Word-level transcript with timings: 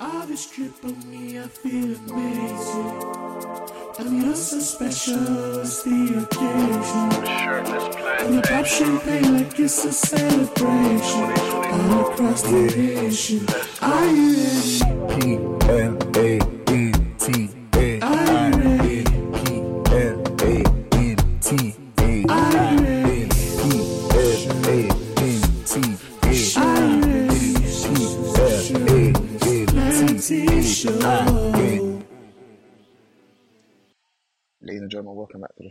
All 0.00 0.26
this 0.26 0.48
drip 0.50 0.72
on 0.84 1.10
me, 1.10 1.40
I 1.40 1.48
feel 1.48 1.96
amazing. 1.96 3.02
And 3.98 4.22
you're 4.22 4.36
so 4.36 4.60
special, 4.60 5.58
it's 5.58 5.82
the 5.82 6.22
occasion. 6.22 7.26
And 8.26 8.38
I 8.38 8.42
pop 8.42 8.66
champagne 8.66 9.34
like 9.34 9.58
it's 9.58 9.84
a 9.84 9.92
celebration. 9.92 11.32
All 11.72 12.12
across 12.12 12.42
the 12.42 12.72
nation. 12.76 13.44
Are 13.82 14.06
you 14.06 15.58
ready? 15.66 16.47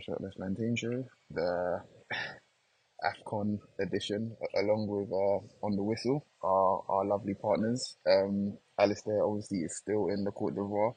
Shirtless 0.08 0.36
Plantain 0.36 0.74
Show, 0.74 1.04
the 1.30 1.82
AFCON 3.04 3.58
edition, 3.78 4.34
along 4.56 4.86
with 4.86 5.12
uh, 5.12 5.66
On 5.66 5.76
the 5.76 5.82
Whistle, 5.82 6.24
our, 6.42 6.82
our 6.88 7.04
lovely 7.04 7.34
partners. 7.34 7.96
Um, 8.06 8.56
Alasdair 8.80 9.28
obviously 9.28 9.58
is 9.58 9.76
still 9.76 10.08
in 10.08 10.24
the 10.24 10.30
Cote 10.30 10.54
d'Ivoire, 10.54 10.94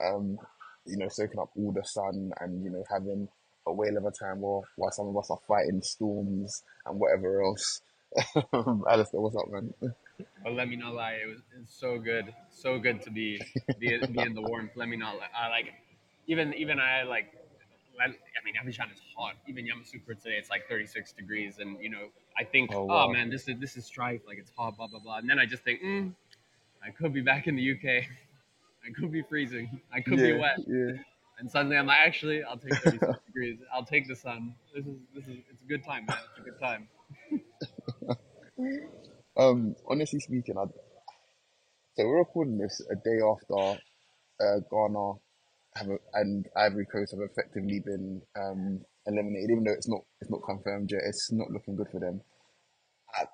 um, 0.00 0.38
you 0.86 0.96
know, 0.96 1.08
soaking 1.08 1.40
up 1.40 1.50
all 1.56 1.72
the 1.72 1.82
sun 1.82 2.30
and, 2.40 2.62
you 2.62 2.70
know, 2.70 2.84
having 2.88 3.26
a 3.66 3.72
whale 3.72 3.96
of 3.96 4.04
a 4.04 4.12
time 4.12 4.40
while, 4.40 4.64
while 4.76 4.92
some 4.92 5.08
of 5.08 5.16
us 5.16 5.30
are 5.30 5.40
fighting 5.48 5.82
storms 5.82 6.62
and 6.86 7.00
whatever 7.00 7.42
else. 7.42 7.80
Alasdair, 8.54 9.14
what's 9.14 9.34
up, 9.34 9.50
man? 9.50 9.74
But 10.44 10.52
let 10.52 10.68
me 10.68 10.76
not 10.76 10.94
lie, 10.94 11.18
it 11.22 11.26
was, 11.26 11.38
it 11.38 11.60
was 11.62 11.70
so 11.70 11.98
good, 11.98 12.32
so 12.50 12.78
good 12.78 13.02
to 13.02 13.10
be 13.10 13.40
be, 13.80 13.98
be 14.06 14.22
in 14.22 14.34
the 14.34 14.42
warmth. 14.42 14.72
Let 14.76 14.88
me 14.88 14.96
not 14.96 15.16
lie. 15.16 15.26
I 15.36 15.48
like 15.48 15.72
even 16.28 16.54
even 16.54 16.78
I 16.78 17.02
like. 17.02 17.32
I 18.00 18.06
I 18.06 18.44
mean, 18.44 18.54
Abidjan 18.60 18.92
is 18.92 19.00
hot. 19.16 19.34
Even 19.48 19.64
Yamoussoukro 19.64 20.20
today, 20.22 20.36
it's 20.38 20.50
like 20.50 20.68
36 20.68 21.12
degrees, 21.12 21.58
and 21.58 21.80
you 21.82 21.90
know, 21.90 22.08
I 22.38 22.44
think, 22.44 22.70
Oh, 22.72 22.86
oh, 22.90 23.08
man, 23.12 23.30
this 23.30 23.48
is 23.48 23.58
this 23.60 23.76
is 23.76 23.84
strife. 23.84 24.20
Like 24.26 24.38
it's 24.38 24.50
hot, 24.56 24.76
blah 24.76 24.86
blah 24.86 25.00
blah. 25.00 25.18
And 25.18 25.28
then 25.28 25.38
I 25.38 25.46
just 25.46 25.62
think, 25.64 25.82
mm, 25.82 26.12
I 26.84 26.90
could 26.90 27.12
be 27.12 27.20
back 27.20 27.46
in 27.46 27.56
the 27.56 27.72
UK. 27.72 28.04
I 28.84 28.90
could 28.98 29.12
be 29.12 29.22
freezing. 29.22 29.80
I 29.92 30.00
could 30.00 30.18
be 30.18 30.32
wet. 30.32 30.58
yeah. 30.66 30.92
And 31.38 31.50
suddenly 31.50 31.76
I'm 31.76 31.86
like, 31.86 31.98
actually, 31.98 32.42
I'll 32.44 32.56
take 32.58 32.74
36 32.76 33.18
degrees. 33.26 33.58
I'll 33.72 33.84
take 33.84 34.06
the 34.06 34.14
sun. 34.16 34.54
This 34.74 34.86
is 34.86 34.96
this 35.14 35.24
is 35.28 35.38
it's 35.50 35.62
a 35.62 35.66
good 35.66 35.84
time, 35.84 36.06
man. 36.06 36.18
It's 36.30 36.38
a 36.38 36.50
good 36.50 36.58
time. 36.60 36.88
Um, 39.36 39.74
honestly 39.88 40.20
speaking, 40.20 40.58
I, 40.58 40.64
so 41.96 42.06
we're 42.06 42.18
recording 42.18 42.58
this 42.58 42.82
a 42.90 42.94
day 42.96 43.18
after 43.24 43.80
uh, 44.40 44.58
Ghana 44.70 45.12
have 45.76 45.88
a, 45.88 45.98
and 46.14 46.46
Ivory 46.56 46.86
Coast 46.86 47.12
have 47.12 47.20
effectively 47.20 47.80
been 47.80 48.22
um, 48.36 48.80
eliminated, 49.06 49.50
even 49.50 49.64
though 49.64 49.72
it's 49.72 49.88
not 49.88 50.00
it's 50.20 50.30
not 50.30 50.42
confirmed 50.44 50.90
yet. 50.90 51.02
It's 51.06 51.32
not 51.32 51.50
looking 51.50 51.76
good 51.76 51.88
for 51.90 52.00
them. 52.00 52.20
I, 53.14 53.24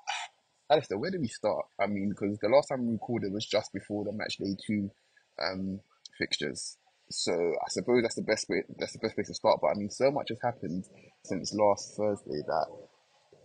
Alasdair, 0.71 0.99
where 0.99 1.11
do 1.11 1.21
we 1.21 1.29
start? 1.29 1.65
I 1.81 1.87
mean, 1.87 2.11
because 2.11 2.39
the 2.41 2.49
last 2.49 2.69
time 2.69 2.87
we 2.87 2.93
recorded 2.93 3.33
was 3.33 3.47
just 3.47 3.73
before 3.73 4.05
the 4.05 4.13
match 4.13 4.37
day 4.37 4.55
two 4.67 4.91
um, 5.43 5.81
fixtures. 6.19 6.77
So 7.11 7.33
I 7.33 7.71
suppose 7.71 8.03
that's 8.03 8.17
the 8.17 8.23
best 8.23 8.49
way. 8.51 8.63
That's 8.79 8.93
the 8.93 8.99
best 8.99 9.15
place 9.15 9.29
to 9.29 9.35
start. 9.35 9.61
But 9.63 9.69
I 9.69 9.75
mean, 9.75 9.91
so 9.91 10.11
much 10.11 10.29
has 10.29 10.39
happened 10.43 10.85
since 11.25 11.55
last 11.55 11.97
Thursday 11.97 12.43
that 12.47 12.67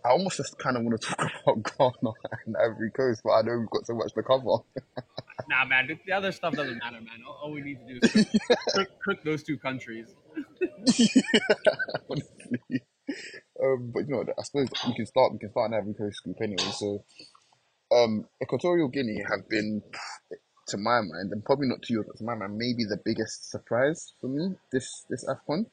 I 0.04 0.10
almost 0.10 0.36
just 0.36 0.58
kind 0.58 0.76
of 0.76 0.82
want 0.84 1.00
to 1.00 1.06
talk 1.06 1.18
about 1.46 1.78
Ghana 1.78 2.12
and 2.46 2.56
Ivory 2.56 2.90
Coast, 2.90 3.22
but 3.24 3.30
I 3.30 3.42
know 3.42 3.58
we've 3.58 3.70
got 3.70 3.86
so 3.86 3.94
much 3.94 4.12
to 4.12 4.22
cover. 4.22 4.58
Nah, 5.48 5.64
man, 5.64 5.86
the- 5.88 5.98
the 6.06 6.12
other 6.12 6.32
stuff 6.32 6.54
doesn't 6.54 6.78
matter, 6.78 7.00
man. 7.00 7.22
All, 7.26 7.40
all 7.44 7.52
we 7.52 7.60
need 7.62 7.78
to 7.86 7.86
do 7.94 8.00
is 8.02 8.12
cook, 8.12 8.26
cook, 8.74 8.88
cook 9.04 9.24
those 9.24 9.42
two 9.42 9.58
countries. 9.58 10.14
honestly. 12.10 12.82
Um, 13.62 13.92
but 13.94 14.08
you 14.08 14.14
know, 14.14 14.24
I 14.38 14.42
suppose 14.42 14.68
we 14.88 14.94
can 14.94 15.06
start. 15.06 15.32
We 15.32 15.38
can 15.38 15.50
start 15.50 15.70
an 15.70 15.76
Ivory 15.78 15.94
Coast 15.94 16.22
group 16.24 16.36
anyway. 16.42 16.70
So, 16.72 17.04
um, 17.92 18.26
Equatorial 18.42 18.88
Guinea 18.88 19.22
have 19.30 19.48
been, 19.48 19.82
to 20.68 20.76
my 20.78 21.00
mind, 21.00 21.30
and 21.30 21.44
probably 21.44 21.68
not 21.68 21.82
to 21.82 21.92
yours, 21.92 22.06
but 22.08 22.16
to 22.18 22.24
my 22.24 22.34
mind, 22.34 22.56
maybe 22.56 22.84
the 22.84 22.98
biggest 23.04 23.50
surprise 23.50 24.14
for 24.20 24.28
me 24.28 24.56
this 24.72 25.04
this 25.10 25.24
Afcon 25.26 25.66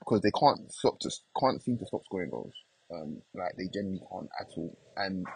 because 0.00 0.20
they 0.20 0.30
can't 0.38 0.70
stop 0.72 1.00
to 1.00 1.10
can't 1.40 1.62
seem 1.62 1.78
to 1.78 1.86
stop 1.86 2.04
scoring 2.04 2.30
goals. 2.30 2.54
Um, 2.94 3.22
like 3.34 3.56
they 3.56 3.64
genuinely 3.72 4.02
can't 4.12 4.28
at 4.38 4.48
all, 4.56 4.76
and 4.96 5.26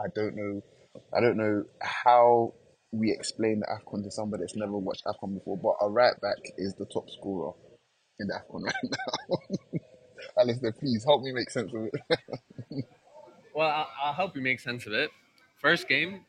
I 0.00 0.06
don't 0.14 0.36
know, 0.36 0.62
I 1.16 1.20
don't 1.20 1.36
know 1.38 1.64
how 1.80 2.54
we 2.98 3.10
explain 3.12 3.60
the 3.60 3.66
Afcon 3.66 4.02
to 4.04 4.10
somebody 4.10 4.42
that's 4.42 4.56
never 4.56 4.76
watched 4.78 5.04
Afcon 5.04 5.34
before. 5.34 5.56
But 5.58 5.84
a 5.84 5.88
right 5.90 6.18
back 6.20 6.38
is 6.56 6.74
the 6.74 6.86
top 6.86 7.10
scorer 7.10 7.52
in 8.20 8.28
the 8.28 8.34
Afcon 8.34 8.62
right 8.64 8.74
now. 8.82 9.36
Alasdair, 10.42 10.78
please 10.78 11.04
help 11.04 11.22
me 11.22 11.32
make 11.32 11.50
sense 11.50 11.72
of 11.74 11.88
it. 11.92 12.84
Well, 13.54 13.68
I'll, 13.68 13.88
I'll 14.06 14.12
help 14.12 14.34
you 14.34 14.42
make 14.42 14.58
sense 14.58 14.84
of 14.86 14.92
it. 14.92 15.10
First 15.60 15.86
game, 15.88 16.24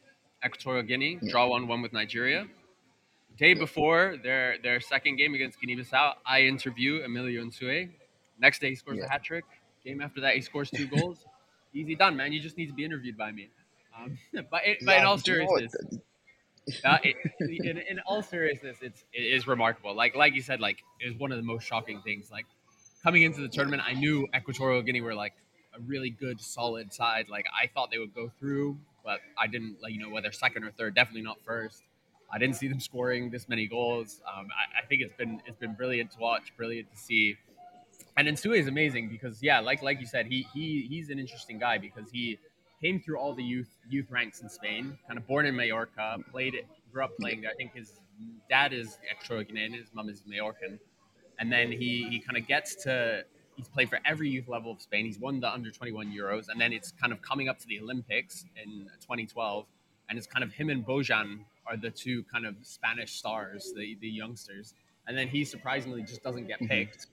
Equatorial 0.45 0.83
Guinea, 0.83 1.17
draw 1.27 1.47
1 1.47 1.67
1 1.67 1.81
with 1.81 1.91
Nigeria. 1.91 2.45
Day 3.35 3.55
before 3.55 4.15
their, 4.21 4.57
their 4.61 4.79
second 4.79 5.15
game 5.15 5.33
against 5.33 5.59
Guinea 5.59 5.75
Bissau, 5.75 6.13
I 6.23 6.41
interview 6.41 7.01
Emilio 7.03 7.43
Nsue. 7.43 7.89
Next 8.39 8.59
day, 8.61 8.69
he 8.69 8.75
scores 8.75 8.99
Yeah. 8.99 9.05
a 9.05 9.09
hat 9.09 9.23
trick. 9.23 9.43
Game 9.83 10.01
after 10.01 10.21
that, 10.21 10.35
he 10.35 10.41
scores 10.41 10.69
two 10.69 10.85
goals. 10.95 11.25
Easy 11.73 11.95
done, 11.95 12.15
man. 12.15 12.31
You 12.31 12.39
just 12.39 12.57
need 12.59 12.67
to 12.67 12.73
be 12.73 12.85
interviewed 12.85 13.17
by 13.17 13.31
me. 13.31 13.49
Um, 13.99 14.15
but, 14.51 14.61
it, 14.63 14.77
but 14.85 14.97
in 14.99 15.03
all 15.05 15.17
do 15.17 15.31
you 15.31 15.39
know 15.39 15.47
seriousness, 15.57 15.97
uh, 16.83 16.97
in, 17.39 17.77
in 17.77 17.99
all 18.05 18.21
seriousness, 18.21 18.77
it's 18.81 19.03
it 19.13 19.21
is 19.21 19.47
remarkable. 19.47 19.95
Like 19.95 20.15
like 20.15 20.33
you 20.33 20.41
said, 20.41 20.59
like 20.59 20.79
it 20.99 21.07
was 21.07 21.17
one 21.17 21.31
of 21.31 21.37
the 21.37 21.43
most 21.43 21.63
shocking 21.65 22.01
things. 22.01 22.31
Like 22.31 22.45
coming 23.03 23.23
into 23.23 23.41
the 23.41 23.47
tournament, 23.47 23.83
I 23.85 23.93
knew 23.93 24.27
Equatorial 24.35 24.81
Guinea 24.81 25.01
were 25.01 25.15
like 25.15 25.33
a 25.75 25.81
really 25.81 26.09
good, 26.09 26.41
solid 26.41 26.93
side. 26.93 27.27
Like 27.29 27.45
I 27.53 27.67
thought 27.67 27.91
they 27.91 27.99
would 27.99 28.15
go 28.15 28.31
through, 28.39 28.77
but 29.03 29.19
I 29.37 29.47
didn't. 29.47 29.77
Like 29.81 29.93
you 29.93 29.99
know 29.99 30.09
whether 30.09 30.31
second 30.31 30.63
or 30.63 30.71
third, 30.71 30.95
definitely 30.95 31.21
not 31.23 31.37
first. 31.45 31.83
I 32.31 32.39
didn't 32.39 32.55
see 32.55 32.67
them 32.67 32.79
scoring 32.79 33.29
this 33.29 33.47
many 33.47 33.67
goals. 33.67 34.21
Um, 34.27 34.47
I, 34.47 34.83
I 34.83 34.85
think 34.87 35.01
it's 35.01 35.15
been 35.15 35.41
it's 35.45 35.57
been 35.57 35.75
brilliant 35.75 36.11
to 36.11 36.19
watch, 36.19 36.51
brilliant 36.57 36.91
to 36.91 36.97
see. 36.97 37.37
And 38.17 38.27
Nsue 38.27 38.57
is 38.57 38.67
amazing 38.67 39.09
because 39.09 39.43
yeah, 39.43 39.59
like 39.59 39.83
like 39.83 39.99
you 39.99 40.05
said, 40.05 40.25
he 40.25 40.47
he 40.53 40.87
he's 40.89 41.09
an 41.09 41.19
interesting 41.19 41.59
guy 41.59 41.77
because 41.77 42.09
he 42.09 42.39
came 42.85 42.99
through 42.99 43.17
all 43.17 43.33
the 43.33 43.43
youth 43.43 43.69
youth 43.89 44.11
ranks 44.11 44.41
in 44.41 44.49
Spain. 44.49 44.97
Kind 45.07 45.17
of 45.17 45.25
born 45.27 45.45
in 45.47 45.55
Mallorca, 45.55 46.17
played 46.31 46.53
it, 46.53 46.67
grew 46.91 47.03
up 47.03 47.17
playing 47.19 47.41
there. 47.41 47.49
I 47.49 47.55
think 47.55 47.73
his 47.73 47.99
dad 48.49 48.73
is 48.73 48.99
Guinean, 49.29 49.73
his 49.73 49.89
mom 49.93 50.07
is 50.07 50.21
Mallorcan, 50.29 50.77
and 51.39 51.51
then 51.51 51.71
he 51.71 52.07
he 52.09 52.19
kind 52.19 52.37
of 52.37 52.47
gets 52.47 52.75
to 52.83 53.23
he's 53.55 53.67
played 53.67 53.89
for 53.89 53.99
every 54.05 54.29
youth 54.29 54.47
level 54.47 54.71
of 54.71 54.81
Spain. 54.81 55.05
He's 55.05 55.19
won 55.19 55.39
the 55.39 55.51
under 55.51 55.71
21 55.71 56.11
Euros, 56.11 56.49
and 56.49 56.61
then 56.61 56.71
it's 56.73 56.91
kind 56.91 57.11
of 57.11 57.21
coming 57.23 57.49
up 57.49 57.57
to 57.59 57.67
the 57.67 57.79
Olympics 57.79 58.45
in 58.61 58.87
2012, 59.01 59.65
and 60.09 60.17
it's 60.17 60.27
kind 60.27 60.43
of 60.43 60.53
him 60.53 60.69
and 60.69 60.85
Bojan 60.85 61.39
are 61.65 61.77
the 61.77 61.89
two 61.89 62.23
kind 62.31 62.45
of 62.45 62.55
Spanish 62.61 63.13
stars, 63.13 63.73
the 63.75 63.97
the 63.99 64.09
youngsters, 64.09 64.75
and 65.07 65.17
then 65.17 65.27
he 65.27 65.43
surprisingly 65.43 66.03
just 66.03 66.21
doesn't 66.21 66.47
get 66.47 66.59
picked. 66.59 67.07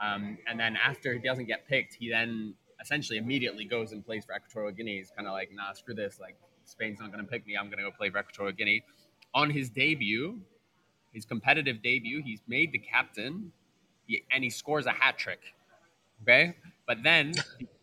Um, 0.00 0.38
and 0.46 0.60
then 0.60 0.76
after 0.76 1.12
he 1.12 1.18
doesn't 1.18 1.46
get 1.46 1.66
picked, 1.66 1.94
he 1.94 2.08
then 2.08 2.54
essentially 2.80 3.18
immediately 3.18 3.64
goes 3.64 3.92
and 3.92 4.04
plays 4.04 4.24
for 4.24 4.34
Equatorial 4.34 4.72
Guinea. 4.72 4.98
He's 4.98 5.10
kind 5.10 5.26
of 5.26 5.32
like, 5.32 5.50
nah, 5.52 5.72
screw 5.72 5.94
this. 5.94 6.18
Like, 6.20 6.36
Spain's 6.64 7.00
not 7.00 7.12
going 7.12 7.24
to 7.24 7.30
pick 7.30 7.46
me. 7.46 7.56
I'm 7.56 7.66
going 7.66 7.78
to 7.78 7.84
go 7.84 7.90
play 7.90 8.10
for 8.10 8.18
Equatorial 8.18 8.54
Guinea. 8.56 8.84
On 9.34 9.50
his 9.50 9.68
debut, 9.70 10.38
his 11.12 11.24
competitive 11.24 11.82
debut, 11.82 12.22
he's 12.24 12.40
made 12.46 12.72
the 12.72 12.78
captain 12.78 13.52
he, 14.06 14.22
and 14.30 14.42
he 14.44 14.50
scores 14.50 14.86
a 14.86 14.90
hat 14.92 15.18
trick. 15.18 15.40
Okay. 16.22 16.54
But 16.86 16.98
then, 17.02 17.34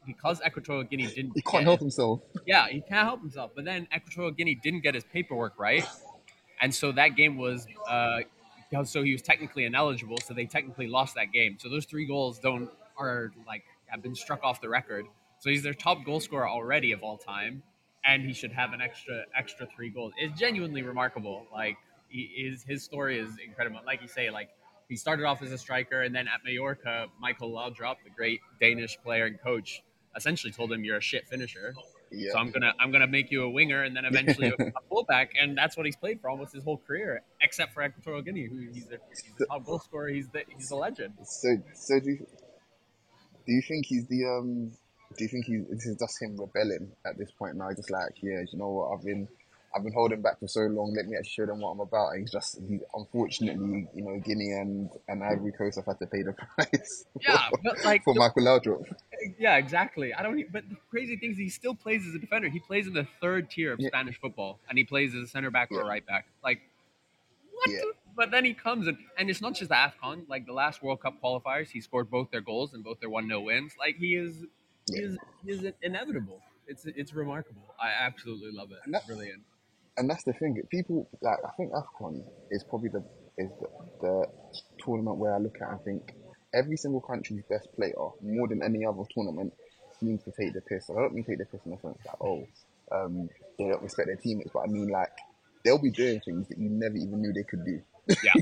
because 0.05 0.41
Equatorial 0.45 0.83
Guinea 0.83 1.07
didn't 1.07 1.31
He 1.35 1.41
can't 1.41 1.61
get- 1.61 1.63
help 1.63 1.79
himself. 1.79 2.21
yeah, 2.45 2.67
he 2.67 2.81
can't 2.81 3.05
help 3.07 3.21
himself. 3.21 3.51
But 3.55 3.65
then 3.65 3.87
Equatorial 3.95 4.31
Guinea 4.31 4.55
didn't 4.55 4.81
get 4.81 4.95
his 4.95 5.03
paperwork 5.03 5.53
right, 5.59 5.85
and 6.61 6.73
so 6.73 6.91
that 6.93 7.09
game 7.09 7.37
was 7.37 7.67
uh, 7.87 8.19
so 8.83 9.03
he 9.03 9.11
was 9.13 9.21
technically 9.21 9.65
ineligible. 9.65 10.17
So 10.25 10.33
they 10.33 10.45
technically 10.45 10.87
lost 10.87 11.15
that 11.15 11.31
game. 11.31 11.57
So 11.59 11.69
those 11.69 11.85
three 11.85 12.05
goals 12.07 12.39
don't 12.39 12.69
are 12.97 13.31
like 13.47 13.63
have 13.87 14.01
been 14.01 14.15
struck 14.15 14.43
off 14.43 14.61
the 14.61 14.69
record. 14.69 15.05
So 15.39 15.49
he's 15.49 15.63
their 15.63 15.73
top 15.73 16.05
goal 16.05 16.19
scorer 16.19 16.47
already 16.47 16.91
of 16.91 17.03
all 17.03 17.17
time, 17.17 17.63
and 18.05 18.23
he 18.23 18.33
should 18.33 18.51
have 18.51 18.73
an 18.73 18.81
extra 18.81 19.23
extra 19.37 19.67
three 19.75 19.89
goals. 19.89 20.13
It's 20.17 20.39
genuinely 20.39 20.81
remarkable. 20.81 21.45
Like 21.53 21.77
he 22.07 22.21
is 22.21 22.63
his 22.63 22.83
story 22.83 23.19
is 23.19 23.29
incredible. 23.45 23.79
Like 23.85 24.01
you 24.01 24.07
say, 24.07 24.29
like 24.29 24.49
he 24.87 24.95
started 24.95 25.25
off 25.25 25.41
as 25.41 25.51
a 25.51 25.57
striker, 25.57 26.03
and 26.03 26.15
then 26.15 26.27
at 26.27 26.41
Mallorca, 26.45 27.07
Michael 27.19 27.51
Laudrup, 27.51 27.97
the 28.03 28.09
great 28.15 28.39
Danish 28.61 28.97
player 29.03 29.25
and 29.25 29.41
coach, 29.41 29.83
essentially 30.15 30.51
told 30.51 30.71
him, 30.71 30.83
"You're 30.83 30.97
a 30.97 31.01
shit 31.01 31.27
finisher." 31.27 31.73
Yeah. 32.11 32.31
So 32.31 32.37
I'm 32.37 32.51
gonna 32.51 32.73
I'm 32.79 32.91
gonna 32.91 33.07
make 33.07 33.31
you 33.31 33.43
a 33.43 33.49
winger 33.49 33.83
and 33.83 33.95
then 33.95 34.05
eventually 34.05 34.47
a, 34.47 34.53
a 34.63 34.81
fullback, 34.89 35.31
and 35.39 35.57
that's 35.57 35.75
what 35.75 35.85
he's 35.85 35.95
played 35.95 36.21
for 36.21 36.29
almost 36.29 36.53
his 36.53 36.63
whole 36.63 36.77
career, 36.77 37.21
except 37.41 37.73
for 37.73 37.83
Equatorial 37.83 38.21
Guinea, 38.21 38.45
who 38.45 38.59
he's 38.71 38.85
the, 38.85 38.99
he's 39.09 39.23
the 39.37 39.45
top 39.47 39.65
goal 39.65 39.79
scorer. 39.79 40.09
He's 40.09 40.29
the 40.29 40.43
he's 40.55 40.71
a 40.71 40.75
legend. 40.75 41.13
So, 41.23 41.57
so 41.73 41.99
do 41.99 42.11
you, 42.11 42.27
do 43.45 43.53
you 43.53 43.61
think 43.61 43.85
he's 43.85 44.07
the 44.07 44.25
um? 44.25 44.71
Do 45.17 45.23
you 45.23 45.27
think 45.29 45.45
he's 45.45 45.65
this 45.69 45.85
is 45.85 45.97
just 45.97 46.21
him 46.21 46.35
rebelling 46.37 46.91
at 47.05 47.17
this 47.17 47.31
point 47.31 47.55
now? 47.55 47.69
Just 47.73 47.89
like, 47.91 48.11
yeah, 48.21 48.41
you 48.51 48.57
know 48.59 48.69
what? 48.69 48.97
I've 48.97 49.05
been, 49.05 49.27
I've 49.73 49.83
been 49.83 49.93
holding 49.93 50.21
back 50.21 50.39
for 50.39 50.47
so 50.47 50.61
long. 50.61 50.93
Let 50.95 51.05
me 51.05 51.15
actually 51.15 51.29
show 51.29 51.45
them 51.45 51.61
what 51.61 51.69
I'm 51.71 51.79
about. 51.79 52.09
And 52.09 52.21
he's 52.21 52.31
just, 52.31 52.59
he, 52.67 52.79
unfortunately, 52.93 53.87
you 53.93 54.03
know, 54.03 54.19
Guinea 54.19 54.51
and, 54.51 54.89
and 55.07 55.23
Ivory 55.23 55.51
Coast 55.53 55.75
have 55.77 55.85
had 55.85 55.99
to 55.99 56.07
pay 56.07 56.23
the 56.23 56.33
price. 56.55 57.05
Yeah, 57.21 57.37
but 57.63 57.83
like 57.85 58.03
for 58.03 58.13
the- 58.13 58.19
Michael 58.19 58.43
Laudrup. 58.43 58.93
Yeah, 59.39 59.55
exactly. 59.57 60.13
I 60.13 60.21
don't. 60.23 60.51
But 60.51 60.69
the 60.69 60.75
crazy 60.89 61.15
thing 61.17 61.31
is, 61.31 61.37
he 61.37 61.49
still 61.49 61.75
plays 61.75 62.05
as 62.07 62.15
a 62.15 62.19
defender. 62.19 62.49
He 62.49 62.59
plays 62.59 62.87
in 62.87 62.93
the 62.93 63.07
third 63.21 63.49
tier 63.49 63.71
of 63.73 63.79
Yeah. 63.79 63.89
Spanish 63.89 64.19
football, 64.19 64.59
and 64.67 64.77
he 64.77 64.83
plays 64.83 65.13
as 65.15 65.23
a 65.23 65.27
center 65.27 65.51
back 65.51 65.71
or 65.71 65.81
a 65.81 65.85
right 65.85 66.05
back. 66.05 66.25
Like, 66.43 66.61
what? 67.53 67.69
Yeah. 67.69 67.79
But 68.15 68.31
then 68.31 68.45
he 68.45 68.53
comes 68.53 68.87
and 68.87 68.97
and 69.17 69.29
it's 69.29 69.41
not 69.41 69.55
just 69.55 69.69
the 69.69 69.75
Afcon. 69.75 70.27
Like 70.29 70.45
the 70.45 70.53
last 70.53 70.81
World 70.81 71.01
Cup 71.01 71.15
qualifiers, 71.23 71.69
he 71.69 71.81
scored 71.81 72.09
both 72.09 72.31
their 72.31 72.41
goals 72.41 72.73
and 72.73 72.83
both 72.83 72.99
their 72.99 73.09
one 73.09 73.27
0 73.27 73.41
wins. 73.41 73.73
Like 73.79 73.97
he 73.97 74.15
is, 74.15 74.45
he 74.87 74.99
is, 74.99 75.17
he 75.43 75.51
is 75.51 75.73
inevitable. 75.81 76.39
It's 76.67 76.85
it's 76.85 77.13
remarkable. 77.13 77.61
I 77.79 77.89
absolutely 77.99 78.51
love 78.51 78.71
it. 78.71 78.77
And 78.85 78.93
that- 78.93 78.99
It's 78.99 79.07
brilliant. 79.07 79.43
and 79.97 80.09
that's 80.09 80.23
the 80.23 80.33
thing. 80.33 80.61
People 80.69 81.07
like 81.21 81.37
I 81.45 81.49
think 81.57 81.71
Afcon 81.73 82.23
is 82.51 82.63
probably 82.63 82.89
the 82.89 83.03
is 83.37 83.49
the, 83.59 83.67
the 84.01 84.27
tournament 84.83 85.17
where 85.17 85.33
I 85.35 85.37
look 85.39 85.57
at 85.61 85.69
and 85.69 85.81
think 85.83 86.13
every 86.53 86.77
single 86.77 87.01
country's 87.01 87.43
best 87.49 87.67
player, 87.75 87.93
more 88.21 88.47
than 88.47 88.63
any 88.63 88.85
other 88.85 89.03
tournament, 89.13 89.53
seems 89.99 90.23
to 90.23 90.31
take 90.31 90.53
the 90.53 90.61
piss. 90.61 90.87
And 90.87 90.97
I 90.97 91.01
don't 91.01 91.13
mean 91.13 91.25
take 91.25 91.39
the 91.39 91.45
piss 91.45 91.59
in 91.65 91.71
the 91.71 91.77
sense 91.79 91.97
that 92.05 92.15
oh, 92.21 92.47
um, 92.93 93.29
they 93.59 93.65
don't 93.67 93.83
respect 93.83 94.07
their 94.07 94.15
teammates, 94.15 94.51
but 94.53 94.59
I 94.61 94.67
mean 94.67 94.87
like 94.87 95.11
they'll 95.65 95.81
be 95.81 95.91
doing 95.91 96.21
things 96.21 96.47
that 96.47 96.57
you 96.57 96.69
never 96.69 96.95
even 96.95 97.21
knew 97.21 97.33
they 97.33 97.43
could 97.43 97.65
do. 97.65 97.81
Yeah, 98.23 98.33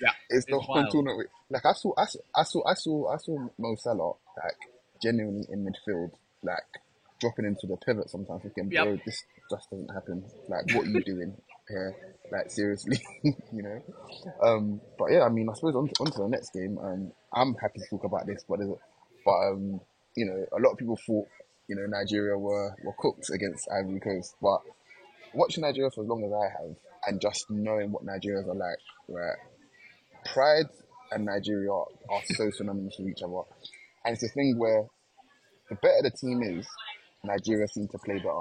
yeah. 0.00 0.10
It's 0.30 0.46
the 0.46 0.56
It's 0.56 0.66
whole 0.66 0.76
wild. 0.76 0.90
tournament. 0.92 1.28
Like 1.50 1.66
I 1.66 1.72
saw, 1.72 1.92
I 1.98 2.04
saw, 2.06 2.18
I 2.36 2.42
saw, 2.44 2.62
I 2.68 2.74
saw, 2.74 3.08
I 3.12 3.16
saw 3.18 3.48
Mo 3.58 3.74
Salah 3.76 4.12
like 4.42 4.56
genuinely 5.02 5.46
in 5.50 5.64
midfield, 5.66 6.12
like 6.42 6.62
dropping 7.20 7.44
into 7.46 7.66
the 7.66 7.76
pivot 7.76 8.08
sometimes. 8.10 8.42
Thinking, 8.42 8.70
Yep. 8.70 8.84
bro, 8.84 8.96
this 9.04 9.24
just 9.50 9.70
doesn't 9.70 9.88
happen. 9.92 10.24
Like, 10.48 10.72
what 10.74 10.86
are 10.86 10.90
you 10.90 11.02
doing 11.02 11.34
here? 11.68 11.94
Like, 12.32 12.50
seriously, 12.50 12.98
you 13.24 13.62
know. 13.62 13.82
Um, 14.42 14.80
but 14.98 15.10
yeah, 15.10 15.22
I 15.22 15.28
mean, 15.28 15.48
I 15.50 15.54
suppose 15.54 15.74
on 15.74 15.88
to, 15.88 15.94
on 16.00 16.06
to 16.12 16.18
the 16.22 16.28
next 16.28 16.52
game. 16.52 16.78
Um, 16.78 17.12
I'm 17.32 17.54
happy 17.54 17.80
to 17.80 17.86
talk 17.90 18.04
about 18.04 18.26
this, 18.26 18.44
but 18.48 18.58
there's 18.60 18.70
but 19.24 19.32
um, 19.50 19.80
you 20.16 20.26
know, 20.26 20.46
a 20.56 20.60
lot 20.60 20.72
of 20.72 20.78
people 20.78 20.96
thought 21.06 21.26
you 21.68 21.76
know 21.76 21.86
Nigeria 21.86 22.38
were 22.38 22.74
were 22.84 22.94
cooked 22.98 23.28
against 23.30 23.68
Ivory 23.70 24.00
Coast, 24.00 24.34
but 24.40 24.60
watching 25.34 25.62
Nigeria 25.62 25.90
for 25.90 26.02
as 26.04 26.08
long 26.08 26.24
as 26.24 26.32
I 26.32 26.62
have, 26.62 26.76
and 27.06 27.20
just 27.20 27.46
knowing 27.50 27.92
what 27.92 28.04
Nigerians 28.04 28.48
are 28.48 28.54
like, 28.54 28.78
right? 29.08 29.36
Pride 30.32 30.66
and 31.12 31.24
Nigeria 31.24 31.72
are, 31.72 31.86
so 32.24 32.50
synonymous 32.50 32.96
with 32.98 33.08
each 33.08 33.22
other, 33.22 33.42
and 34.04 34.14
it's 34.14 34.22
a 34.22 34.28
thing 34.28 34.58
where 34.58 34.86
the 35.68 35.76
better 35.76 36.02
the 36.02 36.10
team 36.10 36.42
is, 36.42 36.66
Nigeria 37.24 37.66
seem 37.68 37.88
to 37.88 37.98
play 37.98 38.18
better, 38.18 38.40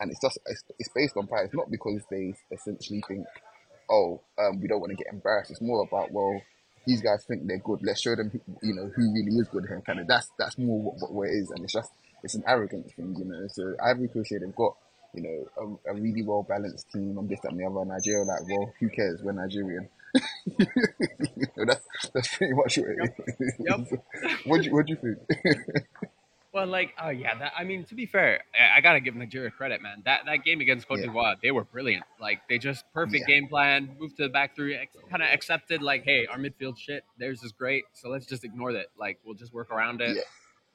and 0.00 0.10
it's 0.10 0.20
just 0.20 0.38
it's, 0.46 0.64
it's 0.78 0.90
based 0.94 1.16
on 1.16 1.26
pride. 1.26 1.46
It's 1.46 1.54
not 1.54 1.70
because 1.70 2.02
they 2.10 2.34
essentially 2.52 3.02
think, 3.06 3.26
oh, 3.90 4.20
um, 4.38 4.60
we 4.60 4.68
don't 4.68 4.80
want 4.80 4.90
to 4.90 4.96
get 4.96 5.12
embarrassed. 5.12 5.50
It's 5.50 5.60
more 5.60 5.82
about 5.82 6.12
well. 6.12 6.40
These 6.86 7.02
guys 7.02 7.24
think 7.26 7.48
they're 7.48 7.58
good. 7.58 7.80
Let's 7.82 8.00
show 8.00 8.14
them, 8.14 8.30
you 8.62 8.72
know, 8.72 8.88
who 8.94 9.12
really 9.12 9.36
is 9.36 9.48
good 9.48 9.64
here. 9.66 9.82
Kind 9.84 9.98
of 9.98 10.06
that's 10.06 10.30
that's 10.38 10.56
more 10.56 10.80
what, 10.80 11.12
what, 11.12 11.28
it 11.28 11.32
is, 11.32 11.50
and 11.50 11.64
it's 11.64 11.72
just 11.72 11.90
it's 12.22 12.36
an 12.36 12.44
arrogance 12.46 12.92
thing, 12.94 13.16
you 13.18 13.24
know. 13.24 13.44
So 13.48 13.74
Ivory 13.84 14.08
here, 14.14 14.38
they've 14.38 14.54
got 14.54 14.76
you 15.16 15.22
know, 15.22 15.78
a, 15.86 15.90
a 15.92 15.94
really 15.94 16.22
well 16.22 16.42
balanced 16.42 16.90
team 16.92 17.16
and 17.18 17.28
this, 17.28 17.40
that, 17.42 17.52
and 17.52 17.60
the 17.60 17.64
other. 17.66 17.84
Nigeria, 17.84 18.22
like, 18.24 18.46
well, 18.48 18.72
who 18.80 18.88
cares? 18.90 19.22
We're 19.22 19.32
Nigerian. 19.32 19.88
you 20.58 20.66
know, 21.56 21.64
that's 21.66 21.86
that's 22.14 22.36
pretty 22.36 22.54
much 22.54 22.78
what 22.78 22.88
it 22.88 22.98
is. 23.40 23.52
Yep. 23.58 24.02
what 24.46 24.58
do 24.58 24.64
you 24.68 24.72
what 24.72 24.86
do 24.86 24.92
you 24.94 25.16
think? 25.16 25.86
Well, 26.54 26.66
like, 26.68 26.94
oh 26.98 27.10
yeah, 27.10 27.34
that, 27.38 27.52
I 27.54 27.64
mean, 27.64 27.84
to 27.84 27.94
be 27.94 28.06
fair, 28.06 28.40
I, 28.58 28.78
I 28.78 28.80
gotta 28.80 29.00
give 29.00 29.14
Nigeria 29.14 29.50
credit, 29.50 29.82
man. 29.82 30.00
That 30.06 30.22
that 30.24 30.42
game 30.42 30.62
against 30.62 30.88
Cote 30.88 31.00
Yeah. 31.00 31.08
d'Ivoire, 31.08 31.34
they 31.42 31.50
were 31.50 31.64
brilliant. 31.64 32.04
Like, 32.18 32.48
they 32.48 32.56
just 32.56 32.90
perfect 32.94 33.24
Yeah. 33.28 33.34
game 33.40 33.48
plan, 33.48 33.94
moved 34.00 34.16
to 34.16 34.22
the 34.22 34.30
back 34.30 34.56
three, 34.56 34.74
ex- 34.74 34.96
kind 35.10 35.22
of 35.22 35.28
accepted, 35.28 35.82
like, 35.82 36.04
hey, 36.04 36.24
our 36.24 36.38
midfield 36.38 36.78
shit, 36.78 37.04
theirs 37.18 37.42
is 37.42 37.52
great, 37.52 37.84
so 37.92 38.08
let's 38.08 38.24
just 38.24 38.42
ignore 38.42 38.72
that. 38.72 38.86
Like, 38.98 39.18
we'll 39.22 39.34
just 39.34 39.52
work 39.52 39.70
around 39.70 40.00
it. 40.00 40.16
Yeah. 40.16 40.22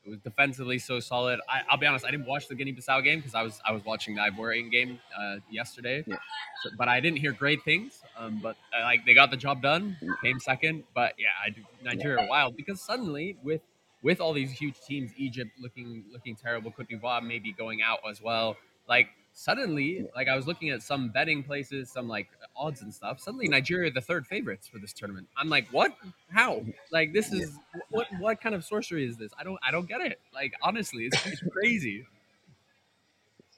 It 0.03 0.09
was 0.09 0.19
defensively 0.19 0.79
so 0.79 0.99
solid. 0.99 1.39
I, 1.47 1.61
I'll 1.69 1.77
be 1.77 1.85
honest, 1.85 2.05
I 2.05 2.11
didn't 2.11 2.25
watch 2.25 2.47
the 2.47 2.55
Guinea-Bissau 2.55 3.03
game 3.03 3.19
because 3.19 3.35
I 3.35 3.43
was 3.43 3.61
I 3.67 3.71
was 3.71 3.85
watching 3.85 4.15
the 4.15 4.21
Ivorian 4.21 4.71
game 4.71 4.99
uh, 5.17 5.35
yesterday, 5.49 6.03
Yeah. 6.07 6.15
so, 6.63 6.71
but 6.77 6.87
I 6.87 6.99
didn't 6.99 7.19
hear 7.19 7.31
great 7.31 7.63
things. 7.63 8.01
Um, 8.17 8.39
but 8.41 8.55
uh, 8.77 8.83
like 8.83 9.05
they 9.05 9.13
got 9.13 9.29
the 9.29 9.37
job 9.37 9.61
done, 9.61 9.97
Mm. 10.01 10.13
came 10.23 10.39
second. 10.39 10.83
But 10.95 11.13
yeah, 11.19 11.27
I 11.45 11.51
do 11.51 11.61
Nigeria 11.83 12.25
wild 12.27 12.57
because 12.57 12.81
suddenly 12.81 13.37
with 13.43 13.61
with 14.01 14.19
all 14.19 14.33
these 14.33 14.51
huge 14.51 14.75
teams, 14.87 15.11
Egypt 15.17 15.51
looking 15.59 16.03
looking 16.11 16.35
terrible, 16.35 16.71
Cote 16.71 16.89
d'Ivoire 16.89 17.21
maybe 17.23 17.51
going 17.53 17.83
out 17.83 17.99
as 18.09 18.19
well. 18.21 18.57
Like 18.89 19.07
suddenly, 19.33 20.07
like 20.15 20.27
I 20.27 20.35
was 20.35 20.47
looking 20.47 20.69
at 20.69 20.81
some 20.81 21.09
betting 21.09 21.43
places, 21.43 21.89
some 21.89 22.07
like 22.07 22.27
odds 22.55 22.81
and 22.81 22.93
stuff. 22.93 23.19
Suddenly, 23.19 23.47
Nigeria 23.47 23.91
the 23.91 24.01
third 24.01 24.27
favorites 24.27 24.67
for 24.67 24.79
this 24.79 24.93
tournament. 24.93 25.27
I'm 25.37 25.49
like, 25.49 25.67
what? 25.71 25.95
How? 26.31 26.63
Like 26.91 27.13
this 27.13 27.31
is 27.31 27.57
what? 27.89 28.07
What 28.19 28.41
kind 28.41 28.55
of 28.55 28.63
sorcery 28.63 29.05
is 29.05 29.17
this? 29.17 29.31
I 29.39 29.43
don't 29.43 29.59
I 29.65 29.71
don't 29.71 29.87
get 29.87 30.01
it. 30.01 30.19
Like 30.33 30.53
honestly, 30.61 31.05
it's, 31.05 31.25
it's 31.25 31.43
crazy. 31.51 32.05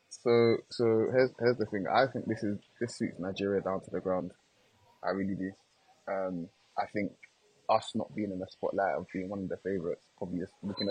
So 0.09 0.57
so 0.69 1.07
here's 1.11 1.31
here's 1.39 1.57
the 1.57 1.65
thing. 1.65 1.85
I 1.91 2.07
think 2.07 2.25
this 2.27 2.43
is 2.43 2.59
this 2.79 2.95
suits 2.95 3.19
Nigeria 3.19 3.61
down 3.61 3.81
to 3.81 3.91
the 3.91 3.99
ground. 3.99 4.31
I 5.03 5.09
really 5.09 5.35
do. 5.35 5.51
Um, 6.07 6.47
I 6.77 6.85
think 6.87 7.11
us 7.69 7.91
not 7.95 8.13
being 8.15 8.31
in 8.31 8.39
the 8.39 8.47
spotlight 8.49 8.95
of 8.95 9.05
being 9.11 9.29
one 9.29 9.39
of 9.39 9.49
the 9.49 9.57
favourites 9.57 10.03
probably 10.17 10.39
just 10.39 10.51
we 10.61 10.73
can 10.73 10.89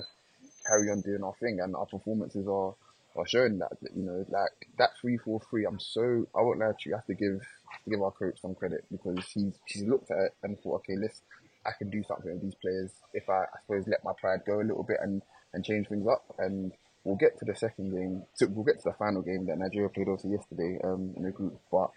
carry 0.67 0.90
on 0.90 1.00
doing 1.00 1.23
our 1.23 1.34
thing, 1.40 1.61
and 1.61 1.75
our 1.75 1.87
performances 1.87 2.46
are 2.46 2.75
are 3.17 3.26
showing 3.26 3.59
that. 3.59 3.73
You 3.94 4.03
know, 4.03 4.25
like 4.29 4.69
that 4.79 4.91
three 5.00 5.19
four 5.19 5.41
three. 5.50 5.64
I'm 5.64 5.81
so 5.81 6.26
I 6.37 6.43
won't 6.43 6.59
lie 6.61 6.73
to 6.73 6.88
you. 6.88 6.94
I 6.94 6.99
have 6.99 7.06
to 7.06 7.14
give 7.14 7.41
give 7.88 8.03
our 8.03 8.11
coach 8.12 8.41
some 8.41 8.55
credit 8.55 8.85
because 8.91 9.25
he's 9.32 9.55
he's 9.67 9.85
looked 9.85 10.11
at 10.11 10.19
it 10.19 10.35
and 10.43 10.59
thought, 10.61 10.76
okay, 10.76 10.97
let's 10.97 11.23
I 11.67 11.70
can 11.79 11.91
do 11.91 12.03
something 12.03 12.32
with 12.32 12.43
these 12.43 12.55
players 12.56 12.91
if 13.14 13.29
I, 13.29 13.43
I 13.43 13.59
suppose 13.64 13.87
let 13.87 14.05
my 14.05 14.12
pride 14.20 14.41
go 14.47 14.61
a 14.61 14.67
little 14.67 14.82
bit 14.82 14.99
and 15.03 15.23
and 15.55 15.64
change 15.64 15.88
things 15.88 16.06
up 16.06 16.25
and 16.38 16.73
we'll 17.05 17.17
get 17.17 17.38
to 17.38 17.44
the 17.44 17.55
second 17.55 17.91
game. 17.93 18.23
So 18.35 18.47
we'll 18.47 18.64
get 18.64 18.79
to 18.82 18.91
the 18.91 18.94
final 18.94 19.23
game 19.23 19.47
that 19.47 19.58
Nigeria 19.58 19.88
played 19.88 20.08
also 20.08 20.29
yesterday 20.29 20.79
um, 20.85 21.12
in 21.17 21.25
the 21.25 21.31
group. 21.31 21.61
But 21.70 21.91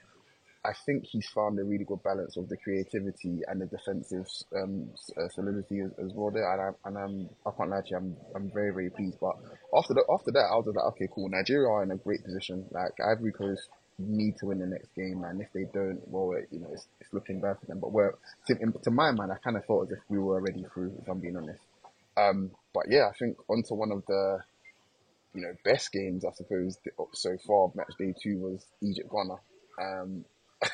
I 0.66 0.74
think 0.86 1.06
he's 1.06 1.28
found 1.28 1.60
a 1.60 1.64
really 1.64 1.84
good 1.86 2.04
balance 2.04 2.38
of 2.38 2.50
the 2.50 2.58
creativity 2.58 3.42
and 3.48 3.62
the 3.62 3.66
defensive 3.66 4.28
um, 4.56 4.90
uh, 5.18 5.30
solidity 5.30 5.82
as, 5.82 5.92
as 6.04 6.12
well 6.14 6.32
there. 6.32 6.52
And, 6.52 6.62
I, 6.62 6.88
and 6.88 6.98
I'm, 6.98 7.30
I 7.46 7.56
can't 7.56 7.70
lie 7.70 7.82
to 7.82 7.88
you, 7.90 7.98
I'm, 7.98 8.18
I'm 8.36 8.52
very, 8.52 8.72
very 8.72 8.90
pleased. 8.90 9.18
But 9.20 9.36
after 9.74 9.94
after 10.12 10.32
that, 10.32 10.48
I 10.52 10.56
was 10.56 10.66
like, 10.68 10.86
okay, 10.94 11.08
cool. 11.14 11.30
Nigeria 11.30 11.70
are 11.70 11.84
in 11.84 11.92
a 11.92 11.98
great 11.98 12.24
position. 12.24 12.66
Like 12.72 12.94
Ivory 13.00 13.32
Coast 13.32 13.70
need 13.98 14.38
to 14.38 14.48
win 14.48 14.60
the 14.60 14.66
next 14.66 14.94
game, 14.94 15.24
and 15.24 15.40
if 15.42 15.48
they 15.54 15.66
don't, 15.74 16.02
well, 16.08 16.34
you 16.52 16.60
know, 16.60 16.68
it's, 16.74 16.88
it's 17.00 17.14
looking 17.14 17.40
bad 17.40 17.58
for 17.60 17.66
them. 17.68 17.80
But 17.80 17.94
we're, 17.94 18.12
to, 18.48 18.56
to 18.84 18.92
my 18.92 19.12
mind, 19.12 19.32
I 19.32 19.38
kind 19.38 19.56
of 19.56 19.66
felt 19.66 19.88
as 19.88 19.98
if 19.98 20.04
we 20.10 20.20
were 20.20 20.36
already 20.36 20.66
through, 20.74 20.94
if 21.02 21.08
I'm 21.08 21.20
being 21.20 21.38
honest. 21.38 21.62
Um, 22.18 22.52
but 22.74 22.84
yeah, 22.90 23.08
I 23.08 23.14
think 23.18 23.38
onto 23.50 23.74
one 23.74 23.92
of 23.92 24.04
the 24.08 24.40
you 25.34 25.42
know 25.42 25.54
best 25.66 25.92
games 25.92 26.24
I 26.26 26.32
suppose 26.32 26.78
so 27.14 27.38
far. 27.46 27.72
Match 27.76 27.94
day 28.00 28.14
two 28.22 28.38
was 28.38 28.66
Egypt 28.82 29.10
Ghana. 29.12 29.36
Um, 29.82 30.26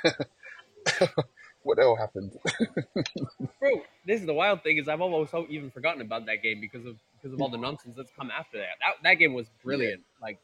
what 1.64 1.78
the 1.78 1.82
hell 1.82 1.96
happened? 1.96 2.32
Bro, 3.60 3.82
this 4.06 4.20
is 4.20 4.26
the 4.26 4.34
wild 4.34 4.64
thing 4.64 4.78
is 4.78 4.88
I've 4.88 5.02
almost 5.02 5.32
so- 5.32 5.48
even 5.50 5.72
forgotten 5.72 6.02
about 6.02 6.26
that 6.26 6.42
game 6.44 6.60
because 6.60 6.86
of 6.86 6.98
because 7.16 7.34
of 7.34 7.42
all 7.42 7.50
the 7.50 7.58
nonsense 7.58 7.96
that's 7.96 8.12
come 8.18 8.32
after 8.32 8.58
that. 8.58 8.78
That 8.80 9.04
that 9.04 9.14
game 9.16 9.34
was 9.34 9.48
brilliant. 9.64 10.02
Like 10.22 10.40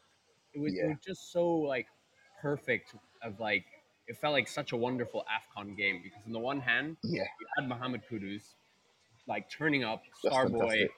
it 0.54 0.60
was, 0.60 0.74
it 0.74 0.88
was 0.88 0.98
just 1.06 1.32
so 1.32 1.48
like 1.50 1.88
perfect 2.42 2.94
of 3.24 3.40
like 3.40 3.66
it 4.08 4.18
felt 4.18 4.34
like 4.34 4.48
such 4.48 4.72
a 4.72 4.78
wonderful 4.78 5.26
AFCON 5.26 5.76
game 5.76 6.02
because 6.04 6.20
on 6.26 6.32
the 6.34 6.40
one 6.40 6.60
hand 6.60 6.98
yeah, 7.04 7.24
you 7.40 7.48
had 7.58 7.68
Mohamed 7.68 8.02
Kudus 8.10 8.54
like 9.28 9.50
turning 9.50 9.84
up, 9.84 10.04
that's 10.24 10.34
star 10.34 10.48
boy, 10.48 10.60
fantastic. 10.60 10.92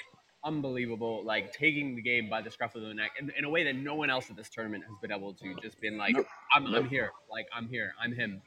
Unbelievable, 0.44 1.24
like 1.26 1.54
taking 1.54 1.96
the 1.96 2.02
game 2.02 2.30
by 2.30 2.42
the 2.42 2.52
scruff 2.52 2.76
of 2.76 2.82
the 2.82 2.94
neck 2.94 3.12
in, 3.20 3.32
in 3.38 3.46
a 3.46 3.50
way 3.50 3.64
that 3.64 3.76
no 3.76 3.96
one 3.96 4.10
else 4.10 4.30
at 4.30 4.36
this 4.36 4.50
tournament 4.50 4.84
has 4.86 4.96
been 5.02 5.12
able 5.12 5.34
to. 5.34 5.56
Just 5.62 5.80
been 5.82 5.98
like, 5.98 6.16
Nope. 6.16 6.28
I'm, 6.56 6.66
I'm 6.74 6.88
here, 6.88 7.12
like 7.30 7.48
I'm 7.54 7.68
here, 7.68 7.94
I'm 8.02 8.14
him. 8.14 8.42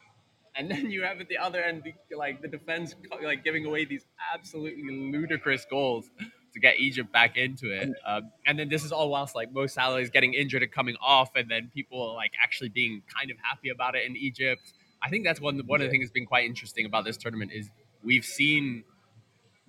And 0.54 0.70
then 0.70 0.90
you 0.90 1.02
have 1.02 1.20
at 1.20 1.28
the 1.28 1.38
other 1.38 1.62
end, 1.62 1.82
the, 1.84 2.16
like 2.16 2.42
the 2.42 2.48
defense, 2.48 2.94
like 3.22 3.42
giving 3.42 3.64
away 3.64 3.84
these 3.86 4.04
absolutely 4.34 4.84
ludicrous 5.10 5.66
goals 5.70 6.10
to 6.52 6.60
get 6.60 6.78
Egypt 6.78 7.10
back 7.12 7.36
into 7.36 7.70
it. 7.70 7.90
Um, 8.06 8.30
and 8.46 8.58
then 8.58 8.68
this 8.68 8.84
is 8.84 8.92
all 8.92 9.08
whilst 9.08 9.34
like 9.34 9.52
Mo 9.52 9.66
Salah 9.66 10.00
is 10.00 10.10
getting 10.10 10.34
injured 10.34 10.62
and 10.62 10.70
coming 10.70 10.96
off, 11.00 11.30
and 11.34 11.50
then 11.50 11.70
people 11.72 12.14
like 12.14 12.32
actually 12.42 12.68
being 12.68 13.02
kind 13.14 13.30
of 13.30 13.36
happy 13.42 13.70
about 13.70 13.94
it 13.94 14.04
in 14.04 14.16
Egypt. 14.16 14.72
I 15.02 15.08
think 15.08 15.24
that's 15.24 15.40
one 15.40 15.58
one 15.66 15.80
of 15.80 15.86
the 15.86 15.90
things 15.90 16.04
that's 16.04 16.12
been 16.12 16.26
quite 16.26 16.44
interesting 16.44 16.86
about 16.86 17.04
this 17.04 17.16
tournament 17.16 17.52
is 17.52 17.70
we've 18.04 18.24
seen 18.24 18.84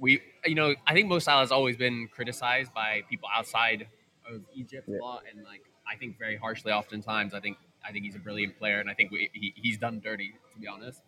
we 0.03 0.11
you 0.45 0.55
know 0.59 0.69
I 0.85 0.93
think 0.95 1.05
Mo 1.07 1.19
Salah 1.19 1.41
has 1.47 1.51
always 1.51 1.77
been 1.85 1.97
criticized 2.17 2.71
by 2.73 2.89
people 3.09 3.29
outside 3.37 3.87
of 4.31 4.41
Egypt 4.61 4.87
Yeah. 4.89 4.99
a 4.99 5.07
lot, 5.07 5.21
and 5.29 5.43
like 5.51 5.63
I 5.91 5.95
think 5.99 6.19
very 6.25 6.37
harshly 6.45 6.71
oftentimes. 6.79 7.33
I 7.33 7.39
think 7.45 7.57
I 7.87 7.91
think 7.91 8.05
he's 8.07 8.15
a 8.15 8.23
brilliant 8.27 8.53
player, 8.59 8.79
and 8.81 8.89
I 8.89 8.93
think 8.93 9.11
we, 9.11 9.29
he, 9.33 9.53
he's 9.63 9.77
done 9.85 9.95
dirty 10.09 10.29
to 10.53 10.59
be 10.59 10.67
honest. 10.67 11.01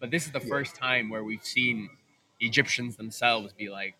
But 0.00 0.10
this 0.10 0.26
is 0.26 0.32
the 0.32 0.40
Yeah. 0.40 0.54
first 0.54 0.72
time 0.74 1.04
where 1.12 1.24
we've 1.30 1.44
seen 1.44 1.76
Egyptians 2.40 2.96
themselves 2.96 3.52
be 3.52 3.68
like, 3.80 3.94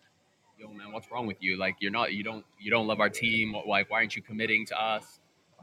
"Yo, 0.59 0.67
man, 0.79 0.91
what's 0.93 1.09
wrong 1.11 1.25
with 1.31 1.41
you? 1.45 1.57
Like, 1.65 1.75
you're 1.81 1.91
not, 1.99 2.13
you 2.13 2.23
don't, 2.23 2.45
you 2.63 2.69
don't 2.75 2.87
love 2.87 2.99
our 3.05 3.09
team. 3.09 3.53
Like, 3.73 3.89
why 3.89 3.97
aren't 3.99 4.15
you 4.15 4.21
committing 4.31 4.65
to 4.71 4.75
us?" 4.93 5.05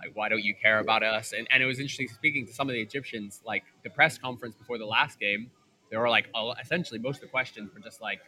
Like, 0.00 0.12
why 0.14 0.28
don't 0.28 0.44
you 0.50 0.54
care 0.54 0.78
about 0.86 1.02
us? 1.02 1.32
And 1.32 1.46
and 1.50 1.62
it 1.62 1.66
was 1.72 1.78
interesting 1.80 2.08
speaking 2.08 2.46
to 2.46 2.52
some 2.52 2.68
of 2.68 2.74
the 2.74 2.82
Egyptians, 2.82 3.40
like 3.52 3.64
the 3.82 3.90
press 3.98 4.18
conference 4.18 4.54
before 4.54 4.78
the 4.78 4.90
last 4.98 5.18
game. 5.18 5.50
They 5.90 5.96
were 5.96 6.10
like, 6.10 6.26
essentially, 6.60 6.98
most 6.98 7.16
of 7.16 7.22
the 7.22 7.28
questions 7.38 7.72
were 7.72 7.80
just 7.80 8.00
like, 8.02 8.20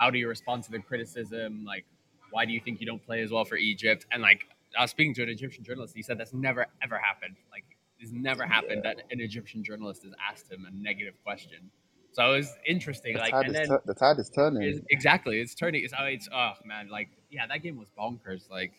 how 0.00 0.10
do 0.10 0.18
you 0.18 0.28
respond 0.28 0.64
to 0.64 0.70
the 0.70 0.78
criticism? 0.80 1.64
Like, 1.64 1.84
why 2.30 2.44
do 2.46 2.52
you 2.52 2.60
think 2.60 2.80
you 2.80 2.86
don't 2.86 3.04
play 3.04 3.20
as 3.22 3.30
well 3.30 3.44
for 3.44 3.56
Egypt? 3.56 4.06
And 4.12 4.22
like, 4.22 4.44
I 4.78 4.82
was 4.82 4.90
speaking 4.90 5.14
to 5.14 5.22
an 5.22 5.28
Egyptian 5.28 5.62
journalist. 5.62 5.94
He 5.94 6.02
said 6.02 6.16
that's 6.18 6.32
never 6.32 6.66
ever 6.82 6.98
happened. 6.98 7.36
Like, 7.52 7.64
it's 7.98 8.12
never 8.12 8.46
happened 8.46 8.82
Yeah. 8.84 8.94
that 8.94 9.02
an 9.10 9.20
Egyptian 9.20 9.62
journalist 9.62 10.02
has 10.04 10.12
asked 10.28 10.50
him 10.50 10.66
a 10.66 10.70
negative 10.74 11.14
question. 11.22 11.70
So 12.12 12.32
it 12.32 12.36
was 12.38 12.56
interesting. 12.66 13.12
The 13.14 13.20
Like, 13.20 13.30
tide, 13.32 13.46
and 13.46 13.54
then 13.54 13.68
tur- 13.68 13.82
the 13.84 13.94
tide 13.94 14.18
is 14.18 14.30
turning. 14.30 14.62
it's, 14.62 14.80
exactly, 14.90 15.40
it's 15.40 15.54
turning. 15.54 15.84
It's, 15.84 15.92
oh, 15.96 16.04
it's 16.06 16.28
oh 16.32 16.52
man, 16.64 16.88
like 16.88 17.08
yeah, 17.30 17.46
that 17.46 17.62
game 17.62 17.76
was 17.76 17.88
bonkers. 17.98 18.50
Like 18.50 18.72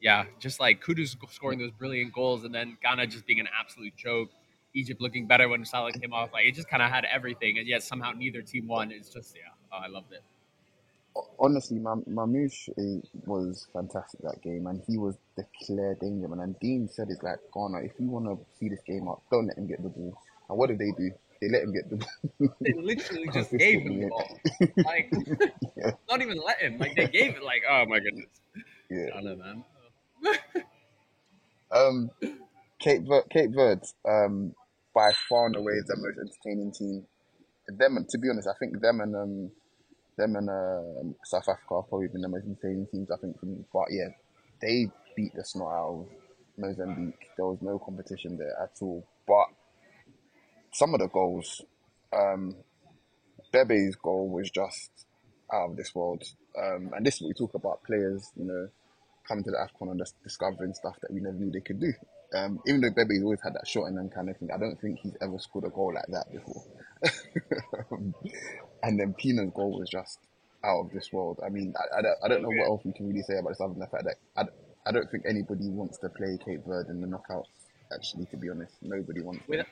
yeah, 0.00 0.24
just 0.38 0.60
like 0.60 0.82
Kudus 0.84 1.16
scoring 1.30 1.58
those 1.58 1.72
brilliant 1.72 2.12
goals, 2.12 2.44
and 2.44 2.54
then 2.54 2.78
Ghana 2.82 3.06
just 3.08 3.26
being 3.26 3.40
an 3.40 3.48
absolute 3.58 3.96
joke. 3.96 4.30
Egypt 4.74 5.02
looking 5.02 5.26
better 5.26 5.48
when 5.50 5.64
Salah 5.66 5.92
came 5.92 6.12
off. 6.14 6.30
Like 6.32 6.46
it 6.46 6.54
just 6.54 6.68
kind 6.68 6.82
of 6.82 6.90
had 6.90 7.04
everything, 7.04 7.58
and 7.58 7.66
yet 7.66 7.82
somehow 7.82 8.12
neither 8.12 8.40
team 8.40 8.66
won. 8.68 8.90
It's 8.92 9.10
just 9.10 9.34
yeah, 9.36 9.42
I 9.72 9.88
loved 9.88 10.12
it. 10.12 10.22
honestly, 11.38 11.78
Mam- 11.78 12.04
Marmoush 12.08 12.68
was 13.26 13.66
fantastic 13.72 14.20
that 14.22 14.40
game, 14.42 14.66
and 14.66 14.82
he 14.86 14.96
was 14.98 15.16
the 15.36 15.44
clear 15.64 15.94
danger 16.00 16.28
man. 16.28 16.40
And 16.40 16.58
Dean 16.60 16.88
said, 16.88 17.08
"It's 17.10 17.22
like 17.22 17.38
Ghana. 17.54 17.78
If 17.84 17.92
you 17.98 18.08
want 18.08 18.26
to 18.26 18.38
see 18.58 18.68
this 18.68 18.80
game 18.86 19.08
up, 19.08 19.22
don't 19.30 19.46
let 19.46 19.58
him 19.58 19.66
get 19.66 19.82
the 19.82 19.88
ball." 19.88 20.16
And 20.48 20.58
what 20.58 20.68
did 20.68 20.78
they 20.78 20.92
do? 20.96 21.10
They 21.40 21.48
let 21.48 21.62
him 21.64 21.72
get 21.72 21.90
the 21.90 21.96
ball. 21.96 22.54
They 22.60 22.72
literally 22.72 23.28
just 23.32 23.50
gave 23.50 23.80
him 23.82 24.00
the 24.00 24.06
ball. 24.08 24.38
Like 24.84 25.12
Yeah. 25.76 25.90
not 26.08 26.22
even 26.22 26.38
let 26.38 26.60
him. 26.60 26.78
Like 26.78 26.94
they 26.96 27.06
gave 27.08 27.36
it. 27.36 27.42
Like 27.42 27.62
oh 27.68 27.84
my 27.86 27.98
goodness, 27.98 28.26
yeah. 28.90 29.08
I 29.16 29.20
know, 29.20 29.36
man. 29.36 29.64
Um, 31.74 32.10
Cape 32.78 33.02
Ver- 33.08 33.22
Cape 33.30 33.50
Verde, 33.54 33.80
um, 34.06 34.54
by 34.94 35.10
far 35.26 35.46
and 35.46 35.56
away 35.56 35.72
the 35.86 35.96
most 35.96 36.18
entertaining 36.18 36.70
team. 36.72 37.06
Them, 37.66 38.04
to 38.10 38.18
be 38.18 38.28
honest, 38.28 38.46
I 38.46 38.52
think 38.58 38.78
them 38.80 39.00
and 39.00 39.16
um, 39.16 39.50
them 40.16 40.36
and 40.36 40.48
um, 40.48 41.14
South 41.24 41.48
Africa 41.48 41.76
have 41.76 41.88
probably 41.88 42.08
been 42.08 42.22
the 42.22 42.28
most 42.28 42.44
entertaining 42.44 42.86
teams. 42.86 43.10
I 43.10 43.16
think 43.16 43.42
me. 43.42 43.64
But 43.72 43.86
yeah, 43.90 44.08
they 44.60 44.90
beat 45.16 45.34
the 45.34 45.44
snot 45.44 45.72
out 45.72 45.88
of 45.88 46.06
Mozambique. 46.58 47.30
There 47.36 47.46
was 47.46 47.58
no 47.62 47.78
competition 47.78 48.36
there 48.36 48.56
at 48.62 48.72
all. 48.80 49.06
But 49.26 49.46
some 50.72 50.94
of 50.94 51.00
the 51.00 51.08
goals, 51.08 51.62
um, 52.12 52.56
Bebe's 53.52 53.96
goal 53.96 54.28
was 54.28 54.50
just 54.50 54.90
out 55.52 55.70
of 55.70 55.76
this 55.76 55.94
world. 55.94 56.22
Um, 56.58 56.90
and 56.94 57.04
this 57.04 57.16
is 57.16 57.22
what 57.22 57.28
we 57.28 57.34
talk 57.34 57.54
about 57.54 57.82
players, 57.84 58.30
you 58.36 58.44
know, 58.44 58.68
coming 59.26 59.44
to 59.44 59.50
the 59.50 59.56
AFCON 59.56 59.90
and 59.90 60.00
just 60.00 60.22
discovering 60.22 60.74
stuff 60.74 60.96
that 61.02 61.12
we 61.12 61.20
never 61.20 61.36
knew 61.36 61.50
they 61.50 61.60
could 61.60 61.80
do. 61.80 61.92
Um, 62.34 62.60
even 62.66 62.80
though 62.80 62.90
Bebe's 62.90 63.22
always 63.22 63.40
had 63.42 63.54
that 63.54 63.66
shot 63.66 63.84
and 63.84 63.96
them 63.96 64.08
kind 64.08 64.30
of 64.30 64.36
thing, 64.36 64.50
I 64.54 64.58
don't 64.58 64.80
think 64.80 64.98
he's 65.00 65.16
ever 65.20 65.38
scored 65.38 65.64
a 65.64 65.70
goal 65.70 65.92
like 65.94 66.06
that 66.08 66.32
before. 66.32 66.64
and 68.82 68.98
then 68.98 69.14
Pina's 69.14 69.50
goal 69.54 69.78
was 69.78 69.88
just 69.90 70.18
out 70.64 70.80
of 70.80 70.92
this 70.92 71.12
world. 71.12 71.40
I 71.44 71.48
mean, 71.48 71.74
I, 71.76 71.98
I, 71.98 72.02
don't, 72.02 72.16
I 72.24 72.28
don't 72.28 72.42
know 72.42 72.48
what 72.48 72.66
else 72.66 72.82
we 72.84 72.92
can 72.92 73.08
really 73.08 73.22
say 73.22 73.38
about 73.38 73.50
this 73.50 73.60
other 73.60 73.74
than 73.74 73.80
the 73.80 73.86
fact 73.86 74.04
that 74.04 74.16
I, 74.36 74.44
I 74.88 74.92
don't 74.92 75.10
think 75.10 75.24
anybody 75.28 75.68
wants 75.68 75.98
to 75.98 76.08
play 76.08 76.38
Cape 76.44 76.64
Verde 76.66 76.90
in 76.90 77.00
the 77.00 77.06
knockouts, 77.06 77.46
actually, 77.94 78.26
to 78.26 78.36
be 78.36 78.48
honest. 78.48 78.74
Nobody 78.80 79.20
wants 79.20 79.46
With, 79.48 79.66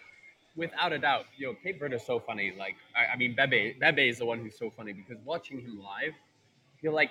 without 0.57 0.93
a 0.93 0.99
doubt, 0.99 1.27
yo, 1.39 1.55
Cape 1.55 1.79
Verde 1.79 1.97
is 1.97 2.05
so 2.05 2.21
funny. 2.21 2.53
Like, 2.59 2.77
I, 2.95 3.15
I 3.15 3.17
mean, 3.17 3.35
Bebe, 3.35 3.77
Bebe 3.81 4.09
is 4.09 4.19
the 4.19 4.27
one 4.27 4.41
who's 4.41 4.59
so 4.59 4.71
funny 4.71 4.93
because 4.93 5.17
watching 5.25 5.61
him 5.61 5.79
live, 5.79 6.13
you're 6.83 6.93
like, 6.93 7.11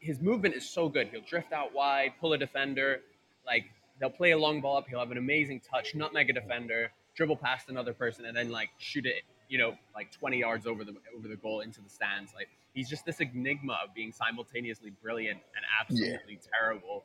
his 0.00 0.20
movement 0.20 0.54
is 0.54 0.68
so 0.68 0.88
good. 0.88 1.08
He'll 1.08 1.22
drift 1.22 1.52
out 1.52 1.74
wide, 1.74 2.12
pull 2.20 2.32
a 2.32 2.38
defender, 2.38 3.00
like 3.44 3.64
they'll 4.00 4.10
play 4.10 4.32
a 4.32 4.38
long 4.38 4.60
ball 4.60 4.76
up. 4.76 4.88
He'll 4.88 4.98
have 4.98 5.10
an 5.10 5.18
amazing 5.18 5.60
touch, 5.60 5.94
nutmeg 5.94 6.30
a 6.30 6.32
defender, 6.32 6.90
dribble 7.14 7.36
past 7.36 7.68
another 7.68 7.92
person, 7.92 8.24
and 8.26 8.36
then 8.36 8.50
like 8.50 8.70
shoot 8.78 9.06
it, 9.06 9.22
you 9.48 9.58
know, 9.58 9.74
like 9.94 10.12
20 10.12 10.38
yards 10.38 10.66
over 10.66 10.84
the 10.84 10.94
over 11.16 11.28
the 11.28 11.36
goal 11.36 11.60
into 11.60 11.80
the 11.80 11.88
stands. 11.90 12.32
Like 12.34 12.48
he's 12.74 12.88
just 12.88 13.04
this 13.04 13.20
enigma 13.20 13.78
of 13.84 13.94
being 13.94 14.12
simultaneously 14.12 14.92
brilliant 15.02 15.40
and 15.56 15.64
absolutely 15.80 16.38
terrible. 16.52 17.04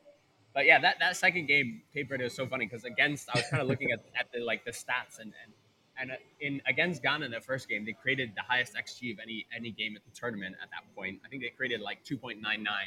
But 0.54 0.66
yeah, 0.66 0.78
that, 0.80 0.96
that 1.00 1.16
second 1.16 1.46
game, 1.46 1.82
Cape 1.92 2.08
Verde 2.08 2.24
was 2.24 2.34
so 2.34 2.46
funny 2.46 2.66
because 2.66 2.84
against 2.84 3.28
I 3.28 3.38
was 3.38 3.48
kind 3.50 3.60
of 3.60 3.68
looking 3.68 3.90
at, 3.90 4.04
at 4.18 4.26
the 4.32 4.40
like 4.40 4.64
the 4.64 4.70
stats 4.70 5.18
and 5.18 5.32
and 5.42 5.52
and 6.00 6.10
uh, 6.10 6.14
in 6.40 6.60
against 6.66 7.02
Ghana 7.02 7.24
in 7.26 7.30
the 7.30 7.40
first 7.40 7.68
game, 7.68 7.84
they 7.84 7.92
created 7.92 8.32
the 8.34 8.42
highest 8.42 8.74
XG 8.74 9.12
of 9.12 9.18
any 9.20 9.46
any 9.56 9.70
game 9.70 9.96
at 9.96 10.04
the 10.04 10.10
tournament 10.18 10.56
at 10.62 10.68
that 10.70 10.82
point. 10.96 11.20
I 11.24 11.28
think 11.28 11.42
they 11.42 11.48
created 11.50 11.80
like 11.80 12.04
2.99. 12.04 12.40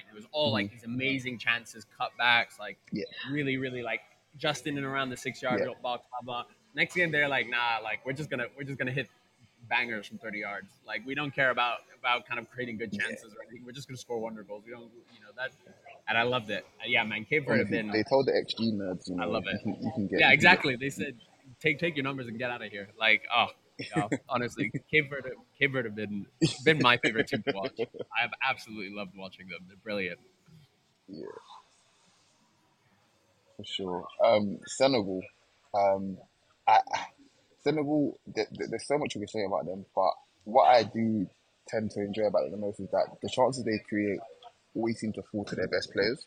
It 0.10 0.16
was 0.16 0.26
all 0.32 0.52
like 0.52 0.72
these 0.72 0.84
amazing 0.84 1.38
chances, 1.38 1.86
cutbacks, 2.00 2.60
like 2.60 2.78
Yeah. 2.92 3.04
really, 3.32 3.58
really 3.58 3.82
like 3.82 4.02
just 4.38 4.68
in 4.68 4.78
and 4.78 4.86
around 4.86 5.10
the 5.10 5.18
six 5.18 5.42
yard 5.42 5.62
Yeah. 5.62 5.74
box, 5.82 6.04
blah 6.12 6.22
blah. 6.44 6.44
Next 6.76 6.96
game, 6.96 7.12
they're 7.12 7.28
like, 7.30 7.50
nah, 7.50 7.80
like 7.84 8.06
we're 8.06 8.14
just 8.14 8.30
gonna 8.30 8.46
we're 8.58 8.64
just 8.64 8.78
gonna 8.78 8.92
hit 8.92 9.08
bangers 9.70 10.08
from 10.08 10.18
30 10.20 10.40
yards. 10.40 10.68
Like 10.86 11.06
we 11.06 11.16
don't 11.16 11.34
care 11.34 11.50
about 11.50 11.80
about 12.00 12.26
kind 12.28 12.40
of 12.40 12.50
creating 12.50 12.78
good 12.78 12.94
Yeah. 12.94 13.04
chances 13.06 13.34
or 13.34 13.42
anything. 13.44 13.66
We're 13.66 13.72
just 13.72 13.88
gonna 13.88 13.98
score 13.98 14.20
wonder 14.20 14.44
goals. 14.44 14.64
We 14.66 14.72
don't, 14.72 14.84
you 15.14 15.20
know 15.22 15.32
that. 15.38 15.52
And 16.08 16.18
I 16.18 16.24
loved 16.24 16.50
it. 16.52 16.66
Uh, 16.80 16.84
yeah, 16.88 17.04
man, 17.04 17.26
Cape 17.26 17.46
Verde 17.46 17.66
been. 17.70 17.90
they 17.92 18.04
told 18.04 18.28
the 18.28 18.32
XG 18.32 18.72
nerds, 18.74 19.10
you 19.10 19.16
know, 19.16 19.24
I 19.24 19.26
love 19.26 19.44
you 19.46 19.52
it. 19.52 19.62
can, 19.64 19.84
you 19.84 19.92
can 19.94 20.08
get. 20.08 20.20
Yeah, 20.22 20.28
you 20.30 20.34
exactly. 20.34 20.76
They 20.78 20.90
said, 20.90 21.16
take 21.62 21.80
take 21.80 21.96
your 21.96 22.04
numbers 22.04 22.28
and 22.28 22.38
get 22.38 22.50
out 22.50 22.62
of 22.64 22.72
here. 22.72 22.90
Like, 23.00 23.24
oh, 23.36 23.48
honestly, 24.30 24.72
Cape 24.92 25.10
Verde, 25.10 25.30
Cape 25.60 25.72
Verde 25.74 25.90
have 25.90 25.96
been 25.96 26.26
been 26.66 26.80
my 26.82 26.98
favorite 26.98 27.28
team 27.28 27.44
to 27.48 27.54
watch. 27.56 27.78
I've 27.80 28.32
absolutely 28.48 28.96
loved 28.96 29.12
watching 29.16 29.48
them. 29.48 29.60
They're 29.68 29.78
brilliant. 29.84 30.20
Yeah, 31.08 31.26
for 33.56 33.64
sure. 33.66 34.08
Um, 34.24 34.60
Senegal, 34.66 35.22
um, 35.74 36.18
I, 36.68 36.80
I- 36.94 37.06
Senegal. 37.64 38.18
Th- 38.34 38.48
th- 38.50 38.70
there's 38.70 38.88
so 38.88 38.98
much 38.98 39.16
we 39.16 39.22
can 39.22 39.28
say 39.28 39.44
about 39.46 39.66
them, 39.66 39.86
but 39.96 40.12
what 40.46 40.66
I 40.70 40.84
do 40.84 41.28
tend 41.68 41.92
to 41.92 42.00
enjoy 42.02 42.24
about 42.28 42.44
them 42.44 42.52
the 42.52 42.58
most 42.58 42.80
is 42.80 42.90
that 42.92 43.08
the 43.22 43.30
chances 43.30 43.64
they 43.66 43.80
create 43.90 44.20
always 44.74 45.00
seem 45.00 45.12
to 45.14 45.22
fall 45.24 45.44
to 45.46 45.56
their 45.56 45.68
best 45.68 45.92
players, 45.92 46.26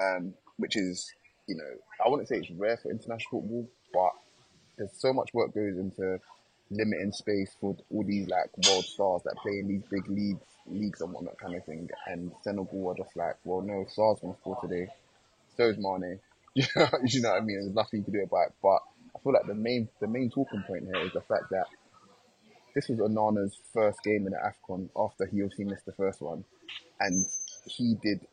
um, 0.00 0.32
which 0.58 0.76
is, 0.76 1.10
you 1.48 1.56
know, 1.56 2.04
I 2.04 2.08
wouldn't 2.08 2.28
say 2.28 2.36
it's 2.36 2.50
rare 2.52 2.76
for 2.76 2.90
international 2.90 3.40
football, 3.40 3.68
but 3.92 4.10
there's 4.80 4.96
so 4.96 5.12
much 5.12 5.32
work 5.34 5.54
goes 5.54 5.76
into 5.76 6.18
limiting 6.70 7.12
space 7.12 7.54
for 7.60 7.76
all 7.92 8.04
these 8.04 8.28
like 8.28 8.50
world 8.66 8.84
stars 8.84 9.22
that 9.24 9.36
play 9.42 9.58
in 9.58 9.68
these 9.68 9.82
big 9.90 10.08
leagues, 10.08 10.40
leagues 10.66 11.00
and 11.02 11.12
whatnot 11.12 11.36
kind 11.38 11.54
of 11.54 11.64
thing. 11.66 11.88
And 12.06 12.32
Senegal 12.42 12.88
are 12.88 12.96
just 12.96 13.14
like, 13.14 13.36
well, 13.44 13.60
no, 13.60 13.84
Sarr's 13.88 14.20
gonna 14.20 14.36
score 14.40 14.58
today. 14.62 14.88
So 15.56 15.68
is 15.68 15.76
Mane. 15.78 16.18
You 16.52 16.64
know, 16.74 16.88
you 17.04 17.22
know 17.22 17.30
what 17.30 17.42
I 17.42 17.44
mean? 17.44 17.60
There's 17.60 17.74
nothing 17.76 18.02
can 18.02 18.12
do 18.12 18.24
about 18.24 18.48
it. 18.48 18.54
But 18.60 18.80
I 19.14 19.20
feel 19.22 19.32
like 19.32 19.46
the 19.46 19.54
main 19.54 19.88
the 20.00 20.08
main 20.08 20.30
talking 20.30 20.64
point 20.66 20.82
here 20.84 21.06
is 21.06 21.12
the 21.12 21.20
fact 21.20 21.44
that 21.52 21.66
this 22.74 22.88
was 22.88 22.98
Onana's 22.98 23.56
first 23.72 24.02
game 24.02 24.26
in 24.26 24.32
the 24.32 24.38
AFCON 24.38 24.88
after 24.96 25.26
he 25.26 25.42
obviously 25.42 25.66
missed 25.66 25.86
the 25.86 25.92
first 25.92 26.20
one. 26.20 26.44
And 26.98 27.24
he 27.66 27.94
did 28.02 28.26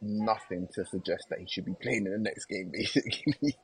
nothing 0.00 0.68
to 0.74 0.86
suggest 0.86 1.24
that 1.28 1.38
he 1.38 1.46
should 1.46 1.66
be 1.66 1.74
playing 1.82 2.06
in 2.06 2.12
the 2.12 2.18
next 2.18 2.46
game, 2.46 2.70
basically. 2.72 3.56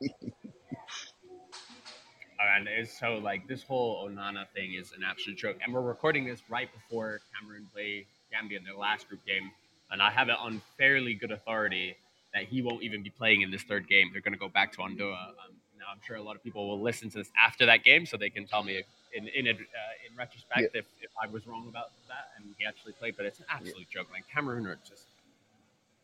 And 2.57 2.67
it's 2.67 2.97
so 2.99 3.17
like 3.17 3.47
this 3.47 3.63
whole 3.63 4.07
Onana 4.07 4.47
thing 4.55 4.73
is 4.73 4.91
an 4.93 5.03
absolute 5.03 5.37
joke. 5.37 5.57
And 5.63 5.73
we're 5.73 5.81
recording 5.81 6.25
this 6.25 6.41
right 6.49 6.69
before 6.73 7.21
Cameroon 7.33 7.67
play 7.73 8.05
Gambia 8.31 8.57
in 8.57 8.63
their 8.63 8.75
last 8.75 9.07
group 9.07 9.25
game. 9.25 9.51
And 9.91 10.01
I 10.01 10.09
have 10.09 10.29
it 10.29 10.37
on 10.39 10.61
fairly 10.77 11.13
good 11.13 11.31
authority 11.31 11.97
that 12.33 12.43
he 12.43 12.61
won't 12.61 12.81
even 12.81 13.03
be 13.03 13.09
playing 13.09 13.41
in 13.41 13.51
this 13.51 13.63
third 13.63 13.87
game. 13.87 14.09
They're 14.11 14.21
going 14.21 14.33
to 14.33 14.39
go 14.39 14.47
back 14.47 14.71
to 14.73 14.81
Andorra. 14.81 15.13
Um, 15.13 15.55
now, 15.77 15.85
I'm 15.91 15.99
sure 16.05 16.15
a 16.15 16.21
lot 16.21 16.35
of 16.35 16.43
people 16.43 16.67
will 16.67 16.81
listen 16.81 17.09
to 17.11 17.17
this 17.17 17.29
after 17.39 17.65
that 17.65 17.83
game 17.83 18.05
so 18.05 18.15
they 18.17 18.29
can 18.29 18.45
tell 18.47 18.63
me 18.63 18.83
in 19.13 19.27
in, 19.27 19.47
uh, 19.47 19.51
in 19.51 20.17
retrospect 20.17 20.75
if, 20.75 20.85
if 21.01 21.11
I 21.21 21.27
was 21.27 21.45
wrong 21.45 21.67
about 21.67 21.91
that 22.07 22.29
and 22.37 22.55
he 22.57 22.65
actually 22.65 22.93
played. 22.93 23.17
But 23.17 23.25
it's 23.25 23.39
an 23.39 23.45
absolute 23.49 23.89
joke. 23.89 24.07
Like 24.11 24.23
Cameroon 24.33 24.65
are 24.67 24.77
just, 24.87 25.07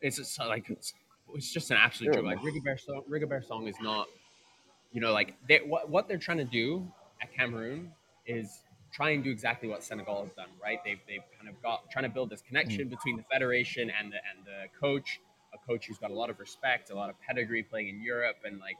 it's 0.00 0.16
just 0.16 0.38
like, 0.38 0.68
it's, 0.68 0.92
it's 1.34 1.50
just 1.52 1.70
an 1.70 1.78
absolute 1.78 2.10
Yeah, 2.14 2.20
joke. 2.20 2.26
Like. 2.26 2.38
Rigobert 2.40 2.80
Song, 2.80 3.02
Rigobert 3.08 3.46
Song 3.46 3.66
is 3.66 3.76
not 3.80 4.08
you 4.92 5.00
know, 5.00 5.12
like 5.12 5.34
they, 5.48 5.58
what 5.58 5.88
what 5.88 6.08
they're 6.08 6.18
trying 6.18 6.38
to 6.38 6.44
do 6.44 6.86
at 7.22 7.32
Cameroon 7.34 7.92
is 8.26 8.62
try 8.92 9.10
and 9.10 9.22
do 9.22 9.30
exactly 9.30 9.68
what 9.68 9.82
Senegal 9.82 10.22
has 10.22 10.32
done, 10.32 10.48
right? 10.62 10.78
They've, 10.84 11.00
they've 11.06 11.22
kind 11.36 11.48
of 11.48 11.60
got 11.62 11.90
trying 11.90 12.04
to 12.04 12.08
build 12.08 12.30
this 12.30 12.42
connection 12.42 12.86
mm. 12.86 12.90
between 12.90 13.16
the 13.16 13.24
federation 13.30 13.90
and 13.90 14.12
the 14.12 14.16
and 14.16 14.46
the 14.46 14.78
coach, 14.78 15.20
a 15.54 15.66
coach 15.66 15.86
who's 15.86 15.98
got 15.98 16.10
a 16.10 16.14
lot 16.14 16.30
of 16.30 16.38
respect, 16.40 16.90
a 16.90 16.94
lot 16.94 17.10
of 17.10 17.16
pedigree 17.20 17.62
playing 17.62 17.88
in 17.88 18.02
Europe, 18.02 18.36
and 18.44 18.58
like, 18.60 18.76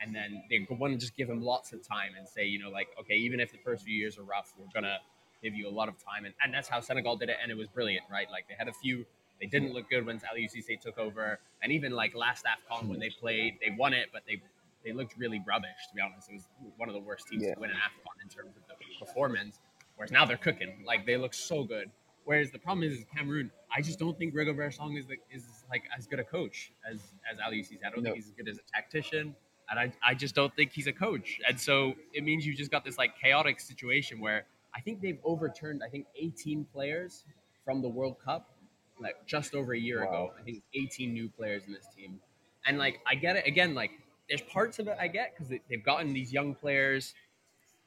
and 0.00 0.14
then 0.14 0.42
they 0.48 0.66
want 0.70 0.92
to 0.92 0.98
just 0.98 1.16
give 1.16 1.28
him 1.28 1.42
lots 1.42 1.72
of 1.72 1.86
time 1.86 2.12
and 2.18 2.28
say, 2.28 2.46
you 2.46 2.58
know, 2.58 2.70
like, 2.70 2.88
okay, 2.98 3.16
even 3.16 3.40
if 3.40 3.52
the 3.52 3.58
first 3.58 3.84
few 3.84 3.94
years 3.94 4.18
are 4.18 4.22
rough, 4.22 4.52
we're 4.58 4.66
gonna 4.72 4.98
give 5.42 5.54
you 5.54 5.68
a 5.68 5.70
lot 5.70 5.88
of 5.88 5.94
time, 5.98 6.24
and, 6.24 6.34
and 6.44 6.54
that's 6.54 6.68
how 6.68 6.80
Senegal 6.80 7.16
did 7.16 7.28
it, 7.28 7.36
and 7.42 7.50
it 7.50 7.56
was 7.56 7.68
brilliant, 7.68 8.04
right? 8.10 8.30
Like 8.30 8.46
they 8.48 8.54
had 8.56 8.68
a 8.68 8.72
few. 8.72 9.04
They 9.40 9.46
didn't 9.46 9.72
look 9.72 9.88
good 9.88 10.04
when 10.04 10.18
Aliou 10.18 10.50
Cisse 10.54 10.78
took 10.78 10.98
over, 10.98 11.38
and 11.62 11.72
even 11.72 11.92
like 11.92 12.14
last 12.14 12.44
AFCON 12.44 12.88
when 12.88 13.00
they 13.00 13.08
played, 13.08 13.54
they 13.62 13.74
won 13.74 13.94
it, 13.94 14.10
but 14.12 14.22
they 14.26 14.42
they 14.84 14.92
looked 14.92 15.16
really 15.18 15.42
rubbish, 15.46 15.70
to 15.90 15.94
be 15.94 16.00
honest. 16.00 16.28
It 16.30 16.34
was 16.34 16.48
one 16.76 16.88
of 16.88 16.94
the 16.94 17.00
worst 17.00 17.26
teams 17.28 17.42
Yeah. 17.44 17.54
to 17.54 17.60
win 17.60 17.70
an 17.70 17.76
AFCON 17.76 18.22
in 18.22 18.28
terms 18.28 18.56
of 18.56 18.62
the 18.68 18.74
performance. 19.04 19.60
Whereas 19.96 20.10
now 20.10 20.24
they're 20.24 20.36
cooking. 20.38 20.82
Like 20.86 21.04
they 21.06 21.16
look 21.16 21.34
so 21.34 21.64
good. 21.64 21.90
Whereas 22.24 22.50
the 22.50 22.58
problem 22.58 22.84
is, 22.86 22.98
is 23.00 23.04
Cameroon. 23.14 23.50
I 23.74 23.80
just 23.82 23.98
don't 23.98 24.16
think 24.18 24.34
Rigobert 24.34 24.74
Song 24.74 24.96
is 24.96 25.06
the, 25.06 25.16
is 25.30 25.64
like 25.70 25.82
as 25.96 26.06
good 26.06 26.20
a 26.20 26.24
coach 26.24 26.72
as 26.90 27.00
as 27.30 27.38
Aliou 27.38 27.60
Cisse. 27.60 27.78
I 27.84 27.90
don't 27.90 28.02
No. 28.02 28.10
think 28.12 28.16
he's 28.16 28.26
as 28.28 28.32
good 28.32 28.48
as 28.48 28.58
a 28.58 28.62
tactician, 28.74 29.34
and 29.68 29.78
I 29.78 29.92
I 30.02 30.14
just 30.14 30.34
don't 30.34 30.54
think 30.54 30.72
he's 30.72 30.86
a 30.86 30.92
coach. 30.92 31.40
And 31.46 31.58
so 31.58 31.94
it 32.12 32.24
means 32.24 32.46
you 32.46 32.54
just 32.54 32.70
got 32.70 32.84
this 32.84 32.98
like 32.98 33.18
chaotic 33.18 33.58
situation 33.60 34.20
where 34.20 34.46
I 34.74 34.80
think 34.80 35.00
they've 35.00 35.18
overturned 35.24 35.82
I 35.84 35.88
think 35.88 36.06
18 36.16 36.64
players 36.66 37.24
from 37.64 37.82
the 37.82 37.88
World 37.88 38.16
Cup 38.24 38.54
like 39.00 39.26
just 39.26 39.54
over 39.54 39.72
a 39.74 39.78
year 39.78 40.02
ago. 40.04 40.32
I 40.38 40.42
think 40.42 40.62
18 40.74 41.12
new 41.12 41.28
players 41.28 41.64
in 41.66 41.72
this 41.72 41.86
team, 41.96 42.20
and 42.66 42.78
like 42.78 43.00
I 43.06 43.14
get 43.14 43.36
it 43.36 43.46
again. 43.46 43.74
Like 43.74 43.90
there's 44.30 44.42
parts 44.42 44.78
of 44.78 44.88
it 44.88 44.96
I 44.98 45.08
get 45.08 45.34
because 45.34 45.48
they, 45.48 45.60
they've 45.68 45.84
gotten 45.84 46.14
these 46.14 46.32
young 46.32 46.54
players. 46.54 47.12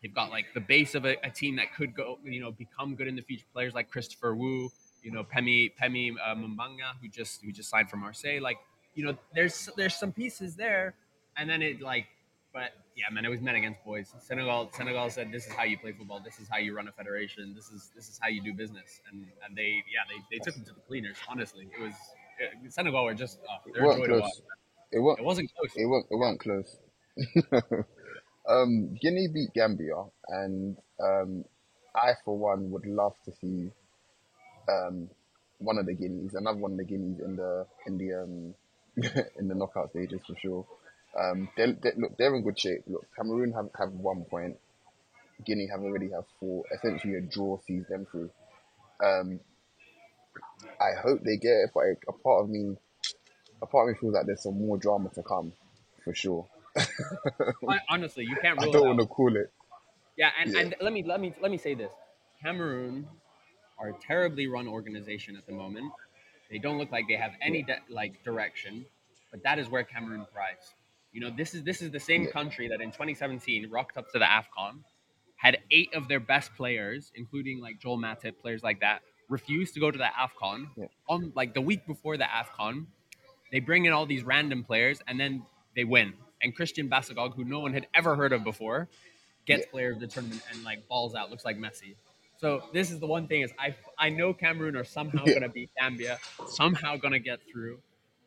They've 0.01 0.13
got 0.13 0.29
like 0.29 0.47
the 0.53 0.59
base 0.59 0.93
of 0.93 1.05
a, 1.05 1.15
a 1.25 1.31
team 1.31 1.55
that 1.55 1.73
could 1.73 1.95
go, 1.95 2.19
you 2.23 2.41
know, 2.41 2.51
become 2.51 2.95
good 2.95 3.07
in 3.07 3.15
the 3.15 3.21
future. 3.21 3.45
Players 3.53 3.73
like 3.73 3.89
Christopher 3.89 4.35
Wooh, 4.35 4.69
you 5.01 5.11
know, 5.11 5.23
Pemi 5.23 5.71
Pemi 5.81 6.13
uh, 6.23 6.35
Moumbagna, 6.35 6.91
who 7.01 7.07
just 7.07 7.41
who 7.41 7.51
just 7.53 7.69
signed 7.69 7.89
for 7.89 7.95
Marseille. 7.95 8.41
Like, 8.41 8.57
you 8.93 9.05
know, 9.05 9.17
there's 9.33 9.69
there's 9.77 9.95
some 9.95 10.11
pieces 10.11 10.55
there, 10.55 10.95
and 11.37 11.49
then 11.49 11.61
it 11.61 11.81
like, 11.81 12.07
but 12.53 12.71
yeah, 12.97 13.05
man, 13.11 13.23
it 13.23 13.29
was 13.29 13.39
men 13.39 13.55
against 13.55 13.81
boys. 13.85 14.13
Senegal 14.19 14.69
Senegal 14.73 15.09
said, 15.09 15.31
"This 15.31 15.47
is 15.47 15.53
how 15.53 15.63
you 15.63 15.77
play 15.77 15.93
football. 15.93 16.19
This 16.23 16.37
is 16.39 16.49
how 16.49 16.57
you 16.57 16.75
run 16.75 16.89
a 16.89 16.91
federation. 16.91 17.53
This 17.55 17.69
is 17.69 17.89
this 17.95 18.09
is 18.09 18.19
how 18.21 18.27
you 18.27 18.43
do 18.43 18.53
business." 18.53 18.99
And 19.09 19.25
and 19.47 19.57
they 19.57 19.81
yeah 19.89 20.03
they, 20.09 20.37
they 20.37 20.43
took 20.43 20.55
them 20.55 20.65
to 20.65 20.73
the 20.73 20.81
cleaners. 20.81 21.15
Honestly, 21.29 21.69
it 21.73 21.81
was 21.81 21.93
Senegal 22.67 23.05
were 23.05 23.13
just 23.13 23.39
oh, 23.49 23.71
they're 23.73 23.83
a 23.83 23.87
weren't 23.87 23.99
joy 24.05 24.07
to 24.07 24.19
watch. 24.19 24.31
It 24.93 24.99
weren't. 24.99 25.19
It 25.19 25.25
wasn't 25.25 25.51
close. 25.55 25.73
It 25.75 25.85
weren't. 25.87 26.07
It 26.11 26.15
weren't 26.15 26.39
close. 26.39 26.77
um, 28.49 28.95
Guinea 29.01 29.27
beat 29.33 29.53
Gambia, 29.53 30.05
and 30.29 30.77
um, 31.01 31.45
I 31.95 32.13
for 32.23 32.37
one 32.37 32.71
would 32.71 32.85
love 32.85 33.15
to 33.25 33.31
see 33.41 33.71
um, 34.69 35.09
one 35.59 35.77
of 35.77 35.85
the 35.85 35.93
Guineas, 35.93 36.33
another 36.35 36.57
one 36.59 36.73
of 36.73 36.77
the 36.77 36.83
Guineas 36.85 37.19
in 37.19 37.35
the 37.35 37.65
in 37.87 37.97
the 37.97 38.13
um, 38.23 38.55
in 39.39 39.47
the 39.47 39.55
knockout 39.55 39.91
stages 39.91 40.21
for 40.27 40.35
sure. 40.37 40.65
Um, 41.19 41.49
they, 41.57 41.71
they, 41.73 41.91
look, 41.97 42.17
they're 42.17 42.35
in 42.35 42.43
good 42.43 42.59
shape. 42.59 42.83
Look, 42.87 43.05
Cameroon 43.15 43.53
have, 43.53 43.69
have 43.77 43.91
one 43.93 44.25
point. 44.25 44.57
Guinea 45.45 45.67
have 45.71 45.81
already 45.83 46.09
have 46.11 46.25
four. 46.39 46.63
Essentially, 46.73 47.15
a 47.15 47.21
draw 47.21 47.59
sees 47.67 47.85
them 47.87 48.07
through. 48.11 48.31
Um, 49.03 49.39
I 50.79 50.93
hope 51.01 51.21
they 51.23 51.37
get 51.37 51.53
it, 51.65 51.71
but 51.73 51.83
a 52.07 52.13
part 52.13 52.43
of 52.43 52.49
me, 52.49 52.77
a 53.61 53.65
part 53.65 53.89
of 53.89 53.95
me 53.95 53.99
feels 53.99 54.13
like 54.13 54.25
there's 54.25 54.43
some 54.43 54.57
more 54.59 54.77
drama 54.77 55.09
to 55.15 55.23
come, 55.23 55.53
for 56.03 56.13
sure. 56.13 56.47
Hon- 56.77 57.79
Honestly, 57.89 58.25
you 58.25 58.35
can't 58.41 58.59
I 58.61 58.69
don't 58.69 58.87
want 58.87 58.99
to 58.99 59.05
call 59.05 59.35
it. 59.35 59.51
Yeah, 60.17 60.31
and, 60.39 60.51
Yeah. 60.53 60.59
and 60.61 60.75
let 60.81 60.93
me 60.93 61.03
let 61.03 61.19
me 61.19 61.33
let 61.41 61.51
me 61.51 61.57
say 61.57 61.73
this: 61.73 61.91
Cameroon 62.41 63.07
are 63.79 63.89
a 63.89 63.93
terribly 64.01 64.47
run 64.47 64.67
organization 64.67 65.35
at 65.35 65.45
the 65.45 65.53
moment. 65.53 65.91
They 66.49 66.57
don't 66.59 66.77
look 66.77 66.91
like 66.91 67.05
they 67.07 67.15
have 67.15 67.31
any 67.41 67.63
de- 67.63 67.79
like 67.89 68.23
direction, 68.23 68.85
but 69.31 69.43
that 69.43 69.57
is 69.59 69.69
where 69.69 69.83
Cameroon 69.83 70.25
thrives. 70.31 70.73
You 71.11 71.21
know, 71.21 71.29
this 71.35 71.53
is 71.53 71.63
this 71.63 71.81
is 71.81 71.91
the 71.91 71.99
same 71.99 72.23
Yeah. 72.23 72.31
country 72.31 72.67
that 72.69 72.81
in 72.81 72.91
2017 72.91 73.69
rocked 73.69 73.97
up 73.97 74.11
to 74.11 74.19
the 74.19 74.25
Afcon, 74.25 74.83
had 75.35 75.59
eight 75.71 75.93
of 75.93 76.07
their 76.07 76.19
best 76.19 76.53
players, 76.55 77.11
including 77.15 77.59
like 77.61 77.79
Joel 77.79 77.97
Matip, 77.97 78.39
players 78.41 78.61
like 78.63 78.79
that, 78.81 79.01
refused 79.29 79.73
to 79.75 79.79
go 79.79 79.89
to 79.91 79.97
the 79.97 80.05
Afcon. 80.05 80.67
Yeah. 80.75 80.85
On 81.09 81.31
like 81.35 81.53
the 81.53 81.61
week 81.61 81.85
before 81.87 82.17
the 82.17 82.25
Afcon, 82.25 82.85
they 83.53 83.61
bring 83.61 83.85
in 83.85 83.93
all 83.93 84.05
these 84.05 84.23
random 84.23 84.65
players 84.65 84.99
and 85.07 85.17
then 85.17 85.43
they 85.75 85.85
win. 85.85 86.11
And 86.41 86.53
Christian 86.53 86.89
Bassogog, 86.89 87.35
who 87.35 87.45
no 87.45 87.61
one 87.61 87.71
had 87.73 87.87
ever 87.93 88.15
heard 88.17 88.33
of 88.33 88.43
before, 88.43 88.89
gets 89.45 89.65
player 89.67 89.93
of 89.93 89.99
the 90.01 90.07
tournament 90.07 90.41
and 90.51 90.61
like 90.65 90.85
balls 90.89 91.15
out, 91.15 91.29
looks 91.29 91.45
like 91.45 91.57
Messi. 91.57 91.95
So 92.37 92.63
this 92.73 92.91
is 92.91 92.99
the 92.99 93.07
one 93.07 93.27
thing 93.27 93.41
is 93.43 93.51
I 93.57 93.75
I 93.97 94.09
know 94.09 94.33
Cameroon 94.33 94.75
are 94.75 94.83
somehow 94.83 95.23
gonna 95.23 95.47
beat 95.47 95.69
Zambia, 95.81 96.17
somehow 96.49 96.97
gonna 96.97 97.19
get 97.19 97.39
through. 97.49 97.79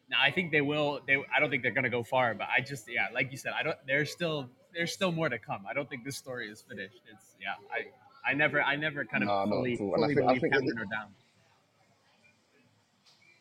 Now 0.08 0.18
I 0.22 0.30
think 0.30 0.52
they 0.52 0.60
will. 0.62 1.00
They 1.06 1.16
I 1.16 1.40
don't 1.40 1.50
think 1.50 1.62
they're 1.62 1.72
gonna 1.74 1.90
go 1.90 2.02
far, 2.02 2.32
but 2.32 2.46
I 2.56 2.60
just 2.62 2.88
yeah, 2.88 3.08
like 3.12 3.30
you 3.32 3.36
said, 3.36 3.52
I 3.58 3.62
don't. 3.62 3.76
There's 3.86 4.10
still 4.12 4.48
there's 4.72 4.92
still 4.92 5.10
more 5.12 5.28
to 5.28 5.38
come. 5.38 5.64
I 5.68 5.74
don't 5.74 5.90
think 5.90 6.04
this 6.04 6.16
story 6.16 6.48
is 6.48 6.62
finished. 6.62 7.00
It's 7.12 7.34
yeah, 7.40 7.54
I 7.70 8.30
I 8.30 8.32
never 8.34 8.62
I 8.62 8.76
never 8.76 9.04
kind 9.04 9.24
of 9.24 9.28
No, 9.28 9.44
fully. 9.56 9.72
And 9.74 9.92
I 9.92 9.96
fully 9.96 10.14
think- 10.14 10.24
I 10.24 10.26
believe 10.28 10.40
think 10.40 10.54
it- 10.54 10.58
Cameroon 10.60 10.78
are 10.78 10.84
down. 10.84 11.08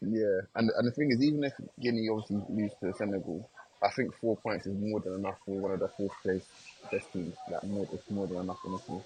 Yeah, 0.07 0.41
and 0.55 0.69
and 0.77 0.87
the 0.87 0.91
thing 0.91 1.11
is, 1.11 1.23
even 1.23 1.43
if 1.43 1.53
Guinea 1.79 2.09
obviously 2.09 2.41
lose 2.49 2.71
to 2.81 2.93
Senegal, 2.93 3.49
I 3.81 3.89
think 3.89 4.13
four 4.15 4.37
points 4.37 4.65
is 4.67 4.75
more 4.77 4.99
than 4.99 5.13
enough 5.13 5.37
for 5.45 5.57
one 5.59 5.71
of 5.71 5.79
the 5.79 5.87
fourth 5.89 6.13
place 6.21 6.45
best 6.91 7.11
teams. 7.11 7.35
Like 7.49 7.63
more, 7.63 7.87
it's 7.91 8.09
more 8.09 8.27
than 8.27 8.37
enough, 8.37 8.59
honestly. 8.65 9.01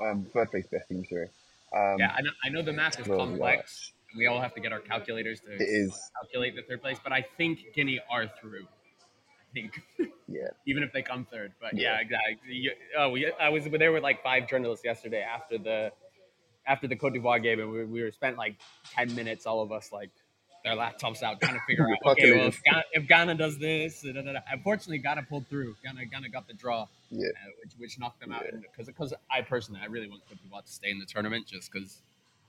Um, 0.00 0.26
third 0.32 0.50
place 0.50 0.66
best 0.66 0.88
team, 0.88 1.04
sorry. 1.08 1.28
Um, 1.74 1.98
Yeah, 1.98 2.12
I 2.16 2.22
know, 2.22 2.30
I 2.44 2.48
know 2.50 2.62
the 2.62 2.72
math 2.72 3.00
is 3.00 3.06
well, 3.06 3.18
complex. 3.18 3.92
and 4.12 4.18
We 4.18 4.26
all 4.26 4.40
have 4.40 4.54
to 4.54 4.60
get 4.60 4.72
our 4.72 4.80
calculators 4.80 5.40
to 5.40 5.90
calculate 6.20 6.56
the 6.56 6.62
third 6.62 6.82
place, 6.82 6.98
but 7.02 7.12
I 7.12 7.22
think 7.36 7.60
Guinea 7.74 8.00
are 8.10 8.26
through. 8.40 8.64
I 8.64 9.52
think. 9.54 9.80
yeah, 10.28 10.48
even 10.66 10.82
if 10.82 10.92
they 10.92 11.02
come 11.02 11.26
third. 11.30 11.52
But 11.60 11.74
yeah, 11.76 11.94
Yeah. 11.94 12.00
exactly. 12.00 12.54
You, 12.54 12.72
oh, 12.98 13.10
we, 13.10 13.32
I 13.40 13.48
was 13.48 13.64
there 13.64 13.92
with 13.92 14.02
like 14.02 14.22
five 14.22 14.48
journalists 14.48 14.84
yesterday 14.84 15.22
after 15.22 15.58
the 15.58 15.92
after 16.66 16.88
the 16.88 16.96
Cote 16.96 17.12
d'Ivoire 17.14 17.42
game, 17.42 17.60
and 17.60 17.70
we, 17.70 17.84
we 17.84 18.02
were 18.02 18.10
spent 18.10 18.36
like 18.36 18.56
ten 18.94 19.14
minutes, 19.14 19.46
all 19.46 19.62
of 19.62 19.70
us 19.70 19.92
like 19.92 20.10
their 20.64 20.74
laptops 20.74 21.22
out, 21.22 21.40
trying 21.40 21.54
to 21.54 21.60
figure 21.68 21.86
out. 22.06 22.12
Okay, 22.12 22.32
well, 22.36 22.48
if 22.48 22.62
Ghana, 22.64 22.82
if 22.92 23.06
Ghana 23.06 23.34
does 23.36 23.58
this, 23.58 24.00
da, 24.02 24.12
da, 24.12 24.22
da, 24.22 24.40
unfortunately, 24.50 24.98
Ghana 24.98 25.24
pulled 25.28 25.46
through. 25.48 25.76
Ghana, 25.84 26.06
Ghana 26.06 26.30
got 26.30 26.46
the 26.48 26.54
draw, 26.54 26.86
yeah. 27.10 27.28
uh, 27.28 27.50
which 27.62 27.72
which 27.78 27.98
knocked 27.98 28.20
them 28.20 28.32
out. 28.32 28.42
Yeah. 28.44 28.58
Because 28.60 28.86
because 28.86 29.14
I 29.30 29.42
personally, 29.42 29.80
I 29.82 29.86
really 29.86 30.08
want 30.08 30.22
Cote 30.28 30.38
d'Ivoire 30.38 30.64
to 30.64 30.72
stay 30.72 30.90
in 30.90 30.98
the 30.98 31.06
tournament, 31.06 31.46
just 31.46 31.70
because. 31.72 32.00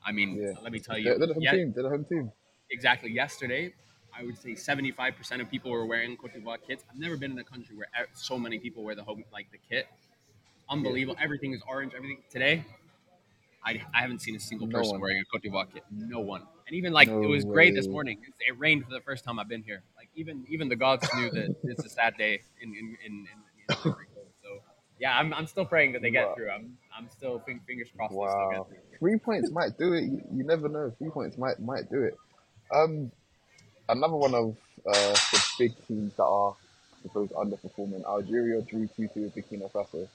I 0.08 0.12
mean, 0.12 0.36
Yeah. 0.36 0.51
let 0.62 0.71
me 0.71 0.80
tell 0.80 0.99
you, 0.99 1.17
They're, 1.17 1.25
the 1.28 1.34
home 1.34 1.41
yeah, 1.41 1.51
team. 1.54 1.73
They're 1.73 1.82
the 1.84 1.89
home 1.89 2.06
team. 2.06 2.32
exactly 2.69 3.12
yesterday 3.12 3.73
i 4.17 4.23
would 4.23 4.38
say 4.38 4.51
75% 4.51 5.41
of 5.41 5.49
people 5.49 5.71
were 5.71 5.86
wearing 5.88 6.15
cote 6.15 6.32
d'ivoire 6.34 6.60
kits 6.67 6.84
i've 6.91 6.99
never 6.99 7.17
been 7.17 7.32
in 7.32 7.39
a 7.39 7.43
country 7.43 7.75
where 7.75 7.88
so 8.13 8.38
many 8.38 8.60
people 8.60 8.84
wear 8.84 8.93
the 8.95 9.04
home 9.04 9.23
like 9.34 9.47
the 9.51 9.58
kit 9.69 9.88
unbelievable 10.69 11.17
everything 11.21 11.54
is 11.54 11.62
orange 11.67 11.93
everything 11.95 12.19
today 12.32 12.63
I, 13.65 13.82
I 13.93 14.01
haven't 14.01 14.19
seen 14.21 14.36
a 14.36 14.39
single 14.39 14.67
No 14.67 14.78
person 14.78 14.93
one. 14.93 15.01
wearing 15.01 15.19
a 15.21 15.25
Cote 15.25 15.41
d'Ivoire 15.41 15.71
kit. 15.73 15.84
No 15.91 16.19
one. 16.19 16.43
And 16.67 16.75
even 16.75 16.93
like 16.93 17.08
No 17.08 17.23
it 17.23 17.28
was 17.28 17.43
great 17.43 17.73
this 17.75 17.88
morning. 17.88 18.19
It, 18.28 18.51
it 18.54 18.60
rained 18.60 18.86
for 18.86 18.91
the 18.91 19.01
first 19.01 19.23
time 19.23 19.39
I've 19.39 19.47
been 19.49 19.63
here. 19.63 19.84
Like 19.97 20.10
even 20.15 20.45
even 20.49 20.69
the 20.69 20.75
gods 20.75 21.08
knew 21.15 21.30
that 21.32 21.56
it's 21.63 21.84
a 21.86 21.89
sad 21.89 22.15
day 22.17 22.41
in 22.62 22.69
in 22.75 22.97
in, 23.06 23.13
in, 23.13 23.28
in. 23.69 23.95
So 24.43 24.60
yeah, 24.99 25.17
I'm, 25.17 25.34
I'm 25.34 25.47
still 25.47 25.65
praying 25.65 25.93
that 25.93 26.01
they 26.01 26.12
get 26.12 26.28
Wow. 26.28 26.36
through. 26.36 26.49
I'm 26.51 26.78
I'm 26.95 27.10
still 27.10 27.39
fing- 27.39 27.62
fingers 27.67 27.89
crossed 27.95 28.13
they 28.13 28.17
still 28.17 28.49
get 28.51 28.60
Wow, 28.60 28.67
three 28.99 29.17
points 29.17 29.49
might 29.51 29.78
do 29.78 29.93
it. 29.93 30.04
You, 30.04 30.21
you 30.34 30.43
never 30.43 30.69
know. 30.69 30.91
Three 30.97 31.10
points 31.10 31.38
might 31.38 31.60
might 31.60 31.89
do 31.89 32.04
it. 32.04 32.17
Um, 32.73 33.12
another 33.89 34.15
one 34.15 34.34
of 34.34 34.56
uh, 34.88 35.13
the 35.13 35.43
big 35.58 35.88
teams 35.88 36.13
that 36.15 36.23
are 36.23 36.51
I 36.54 37.08
suppose 37.08 37.30
underperforming. 37.30 38.04
Algeria 38.06 38.62
drew 38.62 38.88
two 38.95 39.08
two 39.13 39.23
with 39.23 39.36
Burkina 39.36 39.71
Faso. 39.71 40.08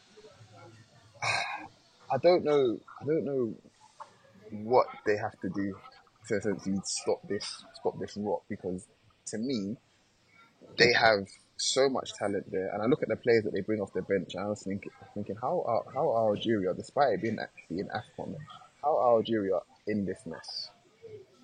I 2.13 2.19
don't 2.19 2.45
know. 2.45 2.79
I 3.01 3.05
don't 3.05 3.25
know 3.25 3.55
what 4.51 4.87
they 5.07 5.17
have 5.17 5.39
to 5.41 5.49
do 5.49 5.77
to 6.29 6.37
essentially 6.37 6.81
stop 6.85 7.21
this 7.29 7.65
stop 7.75 7.99
this 7.99 8.17
rot 8.17 8.43
because 8.49 8.87
to 9.27 9.39
me 9.39 9.77
they 10.79 10.93
have 10.93 11.27
so 11.57 11.89
much 11.89 12.13
talent 12.15 12.51
there, 12.51 12.71
and 12.73 12.83
I 12.83 12.87
look 12.87 13.03
at 13.03 13.09
the 13.09 13.17
players 13.17 13.45
that 13.45 13.53
they 13.53 13.61
bring 13.61 13.81
off 13.81 13.93
the 13.93 14.03
bench, 14.03 14.35
and 14.35 14.45
I 14.45 14.49
was 14.49 14.63
thinking, 14.63 14.91
thinking 15.15 15.37
how 15.41 15.63
are 15.67 15.85
how 15.93 16.11
are 16.11 16.31
Algeria, 16.31 16.73
despite 16.75 17.15
it 17.15 17.23
being 17.23 17.39
actually 17.39 17.81
in 17.81 17.89
AFCON, 17.89 18.35
how 18.83 18.97
are 18.97 19.17
Algeria 19.19 19.59
in 19.87 20.07
this 20.07 20.21
mess? 20.27 20.71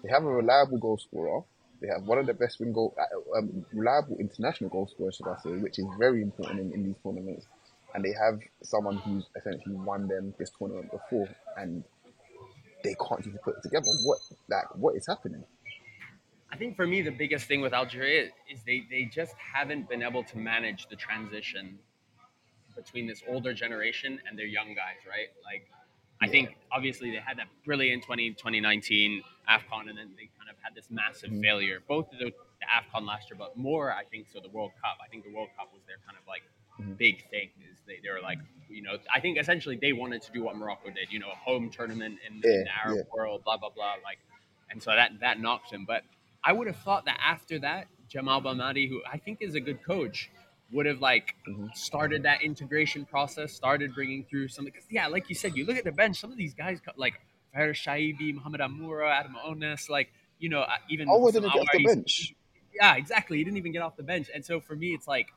They 0.03 0.11
have 0.11 0.25
a 0.25 0.29
reliable 0.31 0.79
goal 0.79 0.99
scorer. 0.99 1.43
They 1.81 1.89
have 1.89 2.05
one 2.05 2.19
of 2.19 2.27
the 2.27 2.33
best 2.33 2.59
win 2.61 2.73
goal, 2.73 2.95
uh, 2.99 3.39
um, 3.39 3.67
reliable 3.73 4.17
international 4.19 4.71
goal 4.71 4.87
scorers, 4.87 5.17
should 5.17 5.29
I 5.29 5.37
say, 5.43 5.51
which 5.51 5.79
is 5.79 5.85
very 5.99 6.23
important 6.23 6.61
in, 6.61 6.73
in 6.73 6.85
these 6.85 6.97
tournaments. 7.03 7.47
And 7.97 8.05
they 8.05 8.13
have 8.13 8.39
someone 8.63 8.99
who's 8.99 9.25
essentially 9.37 9.75
won 9.75 10.07
them 10.07 10.35
this 10.39 10.51
tournament 10.59 10.91
before, 10.93 11.27
and 11.57 11.83
they 12.85 12.95
can't 13.09 13.25
to 13.25 13.31
put 13.43 13.57
it 13.57 13.63
together. 13.63 13.87
What 14.05 14.19
like 14.51 14.67
what 14.77 14.97
is 14.97 15.07
happening? 15.07 15.43
I 16.53 16.57
think 16.59 16.77
for 16.77 16.87
me, 16.87 17.01
the 17.01 17.11
biggest 17.11 17.47
thing 17.47 17.63
with 17.63 17.73
Algeria 17.73 18.29
is 18.53 18.61
they, 18.67 18.87
they 18.91 19.05
just 19.07 19.35
haven't 19.37 19.89
been 19.89 20.03
able 20.03 20.23
to 20.25 20.37
manage 20.39 20.89
the 20.89 20.97
transition 20.97 21.79
between 22.77 23.07
this 23.07 23.23
older 23.27 23.55
generation 23.55 24.21
and 24.29 24.39
their 24.39 24.47
young 24.47 24.69
guys, 24.75 25.01
right? 25.09 25.29
Like, 25.43 25.67
I 26.21 26.27
Yeah. 26.27 26.33
think 26.33 26.57
obviously 26.71 27.11
they 27.11 27.17
had 27.17 27.39
that 27.39 27.49
brilliant 27.65 28.05
20, 28.05 28.35
2019 28.35 29.23
AFCON 29.49 29.89
and 29.89 29.99
then 29.99 30.11
they 30.17 30.29
kind 30.39 30.49
of 30.51 30.57
had 30.63 30.75
this 30.75 30.91
massive 30.91 31.31
Mhm. 31.31 31.41
failure, 31.43 31.81
both 31.89 32.13
of 32.13 32.19
the, 32.19 32.27
the 32.27 32.67
AFCON 32.67 33.07
last 33.07 33.29
year, 33.31 33.37
but 33.39 33.57
more, 33.57 33.93
I 33.93 34.05
think, 34.05 34.29
so 34.29 34.39
the 34.39 34.49
World 34.51 34.73
Cup. 34.83 34.99
I 35.05 35.09
think 35.09 35.25
the 35.25 35.33
World 35.33 35.49
Cup 35.57 35.73
was 35.73 35.83
their 35.87 35.99
kind 36.07 36.17
of 36.19 36.27
like. 36.29 36.43
Big 36.97 37.29
thing 37.31 37.51
is 37.71 37.79
they, 37.87 37.99
they 38.03 38.11
were 38.11 38.21
like, 38.21 38.39
you 38.69 38.83
know, 38.83 38.97
I 39.13 39.21
think 39.21 39.39
essentially 39.39 39.79
they 39.81 39.93
wanted 39.93 40.23
to 40.23 40.33
do 40.33 40.43
what 40.43 40.57
Morocco 40.57 40.91
did, 40.91 41.11
you 41.11 41.19
know, 41.19 41.29
a 41.31 41.37
home 41.37 41.71
tournament 41.71 42.19
in, 42.27 42.35
in 42.35 42.43
Yeah, 42.43 42.65
the 42.65 42.71
Arab 42.85 42.97
yeah. 42.99 43.03
world, 43.15 43.45
blah, 43.45 43.57
blah, 43.57 43.71
blah. 43.71 43.95
Like, 44.05 44.19
and 44.71 44.83
so 44.83 44.91
that, 44.91 45.13
that 45.21 45.41
knocked 45.41 45.73
him. 45.73 45.85
But 45.87 46.03
I 46.45 46.53
would 46.53 46.67
have 46.67 46.77
thought 46.77 47.05
that 47.07 47.19
after 47.25 47.59
that, 47.61 47.87
Djamel 48.09 48.43
Belmadi, 48.43 48.89
who 48.89 49.03
I 49.11 49.19
think 49.19 49.39
is 49.41 49.55
a 49.55 49.61
good 49.61 49.83
coach, 49.85 50.31
would 50.73 50.87
have 50.87 51.01
like 51.01 51.35
Mhm. 51.49 51.75
started 51.77 52.25
that 52.25 52.43
integration 52.43 53.05
process, 53.05 53.53
started 53.53 53.95
bringing 53.95 54.25
through 54.25 54.49
some. 54.49 54.65
Because 54.65 54.85
yeah, 54.91 55.07
like 55.07 55.29
you 55.29 55.35
said, 55.35 55.57
you 55.57 55.65
look 55.65 55.77
at 55.77 55.85
the 55.85 55.93
bench. 55.93 56.19
Some 56.21 56.33
of 56.33 56.37
these 56.37 56.55
guys, 56.55 56.81
like 56.97 57.15
Tahir 57.53 57.73
Shaibi, 57.73 58.35
Muhammad 58.35 58.61
Amoura, 58.61 59.11
Adam 59.11 59.37
Ounas, 59.47 59.89
like 59.89 60.13
you 60.39 60.49
know, 60.49 60.61
uh, 60.63 60.77
even 60.91 61.09
Oh, 61.09 61.31
some 61.31 61.43
didn't 61.43 61.55
get 61.55 61.63
off 61.63 61.73
the 61.73 61.85
bench. 61.85 62.35
yeah, 62.75 62.97
exactly. 62.97 63.39
He 63.39 63.45
didn't 63.45 63.57
even 63.59 63.73
get 63.73 63.83
off 63.83 63.97
the 63.97 64.03
bench, 64.03 64.29
and 64.35 64.45
so 64.45 64.61
for 64.61 64.75
me, 64.77 64.89
it's 64.93 65.07
like, 65.09 65.29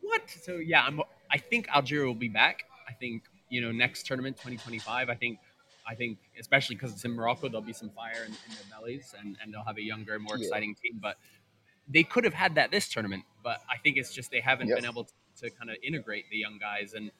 what? 0.00 0.22
So 0.42 0.56
yeah, 0.56 0.84
I'm. 0.84 1.00
I 1.30 1.38
think 1.38 1.68
Algeria 1.74 2.06
will 2.06 2.14
be 2.14 2.28
back. 2.28 2.64
I 2.88 2.92
think 2.92 3.22
you 3.48 3.60
know 3.60 3.72
next 3.72 4.06
tournament, 4.06 4.36
2025. 4.36 5.08
I 5.08 5.14
think, 5.14 5.38
I 5.86 5.94
think 5.94 6.18
especially 6.38 6.76
because 6.76 6.92
it's 6.92 7.04
in 7.04 7.12
Morocco, 7.12 7.48
there'll 7.48 7.62
be 7.62 7.72
some 7.72 7.90
fire 7.90 8.24
in, 8.26 8.32
in 8.32 8.54
their 8.54 8.64
bellies, 8.70 9.14
and 9.18 9.36
and 9.42 9.52
they'll 9.52 9.64
have 9.64 9.78
a 9.78 9.82
younger, 9.82 10.18
more 10.18 10.36
Yeah. 10.36 10.44
exciting 10.44 10.74
team. 10.74 10.98
But 11.02 11.16
they 11.88 12.02
could 12.02 12.24
have 12.24 12.34
had 12.34 12.54
that 12.56 12.70
this 12.70 12.88
tournament, 12.88 13.24
but 13.42 13.60
I 13.70 13.76
think 13.78 13.96
it's 13.96 14.12
just 14.12 14.30
they 14.30 14.40
haven't 14.40 14.68
Yes. 14.68 14.76
been 14.80 14.86
able 14.90 15.04
to, 15.04 15.12
to 15.42 15.50
kind 15.50 15.70
of 15.70 15.76
integrate 15.82 16.24
the 16.30 16.36
young 16.38 16.58
guys 16.58 16.94
and. 16.94 17.10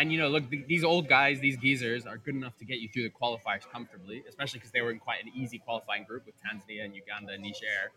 And 0.00 0.12
you 0.12 0.18
know, 0.20 0.28
look, 0.28 0.48
th- 0.48 0.64
these 0.68 0.84
old 0.84 1.08
guys, 1.08 1.40
these 1.40 1.56
geezers, 1.56 2.06
are 2.06 2.18
good 2.18 2.36
enough 2.36 2.56
to 2.58 2.64
get 2.64 2.78
you 2.78 2.88
through 2.88 3.02
the 3.02 3.10
qualifiers 3.10 3.68
comfortably, 3.68 4.22
especially 4.28 4.60
because 4.60 4.70
they 4.70 4.80
were 4.80 4.92
in 4.92 5.00
quite 5.00 5.24
an 5.24 5.32
easy 5.34 5.58
qualifying 5.58 6.04
group 6.04 6.24
with 6.24 6.36
Tanzania 6.36 6.84
and 6.84 6.94
Uganda 6.94 7.32
and 7.32 7.42
Niger. 7.42 7.90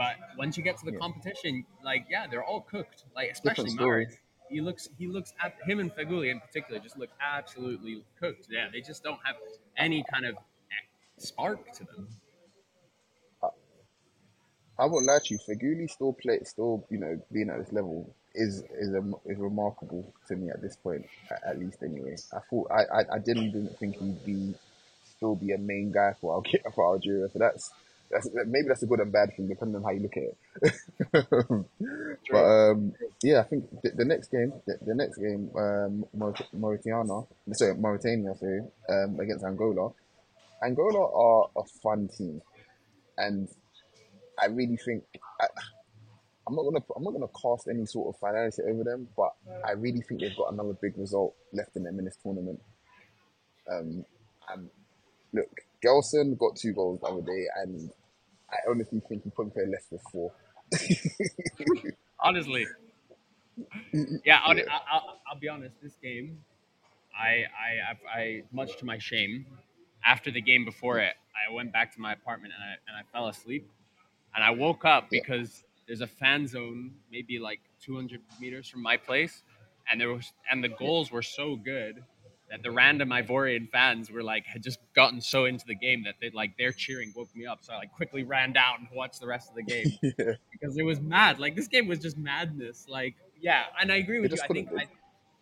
But 0.00 0.16
once 0.38 0.56
you 0.56 0.62
get 0.62 0.78
to 0.78 0.86
the 0.86 0.96
competition, 0.96 1.66
like 1.84 2.06
yeah, 2.08 2.26
they're 2.26 2.42
all 2.42 2.62
cooked. 2.62 3.04
Like 3.14 3.32
especially. 3.32 3.72
Mahrez, 3.72 4.16
he 4.48 4.62
looks 4.62 4.88
he 4.98 5.06
looks 5.06 5.34
at 5.44 5.56
him 5.66 5.78
and 5.78 5.94
Feghouli 5.94 6.30
in 6.30 6.40
particular 6.40 6.80
just 6.80 6.96
look 6.96 7.10
absolutely 7.20 8.02
cooked. 8.18 8.46
Yeah, 8.48 8.68
they 8.72 8.80
just 8.80 9.04
don't 9.04 9.20
have 9.22 9.36
any 9.76 10.02
kind 10.10 10.24
of 10.24 10.36
spark 11.18 11.70
to 11.72 11.84
them. 11.84 12.08
I 14.78 14.86
won't 14.86 15.04
lie 15.04 15.18
to 15.22 15.34
you. 15.34 15.38
Feghouli 15.46 15.90
still 15.90 16.14
play, 16.14 16.38
still 16.44 16.86
you 16.88 16.96
know 16.96 17.20
being 17.30 17.50
at 17.50 17.58
this 17.58 17.70
level 17.70 18.10
is 18.34 18.64
is 18.78 18.94
a, 18.94 19.02
is 19.26 19.36
remarkable 19.36 20.14
to 20.28 20.34
me 20.34 20.48
at 20.48 20.62
this 20.62 20.76
point, 20.76 21.04
at, 21.30 21.42
at 21.46 21.58
least 21.58 21.82
anyway. 21.82 22.16
I 22.32 22.38
thought 22.48 22.70
I, 22.70 23.00
I, 23.00 23.00
I 23.16 23.18
didn't 23.18 23.52
didn't 23.52 23.78
think 23.78 23.98
he'd 23.98 24.24
be 24.24 24.54
still 25.04 25.34
be 25.34 25.52
a 25.52 25.58
main 25.58 25.92
guy 25.92 26.14
for 26.18 26.36
Algeria, 26.36 26.70
for 26.74 26.90
Algeria. 26.90 27.28
So 27.30 27.38
that's 27.38 27.70
that's 28.10 28.28
maybe 28.46 28.68
that's 28.68 28.82
a 28.82 28.86
good 28.86 29.00
and 29.00 29.12
bad 29.12 29.30
thing 29.36 29.48
depending 29.48 29.76
on 29.76 29.82
how 29.82 29.90
you 29.90 30.00
look 30.00 30.16
at 30.16 30.22
it. 30.22 31.66
but 32.30 32.44
um, 32.44 32.92
yeah, 33.22 33.40
I 33.40 33.44
think 33.44 33.70
the, 33.82 33.90
the 33.90 34.04
next 34.04 34.30
game, 34.30 34.52
the, 34.66 34.78
the 34.84 34.94
next 34.94 35.18
game, 35.18 35.50
um, 35.56 36.04
Mauritania, 36.52 37.04
sorry 37.52 37.74
Mauritania, 37.76 38.34
sorry, 38.34 38.62
um, 38.88 39.20
against 39.20 39.44
Angola. 39.44 39.90
Angola 40.62 41.10
are 41.14 41.50
a 41.56 41.64
fun 41.82 42.08
team, 42.08 42.42
and 43.16 43.48
I 44.40 44.46
really 44.46 44.76
think 44.76 45.04
I, 45.40 45.46
I'm 46.48 46.56
not 46.56 46.64
gonna 46.64 46.84
I'm 46.96 47.04
not 47.04 47.12
gonna 47.12 47.28
cast 47.40 47.68
any 47.68 47.86
sort 47.86 48.14
of 48.14 48.20
finality 48.20 48.62
over 48.68 48.82
them, 48.82 49.08
but 49.16 49.30
I 49.64 49.72
really 49.72 50.00
think 50.00 50.20
they've 50.20 50.36
got 50.36 50.52
another 50.52 50.76
big 50.82 50.98
result 50.98 51.34
left 51.52 51.76
in 51.76 51.84
them 51.84 51.98
in 51.98 52.06
this 52.06 52.16
tournament. 52.20 52.60
Um, 53.70 54.04
and 54.52 54.68
look, 55.32 55.48
Gelson 55.84 56.36
got 56.36 56.56
two 56.56 56.72
goals 56.72 57.00
the 57.00 57.06
other 57.06 57.22
day, 57.22 57.46
and 57.62 57.90
I 58.52 58.56
honestly 58.70 59.00
think 59.08 59.24
he 59.24 59.30
probably 59.30 59.52
played 59.52 59.68
less 59.68 59.86
than 59.86 59.98
four. 60.10 60.32
Honestly, 62.18 62.66
yeah, 64.24 64.40
I'll, 64.44 64.56
Yeah. 64.56 64.64
I- 64.70 64.80
I'll, 64.92 65.20
I'll 65.30 65.38
be 65.40 65.48
honest. 65.48 65.74
This 65.82 65.96
game, 66.02 66.38
I, 67.18 67.44
I, 67.58 68.16
I, 68.16 68.20
I, 68.20 68.42
much 68.52 68.76
to 68.78 68.84
my 68.84 68.98
shame, 68.98 69.46
after 70.04 70.30
the 70.30 70.40
game 70.40 70.64
before 70.64 70.98
it, 70.98 71.14
I 71.48 71.52
went 71.52 71.72
back 71.72 71.94
to 71.94 72.00
my 72.00 72.12
apartment 72.12 72.54
and 72.54 72.62
I, 72.64 72.72
and 72.88 72.96
I 72.96 73.02
fell 73.16 73.28
asleep, 73.28 73.68
and 74.34 74.44
I 74.44 74.50
woke 74.50 74.84
up 74.84 75.08
Yeah. 75.10 75.20
because 75.22 75.64
there's 75.86 76.00
a 76.02 76.06
fan 76.06 76.46
zone 76.46 76.92
maybe 77.10 77.38
like 77.38 77.60
200 77.82 78.20
meters 78.40 78.68
from 78.68 78.82
my 78.82 78.96
place, 78.96 79.42
and 79.90 80.00
there 80.00 80.08
was 80.12 80.32
and 80.50 80.62
the 80.62 80.68
goals 80.68 81.10
were 81.10 81.22
so 81.22 81.56
good 81.56 82.02
that 82.50 82.62
the 82.62 82.70
random 82.70 83.10
Ivorian 83.10 83.70
fans 83.70 84.10
were 84.10 84.22
like 84.22 84.44
had 84.46 84.62
just 84.62 84.78
gotten 84.94 85.20
so 85.20 85.44
into 85.44 85.64
the 85.66 85.74
game 85.74 86.02
that 86.04 86.16
they 86.20 86.30
like 86.30 86.56
their 86.58 86.72
cheering 86.72 87.12
woke 87.14 87.34
me 87.34 87.46
up, 87.46 87.58
so 87.62 87.72
I 87.72 87.76
like 87.78 87.92
quickly 87.92 88.24
ran 88.24 88.52
down 88.52 88.88
to 88.90 88.94
watch 88.94 89.18
the 89.20 89.26
rest 89.26 89.50
of 89.50 89.54
the 89.56 89.62
game 89.74 89.86
yeah, 90.02 90.34
because 90.52 90.76
it 90.76 90.82
was 90.82 91.00
mad. 91.00 91.38
Like 91.38 91.54
this 91.56 91.68
game 91.68 91.86
was 91.86 92.00
just 92.00 92.18
madness. 92.18 92.86
Like 92.88 93.14
yeah, 93.40 93.64
and 93.80 93.90
I 93.92 93.96
agree 93.96 94.20
with 94.20 94.32
you. 94.32 94.38
I 94.42 94.46
think 94.48 94.68
I, 94.76 94.86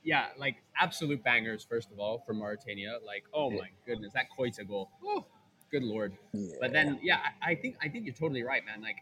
yeah, 0.04 0.26
like 0.38 0.56
absolute 0.80 1.24
bangers 1.24 1.64
first 1.68 1.90
of 1.90 1.98
all 1.98 2.22
from 2.26 2.38
Mauritania. 2.38 2.98
Like 3.04 3.24
oh 3.34 3.50
Yeah. 3.50 3.58
my 3.62 3.68
goodness, 3.86 4.12
that 4.12 4.26
Koita 4.38 4.66
goal. 4.68 4.90
Oh, 5.04 5.24
good 5.70 5.82
lord. 5.82 6.12
yeah. 6.32 6.54
But 6.60 6.72
then 6.72 6.98
yeah, 7.02 7.18
I, 7.42 7.52
I 7.52 7.54
think 7.54 7.76
I 7.82 7.88
think 7.88 8.04
you're 8.04 8.14
totally 8.14 8.42
right, 8.42 8.64
man. 8.64 8.80
Like 8.82 8.96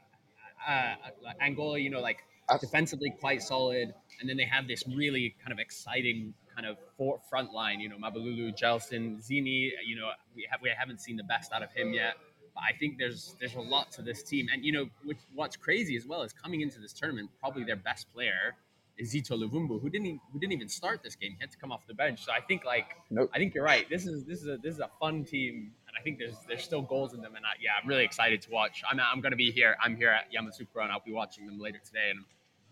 uh, 0.67 0.95
like 1.23 1.37
Angola, 1.41 1.79
you 1.79 1.91
know, 1.91 2.01
like 2.01 2.19
defensively 2.61 3.13
quite 3.21 3.43
solid, 3.43 3.93
and 4.21 4.29
then 4.29 4.37
they 4.37 4.45
have 4.45 4.67
this 4.69 4.85
really 4.87 5.35
kind 5.41 5.53
of 5.53 5.59
exciting 5.59 6.33
kind 6.57 6.67
of 6.67 6.79
for, 6.97 7.21
front 7.29 7.53
line. 7.53 7.81
You 7.81 7.91
know, 7.91 7.97
Mabululu, 7.97 8.59
Gelson, 8.59 9.21
Zini. 9.23 9.73
You 9.85 9.97
know, 9.97 10.11
we 10.35 10.49
have 10.51 10.61
we 10.63 10.71
haven't 10.77 11.01
seen 11.01 11.17
the 11.17 11.25
best 11.25 11.53
out 11.53 11.63
of 11.63 11.71
him 11.73 11.93
yet. 11.93 12.15
But 12.55 12.65
I 12.69 12.77
think 12.79 12.99
there's 12.99 13.37
there's 13.39 13.55
a 13.55 13.61
lot 13.61 13.93
to 13.93 14.03
this 14.03 14.23
team, 14.23 14.49
and 14.53 14.65
you 14.65 14.73
know, 14.73 14.87
which, 15.05 15.19
what's 15.35 15.57
crazy 15.57 15.97
as 15.97 16.07
well 16.07 16.23
is 16.23 16.33
coming 16.33 16.63
into 16.63 16.81
this 16.81 16.93
tournament, 16.93 17.31
probably 17.39 17.65
their 17.65 17.77
best 17.77 18.13
player 18.15 18.57
is 18.99 19.13
Zito 19.13 19.33
Luvumbu, 19.33 19.81
who 19.81 19.91
didn't 19.91 20.07
even, 20.07 20.21
who 20.33 20.39
didn't 20.39 20.55
even 20.55 20.69
start 20.69 21.03
this 21.03 21.15
game. 21.15 21.33
He 21.33 21.39
had 21.39 21.51
to 21.51 21.59
come 21.59 21.71
off 21.71 21.87
the 21.87 21.95
bench. 21.95 22.25
So 22.25 22.33
I 22.33 22.41
think 22.41 22.65
like 22.65 22.97
Nope. 23.11 23.31
I 23.35 23.39
think 23.39 23.55
you're 23.55 23.65
right. 23.65 23.89
This 23.91 24.07
is 24.07 24.25
this 24.25 24.41
is 24.41 24.49
a 24.49 24.57
this 24.57 24.75
is 24.75 24.81
a 24.81 24.91
fun 24.99 25.25
team, 25.25 25.73
and 25.87 25.97
I 25.99 26.03
think 26.03 26.19
there's 26.19 26.37
there's 26.49 26.65
still 26.65 26.83
goals 26.83 27.13
in 27.13 27.21
them. 27.21 27.35
And 27.37 27.45
I, 27.45 27.51
yeah, 27.61 27.73
I'm 27.81 27.89
really 27.89 28.05
excited 28.05 28.41
to 28.43 28.51
watch. 28.51 28.83
I'm 28.91 28.99
I'm 29.01 29.21
gonna 29.21 29.37
be 29.37 29.51
here. 29.51 29.77
I'm 29.83 29.97
here 29.97 30.11
at 30.11 30.33
Yamoussoukro, 30.33 30.83
and 30.83 30.91
I'll 30.91 31.05
be 31.05 31.13
watching 31.13 31.47
them 31.47 31.61
later 31.61 31.81
today, 31.85 32.11
and 32.11 32.25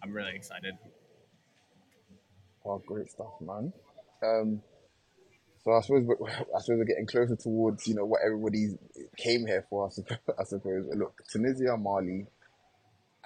I'm 0.02 0.12
really 0.12 0.34
excited. 0.34 0.74
Oh, 2.64 2.82
great 2.86 3.10
stuff, 3.10 3.40
man. 3.40 3.72
Um, 4.22 4.62
so 5.64 5.72
I 5.72 5.80
suppose 5.80 6.04
we're, 6.04 6.28
I 6.28 6.60
suppose 6.60 6.78
we're 6.78 6.84
getting 6.84 7.06
closer 7.06 7.36
towards 7.36 7.86
you 7.86 7.94
know 7.94 8.04
what 8.04 8.20
everybody 8.24 8.78
came 9.16 9.46
here 9.46 9.66
for. 9.68 9.86
I 9.86 9.90
suppose. 9.90 10.18
I 10.38 10.44
suppose. 10.44 10.86
Look, 10.94 11.22
Tunisia, 11.30 11.76
Mali, 11.76 12.26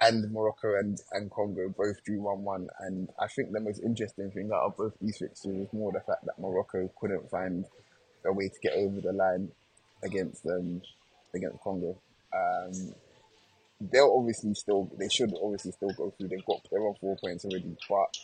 and 0.01 0.31
Morocco 0.31 0.75
and, 0.79 0.99
and 1.11 1.29
Congo 1.31 1.69
both 1.69 2.03
drew 2.03 2.21
one 2.21 2.43
one, 2.43 2.67
and 2.79 3.09
I 3.19 3.27
think 3.27 3.51
the 3.51 3.59
most 3.59 3.81
interesting 3.83 4.31
thing 4.31 4.49
out 4.53 4.63
of 4.67 4.77
both 4.77 4.93
these 5.01 5.17
fixtures 5.17 5.55
is 5.55 5.73
more 5.73 5.91
the 5.91 5.99
fact 5.99 6.25
that 6.25 6.39
Morocco 6.39 6.89
couldn't 6.99 7.29
find 7.29 7.65
a 8.25 8.33
way 8.33 8.49
to 8.49 8.59
get 8.61 8.73
over 8.73 9.01
the 9.01 9.13
line 9.13 9.49
against 10.03 10.45
um 10.45 10.81
against 11.33 11.61
Congo. 11.61 11.97
Um, 12.33 12.93
they'll 13.81 14.15
obviously 14.17 14.53
still 14.53 14.89
they 14.97 15.09
should 15.09 15.33
obviously 15.41 15.71
still 15.71 15.91
go 15.91 16.13
through. 16.17 16.29
They've 16.29 16.45
got 16.45 16.65
they're 16.71 16.81
on 16.81 16.95
four 16.99 17.17
points 17.17 17.45
already, 17.45 17.75
but 17.89 18.17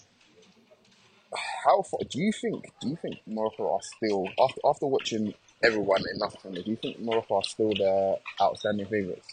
how 1.66 1.82
far 1.82 2.00
do 2.10 2.20
you 2.20 2.32
think? 2.32 2.72
Do 2.82 2.90
you 2.90 2.98
think 3.02 3.20
Morocco 3.28 3.74
are 3.74 3.82
still 3.82 4.28
after 4.40 4.62
after 4.66 4.88
watching 4.88 5.34
everyone 5.64 6.04
enough 6.16 6.42
from? 6.42 6.54
Do 6.54 6.64
you 6.66 6.76
think 6.76 7.00
Morocco 7.00 7.36
are 7.38 7.44
still 7.44 7.70
the 7.70 8.20
outstanding 8.42 8.86
favourites? 8.88 9.28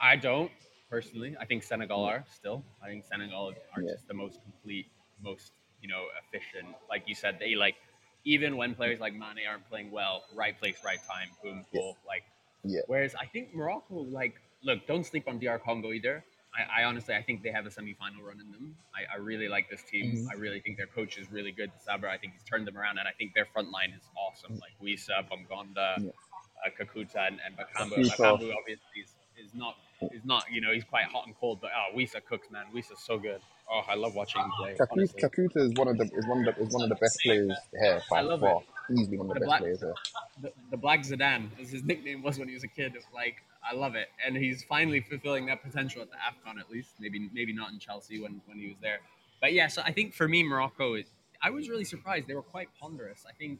I 0.00 0.16
don't 0.16 0.50
personally. 0.90 1.36
I 1.40 1.44
think 1.44 1.62
Senegal 1.62 2.04
are 2.04 2.24
still. 2.34 2.64
I 2.82 2.88
think 2.88 3.04
Senegal 3.04 3.54
are 3.74 3.82
Yeah. 3.82 3.92
just 3.92 4.08
the 4.08 4.14
most 4.14 4.40
complete, 4.42 4.86
most 5.22 5.52
you 5.80 5.88
know 5.88 6.06
efficient. 6.22 6.74
Like 6.88 7.04
you 7.06 7.14
said, 7.14 7.38
they 7.38 7.54
like 7.54 7.76
even 8.24 8.56
when 8.56 8.74
players 8.74 9.00
like 9.00 9.12
Mane 9.12 9.46
aren't 9.48 9.68
playing 9.68 9.90
well, 9.90 10.24
right 10.34 10.58
place, 10.58 10.76
right 10.84 11.00
time, 11.08 11.28
boom, 11.42 11.64
goal. 11.72 11.96
Like 12.06 12.24
Yeah. 12.64 12.80
Whereas 12.86 13.14
I 13.14 13.26
think 13.26 13.54
Morocco, 13.54 13.94
like, 13.94 14.34
look, 14.62 14.86
don't 14.86 15.04
sleep 15.04 15.28
on 15.28 15.38
DR 15.38 15.58
Congo 15.58 15.92
either. 15.92 16.24
I, 16.56 16.82
I 16.82 16.84
honestly, 16.84 17.14
I 17.14 17.22
think 17.22 17.42
they 17.42 17.50
have 17.50 17.66
a 17.66 17.70
semi-final 17.70 18.22
run 18.22 18.40
in 18.40 18.50
them. 18.52 18.76
I, 18.94 19.14
I 19.14 19.18
really 19.18 19.48
like 19.48 19.68
this 19.68 19.82
team. 19.82 20.14
Mhm. 20.16 20.26
I 20.30 20.34
really 20.38 20.60
think 20.60 20.76
their 20.76 20.86
coach 20.86 21.18
is 21.18 21.30
really 21.30 21.52
good. 21.52 21.70
Sabra, 21.84 22.12
I 22.12 22.16
think 22.18 22.34
he's 22.34 22.44
turned 22.44 22.66
them 22.66 22.76
around, 22.78 22.98
and 22.98 23.08
I 23.08 23.12
think 23.12 23.34
their 23.34 23.46
front 23.46 23.70
line 23.72 23.90
is 23.90 24.02
awesome. 24.16 24.54
Like 24.60 24.72
Wissa, 24.82 25.26
Bongonda, 25.28 25.98
Yeah. 25.98 26.10
uh, 26.64 26.70
Kakuta, 26.78 27.26
and, 27.26 27.40
and 27.44 27.56
Bakambu. 27.56 27.96
Bakambu 27.96 28.54
obviously 28.56 29.00
is, 29.02 29.10
is 29.36 29.54
not 29.54 29.76
is 30.12 30.24
not 30.24 30.44
you 30.50 30.60
know 30.60 30.72
he's 30.72 30.84
quite 30.84 31.06
hot 31.06 31.26
and 31.26 31.34
cold, 31.40 31.60
but 31.60 31.70
oh, 31.74 31.96
Wissa 31.96 32.24
cooks, 32.24 32.50
man. 32.50 32.66
Wissa's 32.74 33.00
so 33.00 33.18
good. 33.18 33.40
Oh, 33.70 33.82
I 33.88 33.94
love 33.94 34.14
watching 34.14 34.42
him 34.42 34.50
play. 34.58 34.76
Kakuta. 34.78 35.14
Kakuta 35.20 35.56
is 35.56 35.72
one 35.74 35.88
of 35.88 35.98
the 35.98 36.04
is 36.04 36.26
one 36.26 36.46
of 36.46 36.54
the 36.54 36.62
is 36.62 36.72
one 36.72 36.82
of 36.84 36.88
the 36.88 36.94
best 36.96 37.18
players 37.24 37.52
here 37.80 38.00
by 38.10 38.18
I 38.18 38.20
love 38.22 38.40
far. 38.40 38.60
Easily 38.90 39.16
one 39.18 39.28
of 39.30 39.34
the, 39.34 39.40
The 39.40 39.40
best 39.40 39.48
black- 39.48 39.60
players 39.60 39.80
here. 39.80 39.94
the, 40.42 40.52
the 40.70 40.76
Black 40.76 41.00
Zidane, 41.00 41.48
as 41.60 41.70
his 41.70 41.82
nickname 41.84 42.22
was 42.22 42.38
when 42.38 42.48
he 42.48 42.54
was 42.54 42.64
a 42.64 42.68
kid. 42.68 42.94
Like, 43.14 43.36
I 43.68 43.74
love 43.74 43.94
it, 43.94 44.08
and 44.24 44.36
he's 44.36 44.62
finally 44.64 45.00
fulfilling 45.00 45.46
that 45.46 45.62
potential 45.62 46.02
at 46.02 46.08
the 46.10 46.16
Afcon, 46.16 46.60
at 46.60 46.70
least. 46.70 46.90
Maybe, 47.00 47.30
maybe 47.32 47.52
not 47.52 47.72
in 47.72 47.78
Chelsea 47.78 48.20
when, 48.20 48.40
when 48.46 48.58
he 48.58 48.66
was 48.68 48.76
there, 48.82 48.98
but 49.40 49.52
yeah. 49.54 49.68
So 49.68 49.80
I 49.82 49.92
think 49.92 50.12
for 50.14 50.28
me, 50.28 50.42
Morocco, 50.42 50.94
is, 50.94 51.06
I 51.42 51.50
was 51.50 51.68
really 51.70 51.84
surprised. 51.84 52.26
They 52.28 52.34
were 52.34 52.42
quite 52.42 52.68
ponderous. 52.78 53.24
I 53.28 53.32
think 53.32 53.58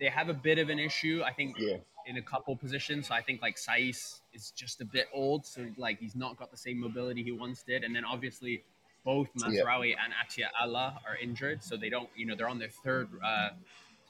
they 0.00 0.06
have 0.06 0.28
a 0.30 0.34
bit 0.34 0.58
of 0.58 0.70
an 0.70 0.78
issue. 0.78 1.22
I 1.24 1.32
think 1.32 1.56
Yeah. 1.58 1.76
in 2.06 2.16
a 2.16 2.22
couple 2.22 2.56
positions. 2.56 3.08
So 3.08 3.14
I 3.14 3.22
think 3.22 3.42
like 3.42 3.56
Saiss 3.56 4.20
is 4.32 4.50
just 4.50 4.80
a 4.80 4.84
bit 4.84 5.08
old, 5.12 5.44
so 5.46 5.66
like 5.76 5.98
he's 6.00 6.16
not 6.16 6.38
got 6.38 6.50
the 6.50 6.56
same 6.56 6.80
mobility 6.80 7.22
he 7.22 7.32
once 7.32 7.62
did. 7.62 7.84
And 7.84 7.94
then 7.94 8.04
obviously 8.04 8.62
both 9.04 9.28
Yeah. 9.36 9.46
Mazraoui 9.62 9.94
and 10.02 10.12
Atia 10.14 10.48
Allah 10.60 10.98
are 11.06 11.16
injured, 11.16 11.62
so 11.62 11.76
they 11.76 11.90
don't, 11.90 12.08
you 12.16 12.24
know, 12.26 12.34
they're 12.34 12.48
on 12.48 12.58
their 12.58 12.70
third 12.82 13.08
uh, 13.22 13.50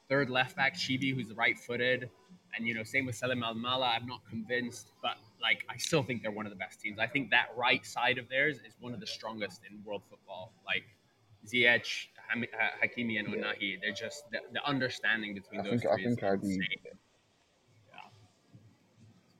third 0.08 0.30
left 0.30 0.56
back, 0.56 0.74
Chibi, 0.74 1.14
who's 1.14 1.32
right 1.34 1.58
footed. 1.58 2.10
And 2.56 2.66
you 2.68 2.74
know, 2.74 2.84
same 2.84 3.06
with 3.06 3.16
Selim 3.16 3.40
Amallah. 3.42 3.96
I'm 4.00 4.06
not 4.06 4.20
convinced, 4.28 4.92
but 5.02 5.16
like 5.42 5.64
I 5.68 5.76
still 5.76 6.02
think 6.02 6.22
they're 6.22 6.30
one 6.30 6.46
of 6.46 6.50
the 6.52 6.58
best 6.58 6.80
teams. 6.80 6.98
I 7.00 7.06
think 7.06 7.30
that 7.30 7.46
right 7.56 7.84
side 7.84 8.18
of 8.18 8.28
theirs 8.28 8.58
is 8.58 8.74
one 8.80 8.94
of 8.94 9.00
the 9.00 9.06
strongest 9.06 9.62
in 9.68 9.82
world 9.84 10.02
football. 10.08 10.52
Like 10.64 10.84
Ziyech, 11.46 12.06
Hakimi, 12.32 13.18
and 13.18 13.28
Yeah. 13.28 13.52
Ounahi, 13.52 13.80
they're 13.80 13.92
just 13.92 14.30
the, 14.30 14.38
the 14.52 14.64
understanding 14.64 15.34
between 15.34 15.60
I 15.60 15.64
those 15.64 15.80
think 15.82 15.92
I 15.92 15.94
three 15.96 16.04
is 16.04 16.08
think 16.14 16.22
I 16.22 16.34
agree. 16.34 16.54
insane. 16.54 16.98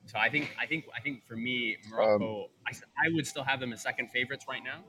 So 0.07 0.19
I 0.19 0.29
think 0.29 0.55
I 0.59 0.65
think 0.65 0.85
I 0.95 0.99
think 1.01 1.25
for 1.25 1.35
me 1.35 1.77
Um, 1.85 1.91
Morocco, 1.91 2.49
I, 2.67 2.69
s- 2.71 2.83
I 2.97 3.09
would 3.13 3.25
still 3.25 3.43
have 3.43 3.59
them 3.59 3.73
as 3.73 3.81
second 3.81 4.11
favorites 4.11 4.45
right 4.47 4.63
now, 4.63 4.83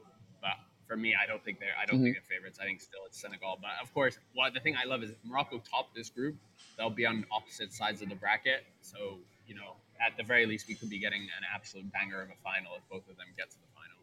for 0.87 0.96
me 0.96 1.14
I 1.14 1.27
don't 1.27 1.42
think 1.44 1.59
they're 1.61 1.77
I 1.81 1.87
don't 1.87 2.03
think 2.03 2.16
they're 2.16 2.37
favorites. 2.37 2.59
I 2.61 2.64
think 2.64 2.81
still 2.81 3.01
it's 3.07 3.20
Senegal. 3.20 3.59
But 3.61 3.70
of 3.83 3.92
course, 3.92 4.18
what 4.35 4.55
the 4.55 4.61
thing 4.61 4.77
I 4.77 4.87
love 4.87 5.03
is 5.03 5.12
Morocco 5.25 5.62
top 5.70 5.94
this 5.94 6.11
group. 6.11 6.37
They'll 6.79 6.90
be 6.90 7.07
on 7.07 7.25
opposite 7.33 7.72
sides 7.72 8.03
of 8.03 8.09
the 8.09 8.14
bracket, 8.14 8.64
so 8.81 9.18
you 9.46 9.55
know 9.55 9.77
at 10.05 10.16
the 10.16 10.25
very 10.25 10.46
least 10.46 10.68
we 10.68 10.75
could 10.75 10.90
be 10.90 10.99
getting 10.99 11.22
an 11.22 11.44
absolute 11.55 11.90
banger 11.92 12.22
of 12.22 12.29
a 12.29 12.38
final 12.42 12.72
if 12.77 12.83
both 12.90 13.09
of 13.09 13.16
them 13.16 13.27
get 13.37 13.51
to 13.51 13.57
the 13.57 13.68
final. 13.75 13.96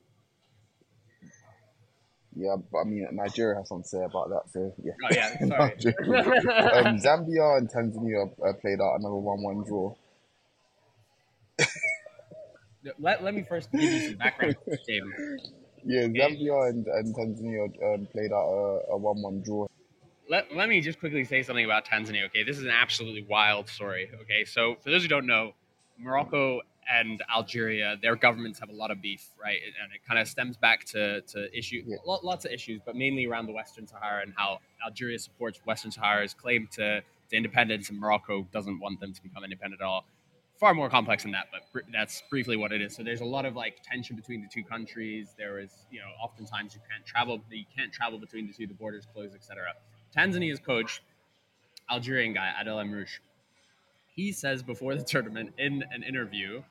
Yeah, 2.36 2.56
but 2.72 2.80
I 2.80 2.84
mean, 2.86 3.08
Nigeria 3.12 3.58
has 3.60 3.69
something 3.69 3.84
to 3.84 3.89
say 3.89 4.04
about 4.04 4.30
that. 4.30 4.50
So 4.52 4.74
yeah. 4.84 4.93
Oh 5.04 5.10
yeah, 5.12 5.38
um, 5.41 6.98
Zambia 6.98 7.58
and 7.58 7.69
Tanzania 7.69 8.32
uh, 8.43 8.54
played 8.54 8.82
out 8.82 8.96
another 9.00 9.15
one-one 9.15 9.63
draw. 9.67 9.93
let, 13.00 13.24
let 13.24 13.36
me 13.36 13.43
first 13.43 13.72
give 13.72 13.82
you 13.82 14.10
some 14.10 14.17
background, 14.17 14.56
David. 14.88 15.12
Yeah, 15.86 16.08
Zambia 16.08 16.69
and, 16.69 16.88
and 16.88 17.15
Tanzania 17.15 17.96
um, 17.96 18.08
played 18.12 18.32
out 18.32 18.48
a, 18.48 18.91
a 18.93 18.98
one-one 18.98 19.41
draw. 19.43 19.67
let, 20.30 20.54
let 20.56 20.69
me 20.69 20.82
just 20.82 21.00
quickly 21.00 21.24
say 21.26 21.43
something 21.43 21.65
about 21.65 21.86
Tanzania. 21.86 22.26
Okay, 22.28 22.43
this 22.43 22.58
is 22.58 22.63
an 22.63 22.72
absolutely 22.72 23.26
wild 23.30 23.67
story. 23.69 24.10
Okay, 24.22 24.46
so 24.46 24.76
for 24.82 24.89
those 24.91 25.02
who 25.02 25.08
don't 25.10 25.26
know, 25.28 25.54
Morocco 26.00 26.62
and 26.91 27.22
Algeria, 27.34 27.98
their 28.02 28.15
governments 28.15 28.60
have 28.60 28.69
a 28.69 28.74
lot 28.74 28.91
of 28.91 29.02
beef, 29.02 29.26
right? 29.41 29.60
And 29.82 29.93
it 29.93 30.02
kind 30.08 30.19
of 30.19 30.28
stems 30.28 30.58
back 30.58 30.84
to 30.86 31.22
to 31.22 31.58
issue 31.58 31.84
Yeah. 31.86 31.98
lo- 32.06 32.19
lots 32.24 32.46
of 32.46 32.52
issues, 32.52 32.82
but 32.86 32.96
mainly 32.96 33.26
around 33.26 33.46
the 33.46 33.54
Western 33.54 33.88
Sahara 33.88 34.22
and 34.22 34.34
how 34.36 34.60
Algeria 34.86 35.17
supports 35.19 35.60
Western 35.65 35.91
Sahara's 35.91 36.34
claim 36.34 36.67
to, 36.74 37.02
to 37.30 37.36
independence, 37.38 37.89
and 37.89 38.00
Morocco 38.00 38.48
doesn't 38.52 38.80
want 38.80 39.00
them 39.00 39.13
to 39.13 39.22
become 39.22 39.43
independent 39.43 39.82
at 39.82 39.86
all. 39.86 40.06
Far 40.63 40.73
more 40.73 40.89
complex 40.89 41.23
than 41.23 41.34
that, 41.34 41.47
but 41.52 41.63
br- 41.73 41.91
that's 41.91 42.23
briefly 42.30 42.56
what 42.56 42.71
it 42.71 42.82
is. 42.82 42.95
So 42.95 43.04
there's 43.04 43.19
a 43.19 43.26
lot 43.26 43.43
of 43.45 43.54
like 43.54 43.84
tension 43.84 44.15
between 44.15 44.41
the 44.41 44.47
two 44.47 44.63
countries. 44.63 45.36
There 45.38 45.60
is, 45.60 45.86
you 45.91 45.99
know, 45.99 46.06
oftentimes 46.23 46.73
you 46.73 46.80
can't 46.89 47.06
travel, 47.06 47.41
you 47.52 47.65
can't 47.76 47.91
travel 47.91 48.17
between 48.17 48.47
the 48.47 48.54
two, 48.54 48.65
the 48.65 48.73
borders 48.73 49.06
closed, 49.13 49.36
etc. 49.36 49.73
Tanzania's 50.15 50.62
coach, 50.62 51.04
Algerian 51.91 52.32
guy 52.34 52.54
Adel 52.58 52.80
Amrouche, 52.80 53.19
he 54.15 54.32
says 54.32 54.63
before 54.63 54.95
the 54.95 55.04
tournament 55.13 55.52
in 55.58 55.84
an 55.91 56.02
interview, 56.02 56.63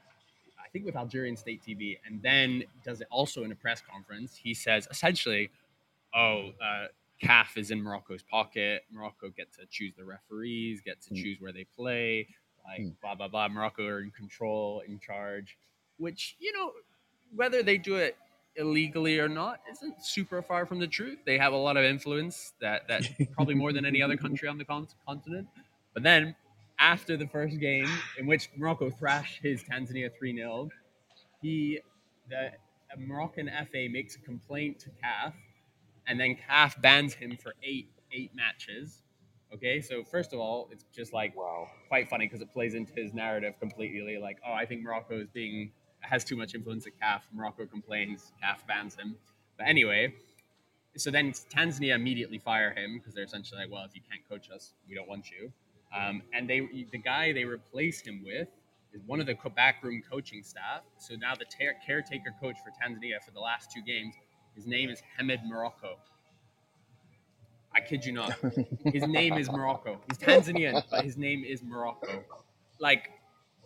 I 0.59 0.71
think 0.73 0.87
with 0.87 0.97
Algerian 0.97 1.37
State 1.37 1.61
TV, 1.63 1.99
and 2.07 2.23
then 2.23 2.65
does 2.83 3.03
it 3.03 3.09
also 3.11 3.45
in 3.45 3.53
a 3.53 3.57
press 3.57 3.83
conference. 3.83 4.41
He 4.43 4.55
says 4.55 4.89
essentially, 4.91 5.51
"Oh, 6.15 6.53
uh, 6.65 6.87
CAF 7.23 7.59
is 7.59 7.71
in 7.71 7.83
Morocco's 7.83 8.23
pocket. 8.23 8.85
Morocco 8.91 9.29
get 9.29 9.53
to 9.53 9.67
choose 9.71 9.93
the 9.99 10.05
referees, 10.05 10.81
get 10.81 11.03
to 11.03 11.11
Hmm. 11.11 11.17
choose 11.23 11.41
where 11.43 11.53
they 11.53 11.65
play, 11.77 12.27
like 12.65 12.81
Hmm. 12.81 12.89
blah 13.01 13.15
blah 13.15 13.29
blah. 13.29 13.49
Morocco 13.49 13.87
are 13.87 14.01
in 14.01 14.11
control, 14.11 14.81
in 14.87 14.99
charge." 14.99 15.57
Which 15.99 16.37
you 16.41 16.53
know, 16.53 16.73
whether 17.35 17.63
they 17.63 17.79
do 17.79 17.97
it 17.97 18.17
illegally 18.57 19.19
or 19.19 19.29
not 19.29 19.61
isn't 19.71 20.05
super 20.05 20.43
far 20.43 20.67
from 20.67 20.79
the 20.79 20.87
truth. 20.87 21.19
They 21.25 21.39
have 21.39 21.53
a 21.55 21.57
lot 21.57 21.77
of 21.77 21.85
influence 21.85 22.53
that 22.61 22.87
that 22.89 23.03
probably 23.33 23.55
more 23.55 23.73
than 23.73 23.85
any 23.87 24.03
other 24.03 24.17
country 24.27 24.49
on 24.49 24.59
the 24.59 24.65
con- 24.65 24.89
continent. 25.07 25.49
But 25.95 26.03
then 26.03 26.35
after 26.79 27.17
the 27.17 27.27
first 27.29 27.59
game 27.61 27.89
in 28.19 28.27
which 28.27 28.49
Morocco 28.57 28.91
thrashed 28.91 29.41
his 29.43 29.63
Tanzania 29.63 30.11
3-0, 30.21 30.69
he 31.41 31.81
the 32.29 32.53
a 32.95 32.99
Moroccan 33.01 33.51
FA 33.71 33.89
makes 33.91 34.17
a 34.17 34.21
complaint 34.21 34.79
to 34.81 34.91
CAF 35.03 35.33
and 36.07 36.21
then 36.21 36.37
CAF 36.37 36.81
bans 36.83 37.15
him 37.15 37.37
for 37.39 37.55
8 37.63 37.89
8 38.13 38.35
matches. 38.35 39.03
Okay? 39.55 39.81
So 39.81 40.03
first 40.05 40.33
of 40.33 40.41
all, 40.41 40.69
it's 40.73 40.85
just 40.95 41.13
like 41.13 41.37
Wow. 41.37 41.69
quite 41.89 42.09
funny 42.09 42.27
because 42.27 42.41
it 42.41 42.53
plays 42.53 42.75
into 42.75 42.93
his 42.95 43.13
narrative 43.13 43.55
completely. 43.61 44.19
Like, 44.19 44.39
oh, 44.47 44.53
I 44.53 44.67
think 44.67 44.83
Morocco 44.83 45.21
is 45.21 45.29
being 45.29 45.73
has 46.01 46.25
too 46.25 46.37
much 46.37 46.55
influence 46.55 46.87
at 46.87 46.99
CAF. 47.01 47.23
Morocco 47.33 47.65
complains, 47.65 48.33
CAF 48.43 48.67
bans 48.67 48.97
him. 48.97 49.17
But 49.57 49.69
anyway, 49.69 50.15
so 50.97 51.11
then 51.11 51.33
Tanzania 51.33 51.95
immediately 51.95 52.39
fire 52.39 52.73
him 52.73 52.99
because 52.99 53.15
they're 53.15 53.25
essentially 53.25 53.61
like, 53.61 53.71
well, 53.71 53.85
if 53.85 53.95
you 53.95 54.01
can't 54.09 54.27
coach 54.29 54.51
us, 54.51 54.75
we 54.89 54.95
don't 54.95 55.09
want 55.09 55.31
you. 55.31 55.53
Um, 55.97 56.23
and 56.33 56.49
they 56.49 56.87
the 56.91 56.99
guy 56.99 57.33
they 57.33 57.45
replaced 57.45 58.07
him 58.07 58.23
with 58.25 58.49
is 58.93 59.03
one 59.07 59.21
of 59.21 59.27
the 59.27 59.37
backroom 59.55 60.03
coaching 60.11 60.43
staff. 60.43 60.83
So 60.99 61.15
now 61.15 61.35
the 61.35 61.45
ter- 61.45 61.77
caretaker 61.87 62.35
coach 62.41 62.57
for 62.65 62.71
Tanzania 62.71 63.23
for 63.25 63.31
the 63.31 63.41
last 63.41 63.71
two 63.71 63.83
games, 63.83 64.15
his 64.55 64.67
name 64.67 64.91
is 64.91 65.03
Hamed 65.17 65.41
Morocco. 65.47 65.99
I 67.75 67.81
kid 67.81 68.05
you 68.05 68.13
not. 68.13 68.33
His 68.85 69.07
name 69.07 69.35
is 69.35 69.51
Morocco. 69.51 70.01
He's 70.09 70.19
Tanzanian, 70.19 70.83
but 70.91 71.05
his 71.05 71.17
name 71.17 71.43
is 71.45 71.63
Morocco. 71.63 72.25
Like, 72.79 73.11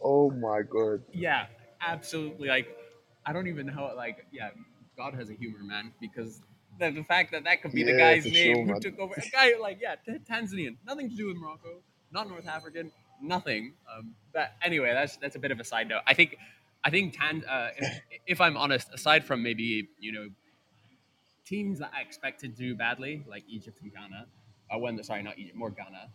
Oh 0.03 0.31
my 0.31 0.63
god. 0.63 1.03
yeah, 1.13 1.47
absolutely. 1.81 2.49
Like, 2.49 2.77
I 3.25 3.33
don't 3.33 3.49
even 3.49 3.67
know. 3.67 3.93
Like, 3.97 4.27
yeah, 4.33 4.51
God 4.97 5.15
has 5.15 5.31
a 5.31 5.35
humor, 5.35 5.63
man, 5.63 5.93
because 6.01 6.41
the, 6.79 6.91
the 6.91 7.03
fact 7.03 7.33
that 7.33 7.45
that 7.45 7.63
could 7.63 7.73
be 7.73 7.83
the 7.83 7.97
guy's 7.97 8.25
name 8.25 8.55
sure, 8.55 8.65
who 8.65 8.73
man. 8.73 8.81
took 8.81 8.99
over. 8.99 9.15
A 9.17 9.31
guy 9.31 9.53
like, 9.61 9.79
yeah, 9.81 9.97
t- 10.05 10.19
Tanzanian, 10.31 10.77
nothing 10.87 11.09
to 11.11 11.17
do 11.17 11.27
with 11.27 11.37
Morocco, 11.37 11.81
not 12.13 12.29
North 12.29 12.47
African, 12.47 12.93
nothing. 13.21 13.75
Um, 13.93 14.15
but 14.33 14.53
anyway, 14.63 14.93
that's 14.93 15.17
that's 15.17 15.35
a 15.35 15.39
bit 15.41 15.51
of 15.51 15.59
a 15.59 15.65
side 15.65 15.89
note. 15.89 16.03
I 16.07 16.15
think, 16.15 16.37
I 16.85 16.91
think 16.91 17.17
Tan. 17.19 17.45
Uh, 17.45 17.71
if, 17.77 18.01
if 18.27 18.41
I'm 18.41 18.57
honest, 18.57 18.89
aside 18.95 19.25
from 19.25 19.43
maybe 19.43 19.89
you 19.99 20.13
know 20.13 20.29
teams 21.47 21.79
that 21.79 21.91
I 21.97 22.03
expected 22.03 22.57
to 22.57 22.63
do 22.63 22.75
badly, 22.75 23.25
like 23.29 23.45
Egypt 23.49 23.79
and 23.83 23.93
Ghana, 23.93 24.27
uh, 24.71 24.79
when 24.79 25.03
sorry, 25.03 25.23
not 25.23 25.39
Egypt, 25.39 25.57
more 25.57 25.71
Ghana. 25.71 26.11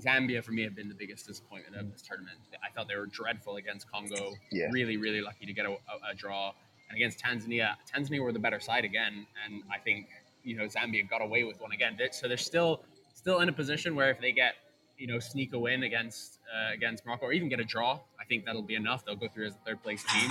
Zambia 0.00 0.44
for 0.44 0.52
me 0.52 0.62
have 0.62 0.76
been 0.76 0.88
the 0.88 0.94
biggest 0.94 1.26
disappointment 1.26 1.74
of 1.74 1.90
this 1.90 2.02
tournament. 2.02 2.38
I 2.62 2.70
thought 2.72 2.86
they 2.88 2.94
were 2.94 3.06
dreadful 3.06 3.56
against 3.56 3.90
Congo. 3.90 4.34
Yeah. 4.52 4.68
Really, 4.70 4.96
really 4.96 5.20
lucky 5.20 5.44
to 5.44 5.52
get 5.52 5.66
a, 5.66 5.70
a, 5.70 6.12
a 6.12 6.14
draw. 6.16 6.52
And 6.88 6.96
against 6.96 7.18
Tanzania, 7.18 7.74
Tanzania 7.92 8.22
were 8.22 8.32
the 8.32 8.38
better 8.38 8.60
side 8.60 8.84
again, 8.84 9.26
and 9.44 9.62
I 9.70 9.78
think 9.78 10.06
you 10.42 10.56
know 10.56 10.64
Zambia 10.64 11.08
got 11.08 11.20
away 11.20 11.44
with 11.44 11.60
one 11.60 11.72
again. 11.72 11.98
So 12.12 12.28
they're 12.28 12.36
still 12.36 12.82
still 13.14 13.40
in 13.40 13.48
a 13.48 13.52
position 13.52 13.94
where 13.94 14.10
if 14.10 14.20
they 14.20 14.32
get 14.32 14.54
you 14.96 15.06
know 15.06 15.18
sneak 15.18 15.52
a 15.52 15.58
win 15.58 15.82
against 15.82 16.38
uh, 16.54 16.72
against 16.72 17.04
Morocco 17.04 17.26
or 17.26 17.32
even 17.32 17.48
get 17.48 17.60
a 17.60 17.64
draw, 17.64 18.00
I 18.18 18.24
think 18.26 18.46
that'll 18.46 18.62
be 18.62 18.74
enough. 18.74 19.04
They'll 19.04 19.16
go 19.16 19.28
through 19.28 19.48
as 19.48 19.54
a 19.54 19.58
third 19.66 19.82
place 19.82 20.02
team, 20.04 20.30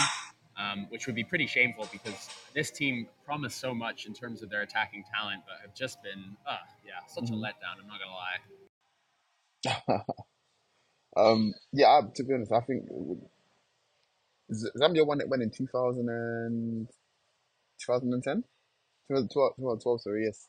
um, 0.57 0.87
which 0.89 1.05
would 1.07 1.15
be 1.15 1.23
pretty 1.23 1.47
shameful 1.47 1.87
because 1.91 2.29
this 2.53 2.71
team 2.71 3.07
promised 3.25 3.59
so 3.59 3.73
much 3.73 4.05
in 4.05 4.13
terms 4.13 4.41
of 4.41 4.49
their 4.49 4.61
attacking 4.63 5.03
talent, 5.13 5.43
but 5.47 5.57
have 5.61 5.75
just 5.75 6.01
been 6.03 6.35
uh, 6.47 6.57
yeah 6.85 7.05
such 7.07 7.25
Mhm. 7.25 7.33
a 7.33 7.35
letdown. 7.35 7.79
I'm 7.81 7.87
not 7.87 7.99
gonna 7.99 8.11
lie. 8.13 10.03
Um, 11.15 11.53
yeah, 11.73 12.01
to 12.15 12.23
be 12.23 12.33
honest, 12.35 12.51
I 12.51 12.61
think 12.61 12.85
Zambia 14.51 15.05
won 15.05 15.19
it 15.19 15.29
when 15.29 15.41
in 15.41 15.49
2000 15.49 16.07
and 16.09 16.87
2010? 17.79 18.43
2012, 19.07 19.55
2012, 19.57 20.01
sorry, 20.01 20.25
yes. 20.25 20.47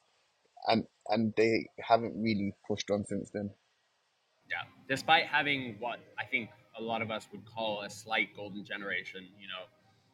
And 0.66 0.84
and 1.08 1.32
they 1.36 1.68
haven't 1.80 2.20
really 2.20 2.52
pushed 2.66 2.90
on 2.90 3.06
since 3.06 3.30
then. 3.30 3.50
Yeah, 4.50 4.62
despite 4.88 5.26
having 5.26 5.76
what 5.78 6.00
I 6.18 6.24
think 6.24 6.50
a 6.78 6.82
lot 6.82 7.02
of 7.02 7.10
us 7.10 7.26
would 7.32 7.44
call 7.46 7.82
a 7.82 7.90
slight 7.90 8.34
golden 8.36 8.64
generation, 8.64 9.26
you 9.38 9.48
know, 9.48 9.64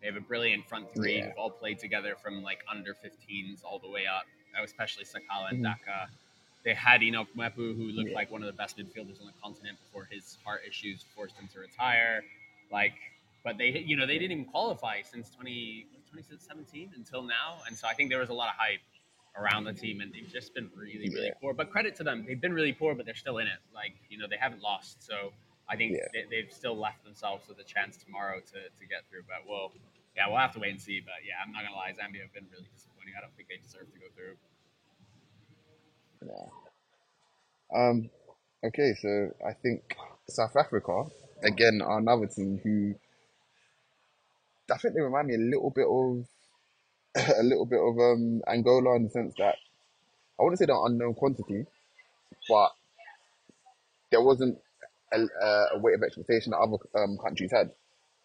they 0.05 0.11
have 0.13 0.17
a 0.19 0.27
brilliant 0.27 0.69
front 0.69 0.93
three 0.95 1.17
Yeah. 1.17 1.29
who've 1.29 1.39
all 1.39 1.51
played 1.51 1.79
together 1.79 2.15
from 2.23 2.43
like 2.43 2.63
under 2.71 2.93
15s 2.93 3.65
all 3.65 3.79
the 3.79 3.89
way 3.89 4.05
up, 4.07 4.25
especially 4.63 5.05
Sakala 5.05 5.49
and 5.49 5.61
Mhm. 5.61 5.79
Daka. 5.79 6.11
They 6.63 6.75
had 6.75 7.03
Enoch 7.03 7.29
Mwepu, 7.35 7.75
who 7.75 7.91
looked 7.91 8.11
Yeah. 8.11 8.15
like 8.15 8.31
one 8.31 8.43
of 8.43 8.47
the 8.47 8.53
best 8.53 8.77
midfielders 8.77 9.19
on 9.19 9.27
the 9.27 9.33
continent 9.43 9.79
before 9.81 10.05
his 10.05 10.37
heart 10.45 10.63
issues 10.67 11.03
forced 11.15 11.39
him 11.39 11.49
to 11.49 11.59
retire. 11.61 12.23
Like, 12.71 12.93
but 13.45 13.57
they, 13.57 13.71
you 13.79 13.97
know, 13.97 14.05
they 14.07 14.19
didn't 14.19 14.33
even 14.33 14.45
qualify 14.45 15.01
since 15.01 15.31
20, 15.31 15.87
2017 16.11 16.93
until 16.95 17.23
now. 17.23 17.63
And 17.67 17.75
so 17.75 17.89
I 17.89 17.95
think 17.95 18.11
there 18.11 18.21
was 18.21 18.29
a 18.29 18.35
lot 18.35 18.51
of 18.51 18.57
hype 18.57 18.81
around 19.37 19.65
the 19.65 19.73
team, 19.73 20.03
and 20.03 20.13
they've 20.13 20.29
just 20.29 20.53
been 20.55 20.71
really, 20.75 21.09
really 21.09 21.29
Yeah. 21.29 21.35
poor. 21.41 21.55
But 21.55 21.71
credit 21.71 21.95
to 21.97 22.05
them, 22.05 22.25
they've 22.27 22.41
been 22.41 22.53
really 22.53 22.75
poor, 22.75 22.95
but 22.95 23.07
they're 23.07 23.15
still 23.15 23.39
in 23.39 23.47
it. 23.47 23.59
Like 23.73 23.95
you 24.11 24.19
know, 24.19 24.27
they 24.27 24.37
haven't 24.37 24.61
lost, 24.61 25.03
so 25.03 25.33
I 25.69 25.77
think 25.77 25.93
Yeah. 25.93 26.09
they, 26.13 26.25
they've 26.31 26.53
still 26.53 26.77
left 26.77 27.05
themselves 27.05 27.49
with 27.49 27.59
a 27.59 27.65
chance 27.65 27.97
tomorrow 27.97 28.41
to, 28.41 28.59
to 28.69 28.85
get 28.89 29.09
through. 29.11 29.23
But 29.29 29.49
we'll, 29.49 29.73
yeah, 30.17 30.29
we'll 30.29 30.39
have 30.39 30.53
to 30.55 30.61
wait 30.61 30.73
and 30.73 30.81
see. 30.81 31.01
But 31.01 31.25
yeah, 31.27 31.41
I'm 31.45 31.53
not 31.53 31.65
gonna 31.65 31.77
lie, 31.77 31.93
Zambia 31.93 32.23
have 32.23 32.35
been 32.35 32.47
really 32.53 32.69
disappointing. 32.75 33.15
I 33.17 33.21
don't 33.21 33.35
think 33.37 33.49
they 33.49 33.57
deserve 33.63 33.91
to 33.93 33.99
go 33.99 34.09
through. 34.15 34.37
Yeah. 36.27 36.49
Um, 37.75 38.11
okay, 38.65 38.95
so 39.01 39.31
I 39.47 39.53
think 39.55 39.97
South 40.29 40.57
Africa, 40.57 41.05
again, 41.43 41.81
are 41.83 41.99
another 41.99 42.27
team 42.27 42.61
who 42.63 42.95
I 44.73 44.79
think 44.79 44.95
they 44.95 45.01
remind 45.03 45.29
me 45.29 45.35
a 45.35 45.39
little 45.39 45.71
bit 45.71 45.87
of 45.87 46.27
a 47.39 47.43
little 47.43 47.67
bit 47.67 47.81
of 47.81 47.99
um 47.99 48.43
Angola 48.49 48.97
in 48.97 49.05
the 49.05 49.11
sense 49.11 49.35
that 49.39 49.57
I 50.39 50.43
wouldn't 50.43 50.59
say 50.59 50.67
they're 50.67 50.87
unknown 50.87 51.15
quantity, 51.15 51.67
but 52.49 52.71
there 54.11 54.23
wasn't 54.23 54.59
a, 55.21 55.67
a 55.75 55.79
weight 55.79 55.95
of 55.95 56.03
expectation 56.03 56.51
that 56.51 56.59
other 56.59 56.77
um, 56.97 57.19
countries 57.19 57.51
had. 57.53 57.71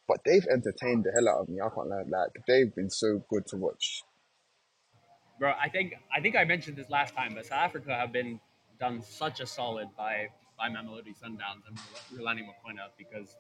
But 0.08 0.19
they've 0.25 0.45
entertained 0.52 1.04
the 1.04 1.12
hell 1.12 1.30
out 1.30 1.41
of 1.41 1.49
me. 1.49 1.62
I 1.62 1.69
can't 1.69 1.88
lie. 1.88 2.04
Like 2.08 2.32
they've 2.47 2.73
been 2.73 2.89
so 2.89 3.23
good 3.30 3.45
to 3.47 3.58
watch. 3.58 4.04
Bro, 5.38 5.54
I 5.62 5.69
think 5.69 5.93
I 6.15 6.19
think 6.19 6.36
I 6.36 6.43
mentioned 6.43 6.78
this 6.78 6.89
last 6.89 7.15
time, 7.15 7.34
but 7.36 7.45
South 7.45 7.60
Africa 7.60 7.95
have 7.95 8.12
been 8.12 8.39
done 8.80 9.02
such 9.02 9.39
a 9.39 9.45
solid 9.45 9.88
by 9.97 10.28
by 10.58 10.67
Mamelodi 10.67 11.15
Sundowns 11.17 11.63
and 11.67 11.78
Rhulani 12.13 12.41
Mokwena 12.41 12.89
because 12.97 13.38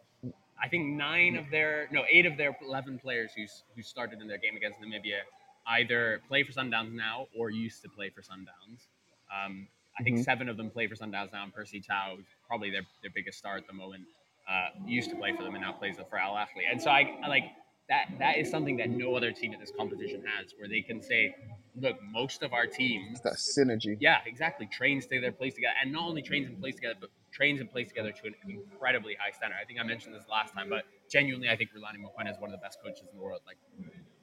I 0.61 0.67
think 0.69 0.95
nine 0.95 1.35
of 1.35 1.49
their 1.49 1.87
no 1.91 2.03
eight 2.09 2.25
of 2.25 2.37
their 2.37 2.55
eleven 2.61 2.99
players 2.99 3.31
who 3.35 3.45
who 3.75 3.81
started 3.81 4.21
in 4.21 4.27
their 4.27 4.37
game 4.37 4.55
against 4.55 4.79
Namibia 4.79 5.21
either 5.67 6.21
play 6.27 6.43
for 6.43 6.51
Sundowns 6.51 6.93
now 6.93 7.27
or 7.37 7.49
used 7.49 7.81
to 7.83 7.89
play 7.89 8.09
for 8.09 8.21
Sundowns. 8.21 8.87
Um, 9.29 9.67
I 9.99 10.03
think 10.03 10.17
Mhm. 10.19 10.23
seven 10.23 10.49
of 10.49 10.57
them 10.57 10.69
play 10.71 10.87
for 10.87 10.95
Sundowns 10.95 11.33
now, 11.33 11.43
and 11.43 11.53
Percy 11.53 11.81
Tau, 11.81 12.17
probably 12.47 12.69
their, 12.69 12.83
their 13.01 13.11
biggest 13.11 13.37
star 13.37 13.57
at 13.57 13.67
the 13.67 13.73
moment, 13.73 14.05
uh, 14.47 14.69
used 14.85 15.09
to 15.09 15.15
play 15.17 15.35
for 15.35 15.43
them 15.43 15.55
and 15.55 15.63
now 15.63 15.73
plays 15.73 15.97
for 16.09 16.17
Al 16.17 16.33
Ahly. 16.33 16.63
And 16.71 16.81
so 16.81 16.89
I, 16.89 17.19
I 17.21 17.27
like 17.27 17.43
that. 17.89 18.07
That 18.17 18.37
is 18.37 18.49
something 18.49 18.77
that 18.77 18.89
no 18.89 19.15
other 19.15 19.31
team 19.31 19.53
at 19.53 19.59
this 19.59 19.71
competition 19.71 20.23
has, 20.25 20.53
where 20.57 20.69
they 20.69 20.81
can 20.81 21.01
say, 21.01 21.35
"Look, 21.75 22.01
most 22.01 22.43
of 22.43 22.53
our 22.53 22.65
teams." 22.65 23.19
That 23.21 23.33
synergy. 23.33 23.97
Yeah, 23.99 24.19
exactly. 24.25 24.67
Trains 24.71 25.05
together, 25.05 25.31
plays 25.31 25.55
together, 25.55 25.73
and 25.81 25.91
not 25.91 26.03
only 26.03 26.21
trains 26.21 26.47
and 26.47 26.59
plays 26.59 26.75
together, 26.75 26.95
but 26.99 27.09
trains 27.31 27.59
and 27.59 27.69
plays 27.69 27.89
together 27.89 28.11
to 28.11 28.27
an 28.27 28.35
incredibly 28.47 29.15
high 29.15 29.31
standard. 29.31 29.57
I 29.61 29.65
think 29.65 29.79
I 29.79 29.83
mentioned 29.83 30.15
this 30.15 30.27
last 30.29 30.53
time, 30.53 30.69
but 30.69 30.85
genuinely, 31.11 31.49
I 31.49 31.55
think 31.55 31.71
Rhulani 31.71 31.97
Mokwena 31.99 32.31
is 32.31 32.39
one 32.39 32.51
of 32.51 32.59
the 32.59 32.63
best 32.63 32.79
coaches 32.81 33.05
in 33.11 33.17
the 33.17 33.23
world. 33.23 33.41
Like, 33.45 33.57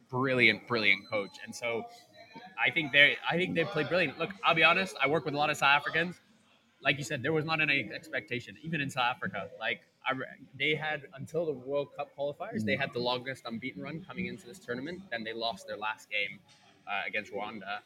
brilliant, 0.08 0.66
brilliant 0.66 1.08
coach. 1.08 1.36
And 1.44 1.54
so, 1.54 1.84
I 2.64 2.70
think 2.70 2.92
they, 2.92 3.16
I 3.28 3.36
think 3.36 3.54
they 3.54 3.64
play 3.64 3.84
brilliant. 3.84 4.18
Look, 4.18 4.30
I'll 4.44 4.54
be 4.54 4.64
honest. 4.64 4.96
I 5.02 5.08
work 5.08 5.24
with 5.24 5.34
a 5.34 5.36
lot 5.36 5.50
of 5.50 5.56
South 5.56 5.76
Africans. 5.80 6.16
Like 6.82 6.98
you 6.98 7.04
said, 7.04 7.22
there 7.22 7.32
was 7.32 7.44
not 7.44 7.60
any 7.60 7.90
expectation, 7.94 8.56
even 8.62 8.80
in 8.80 8.90
South 8.90 9.16
Africa. 9.16 9.48
Like 9.58 9.80
I, 10.06 10.12
they 10.58 10.74
had 10.74 11.02
until 11.14 11.46
the 11.46 11.52
World 11.52 11.88
Cup 11.96 12.08
qualifiers, 12.18 12.64
they 12.64 12.76
had 12.76 12.92
the 12.92 12.98
longest 13.00 13.42
unbeaten 13.46 13.82
run 13.82 14.04
coming 14.06 14.26
into 14.26 14.46
this 14.46 14.58
tournament. 14.58 15.00
Then 15.10 15.24
they 15.24 15.32
lost 15.32 15.66
their 15.66 15.76
last 15.76 16.08
game 16.10 16.38
uh, 16.86 17.02
against 17.06 17.32
Rwanda. 17.32 17.78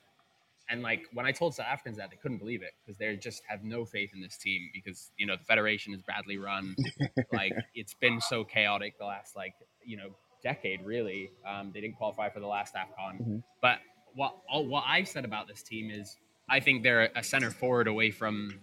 And 0.68 0.82
like 0.82 1.06
when 1.12 1.26
I 1.26 1.32
told 1.32 1.54
South 1.54 1.66
Africans 1.66 1.96
that, 1.98 2.10
they 2.10 2.16
couldn't 2.16 2.38
believe 2.38 2.62
it 2.62 2.72
because 2.84 2.96
they 2.98 3.16
just 3.16 3.42
have 3.48 3.64
no 3.64 3.84
faith 3.84 4.10
in 4.14 4.20
this 4.20 4.36
team 4.36 4.70
because 4.72 5.10
you 5.16 5.26
know 5.26 5.36
the 5.36 5.44
federation 5.44 5.94
is 5.94 6.02
badly 6.02 6.36
run. 6.38 6.76
like 7.32 7.52
it's 7.74 7.94
been 7.94 8.20
so 8.20 8.44
chaotic 8.44 8.98
the 8.98 9.04
last 9.04 9.34
like 9.34 9.54
you 9.84 9.96
know 9.96 10.10
decade 10.42 10.84
really. 10.84 11.30
Um, 11.48 11.70
they 11.72 11.80
didn't 11.80 11.96
qualify 11.96 12.28
for 12.28 12.40
the 12.40 12.46
last 12.46 12.74
Afcon, 12.74 13.20
Mhm. 13.20 13.42
but 13.60 13.78
what 14.14 14.36
all, 14.48 14.66
what 14.66 14.84
I've 14.86 15.08
said 15.08 15.24
about 15.24 15.48
this 15.48 15.62
team 15.62 15.90
is 15.90 16.16
I 16.48 16.60
think 16.60 16.82
they're 16.82 17.10
a 17.14 17.22
center 17.22 17.50
forward 17.50 17.88
away 17.88 18.10
from 18.10 18.58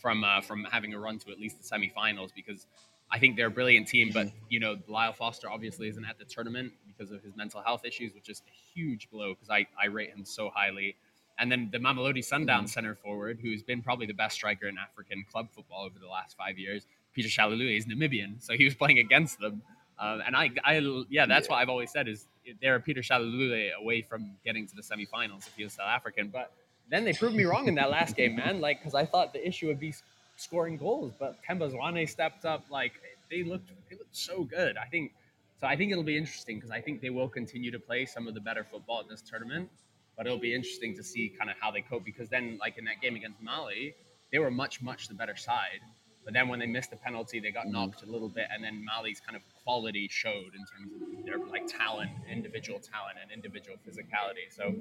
from 0.00 0.24
uh, 0.24 0.40
from 0.40 0.64
having 0.64 0.94
a 0.94 0.98
run 0.98 1.18
to 1.20 1.30
at 1.30 1.38
least 1.38 1.56
the 1.58 1.76
semifinals 1.76 2.30
because 2.34 2.66
I 3.10 3.18
think 3.18 3.36
they're 3.36 3.46
a 3.46 3.50
brilliant 3.50 3.88
team. 3.88 4.10
But 4.12 4.28
you 4.48 4.60
know, 4.60 4.76
Lyle 4.86 5.12
Foster 5.12 5.50
obviously 5.50 5.88
isn't 5.88 6.04
at 6.04 6.18
the 6.18 6.24
tournament 6.24 6.72
because 6.86 7.12
of 7.12 7.22
his 7.22 7.36
mental 7.36 7.60
health 7.62 7.84
issues, 7.84 8.14
which 8.14 8.28
is 8.28 8.42
a 8.46 8.78
huge 8.78 9.10
blow 9.10 9.34
because 9.34 9.50
I, 9.50 9.66
I 9.80 9.86
rate 9.86 10.10
him 10.10 10.24
so 10.24 10.50
highly. 10.54 10.96
And 11.40 11.52
then 11.52 11.68
the 11.70 11.78
Mamelodi 11.78 12.18
Sundowns 12.18 12.70
center 12.70 12.96
forward, 12.96 13.38
who's 13.40 13.62
been 13.62 13.80
probably 13.80 14.06
the 14.06 14.12
best 14.12 14.34
striker 14.34 14.66
in 14.66 14.76
African 14.76 15.24
club 15.30 15.48
football 15.52 15.84
over 15.84 15.96
the 16.00 16.08
last 16.08 16.36
five 16.36 16.58
years, 16.58 16.84
Peter 17.14 17.28
Shalulile, 17.28 17.76
is 17.76 17.86
Namibian, 17.86 18.42
so 18.42 18.54
he 18.54 18.64
was 18.64 18.74
playing 18.74 18.98
against 18.98 19.38
them. 19.38 19.62
Um, 20.00 20.22
and 20.24 20.36
I, 20.36 20.50
I, 20.64 21.04
yeah, 21.10 21.26
that's 21.26 21.48
what 21.48 21.56
I've 21.56 21.68
always 21.68 21.90
said 21.90 22.06
is 22.08 22.26
they're 22.62 22.76
a 22.76 22.80
Peter 22.80 23.00
Shalulile 23.00 23.74
away 23.74 24.02
from 24.02 24.36
getting 24.44 24.66
to 24.66 24.76
the 24.76 24.82
semifinals 24.82 25.46
if 25.46 25.54
he 25.56 25.64
was 25.64 25.72
South 25.72 25.88
African. 25.88 26.28
But 26.28 26.52
then 26.88 27.04
they 27.04 27.12
proved 27.12 27.34
me 27.34 27.44
wrong 27.44 27.66
in 27.66 27.74
that 27.74 27.90
last 27.90 28.16
game, 28.16 28.36
man. 28.36 28.60
Like, 28.60 28.78
because 28.78 28.94
I 28.94 29.04
thought 29.04 29.32
the 29.32 29.46
issue 29.46 29.66
would 29.66 29.80
be 29.80 29.92
scoring 30.36 30.76
goals, 30.76 31.12
but 31.18 31.36
Themba 31.48 31.72
Zwane 31.72 32.08
stepped 32.08 32.44
up. 32.44 32.64
Like, 32.70 32.92
they 33.30 33.42
looked, 33.42 33.70
they 33.90 33.96
looked 33.96 34.16
so 34.16 34.44
good. 34.44 34.76
I 34.76 34.86
think, 34.86 35.12
so 35.60 35.66
I 35.66 35.76
think 35.76 35.90
it'll 35.90 36.04
be 36.04 36.16
interesting 36.16 36.56
because 36.56 36.70
I 36.70 36.80
think 36.80 37.00
they 37.00 37.10
will 37.10 37.28
continue 37.28 37.70
to 37.72 37.78
play 37.80 38.06
some 38.06 38.28
of 38.28 38.34
the 38.34 38.40
better 38.40 38.64
football 38.64 39.00
at 39.00 39.08
this 39.08 39.20
tournament. 39.20 39.68
But 40.16 40.26
it'll 40.26 40.38
be 40.38 40.54
interesting 40.54 40.96
to 40.96 41.02
see 41.02 41.32
kind 41.36 41.50
of 41.50 41.56
how 41.60 41.70
they 41.70 41.80
cope 41.80 42.04
because 42.04 42.28
then, 42.28 42.58
like 42.60 42.78
in 42.78 42.84
that 42.84 43.00
game 43.00 43.16
against 43.16 43.40
Mali, 43.40 43.94
they 44.32 44.38
were 44.38 44.50
much, 44.50 44.80
much 44.82 45.08
the 45.08 45.14
better 45.14 45.36
side. 45.36 45.80
But 46.28 46.34
then 46.34 46.48
when 46.48 46.58
they 46.58 46.66
missed 46.66 46.90
the 46.90 46.96
penalty, 46.96 47.40
they 47.40 47.50
got 47.50 47.68
knocked 47.68 48.02
a 48.02 48.06
little 48.06 48.28
bit, 48.28 48.48
and 48.52 48.62
then 48.62 48.84
Mali's 48.84 49.18
kind 49.18 49.34
of 49.34 49.40
quality 49.64 50.08
showed 50.10 50.52
in 50.52 50.60
terms 50.66 50.92
of 50.92 51.24
their 51.24 51.38
like 51.38 51.66
talent, 51.66 52.10
individual 52.30 52.80
talent, 52.80 53.16
and 53.22 53.32
individual 53.32 53.78
physicality. 53.78 54.52
So 54.54 54.74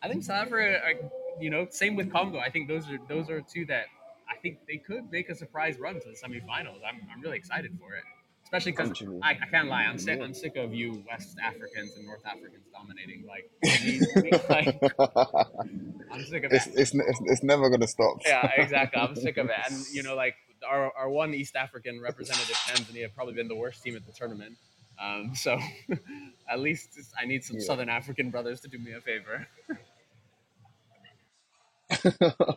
I 0.00 0.06
think 0.06 0.22
South 0.22 0.46
Africa, 0.46 0.80
are, 0.84 0.92
you 1.40 1.50
know, 1.50 1.66
same 1.68 1.96
with 1.96 2.12
Congo. 2.12 2.38
I 2.38 2.48
think 2.48 2.68
those 2.68 2.88
are 2.88 2.98
those 3.08 3.28
are 3.28 3.40
two 3.40 3.66
that 3.66 3.86
I 4.30 4.36
think 4.36 4.58
they 4.68 4.76
could 4.76 5.10
make 5.10 5.30
a 5.30 5.34
surprise 5.34 5.80
run 5.80 5.94
to 5.94 6.00
the 6.00 6.14
semifinals. 6.14 6.78
I'm, 6.88 7.00
I'm 7.12 7.20
really 7.20 7.38
excited 7.38 7.76
for 7.80 7.96
it, 7.96 8.04
especially 8.44 8.70
because 8.70 8.92
I, 9.20 9.30
I 9.30 9.46
can't 9.50 9.66
lie. 9.66 9.82
I'm 9.82 9.98
sick. 9.98 10.20
I'm 10.22 10.32
sick 10.32 10.54
of 10.54 10.72
you 10.72 11.02
West 11.10 11.38
Africans 11.42 11.96
and 11.96 12.06
North 12.06 12.24
Africans 12.24 12.66
dominating. 12.72 13.24
Like, 13.26 13.50
like 14.48 14.80
I'm 16.12 16.24
sick 16.24 16.44
of 16.44 16.52
it's, 16.52 16.68
it. 16.68 16.74
it's, 16.76 16.94
it's, 16.94 17.20
it's 17.24 17.42
never 17.42 17.68
gonna 17.68 17.88
stop. 17.88 18.18
Yeah, 18.24 18.48
exactly. 18.58 19.02
I'm 19.02 19.16
sick 19.26 19.38
of 19.38 19.46
it. 19.46 19.56
And 19.68 19.84
you 19.92 20.04
know, 20.04 20.14
like 20.14 20.36
our, 20.68 20.92
our 20.96 21.10
one 21.10 21.34
East 21.34 21.56
African 21.56 22.00
representative, 22.00 22.56
Tanzania, 22.56 23.12
probably 23.14 23.34
been 23.34 23.48
the 23.48 23.56
worst 23.56 23.82
team 23.82 23.96
at 23.96 24.06
the 24.06 24.12
tournament. 24.12 24.56
Um, 25.02 25.34
so 25.34 25.58
at 26.50 26.60
least 26.60 26.90
I 27.20 27.26
need 27.26 27.44
some 27.44 27.58
Yeah. 27.58 27.66
Southern 27.66 27.90
African 27.90 28.30
brothers 28.30 28.60
to 28.62 28.68
do 28.68 28.78
me 28.78 28.92
a 28.92 29.00
favor. 29.02 29.48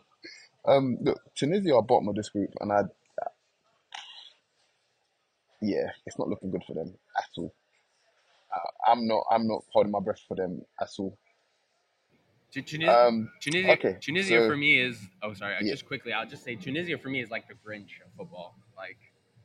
Um, 0.66 0.98
look, 1.02 1.20
Tunisia 1.36 1.74
are 1.74 1.82
bottom 1.82 2.08
of 2.08 2.14
this 2.16 2.28
group, 2.30 2.50
and 2.60 2.72
I, 2.72 2.82
yeah, 5.62 5.90
it's 6.06 6.18
not 6.18 6.28
looking 6.28 6.50
good 6.50 6.64
for 6.66 6.74
them 6.74 6.94
at 7.18 7.24
all. 7.38 7.54
Uh, 8.54 8.92
I'm 8.92 9.06
not, 9.08 9.24
I'm 9.30 9.48
not 9.48 9.64
holding 9.72 9.92
my 9.92 10.00
breath 10.00 10.20
for 10.28 10.36
them 10.36 10.62
at 10.80 10.88
all. 10.98 11.18
Tu- 12.50 12.62
Tunisia, 12.62 13.06
Um, 13.06 13.30
Tunisia, 13.40 13.72
okay, 13.72 13.96
Tunisia 14.00 14.38
so- 14.40 14.48
for 14.48 14.56
me 14.56 14.78
is. 14.80 14.98
Oh, 15.22 15.34
sorry. 15.34 15.56
Yeah. 15.60 15.70
Just 15.72 15.84
quickly, 15.86 16.12
I'll 16.12 16.26
just 16.26 16.42
say 16.44 16.56
Tunisia 16.56 16.96
for 16.96 17.08
me 17.10 17.20
is 17.20 17.30
like 17.30 17.46
the 17.46 17.54
Grinch 17.54 18.00
of 18.04 18.10
football. 18.16 18.56
Like, 18.76 18.98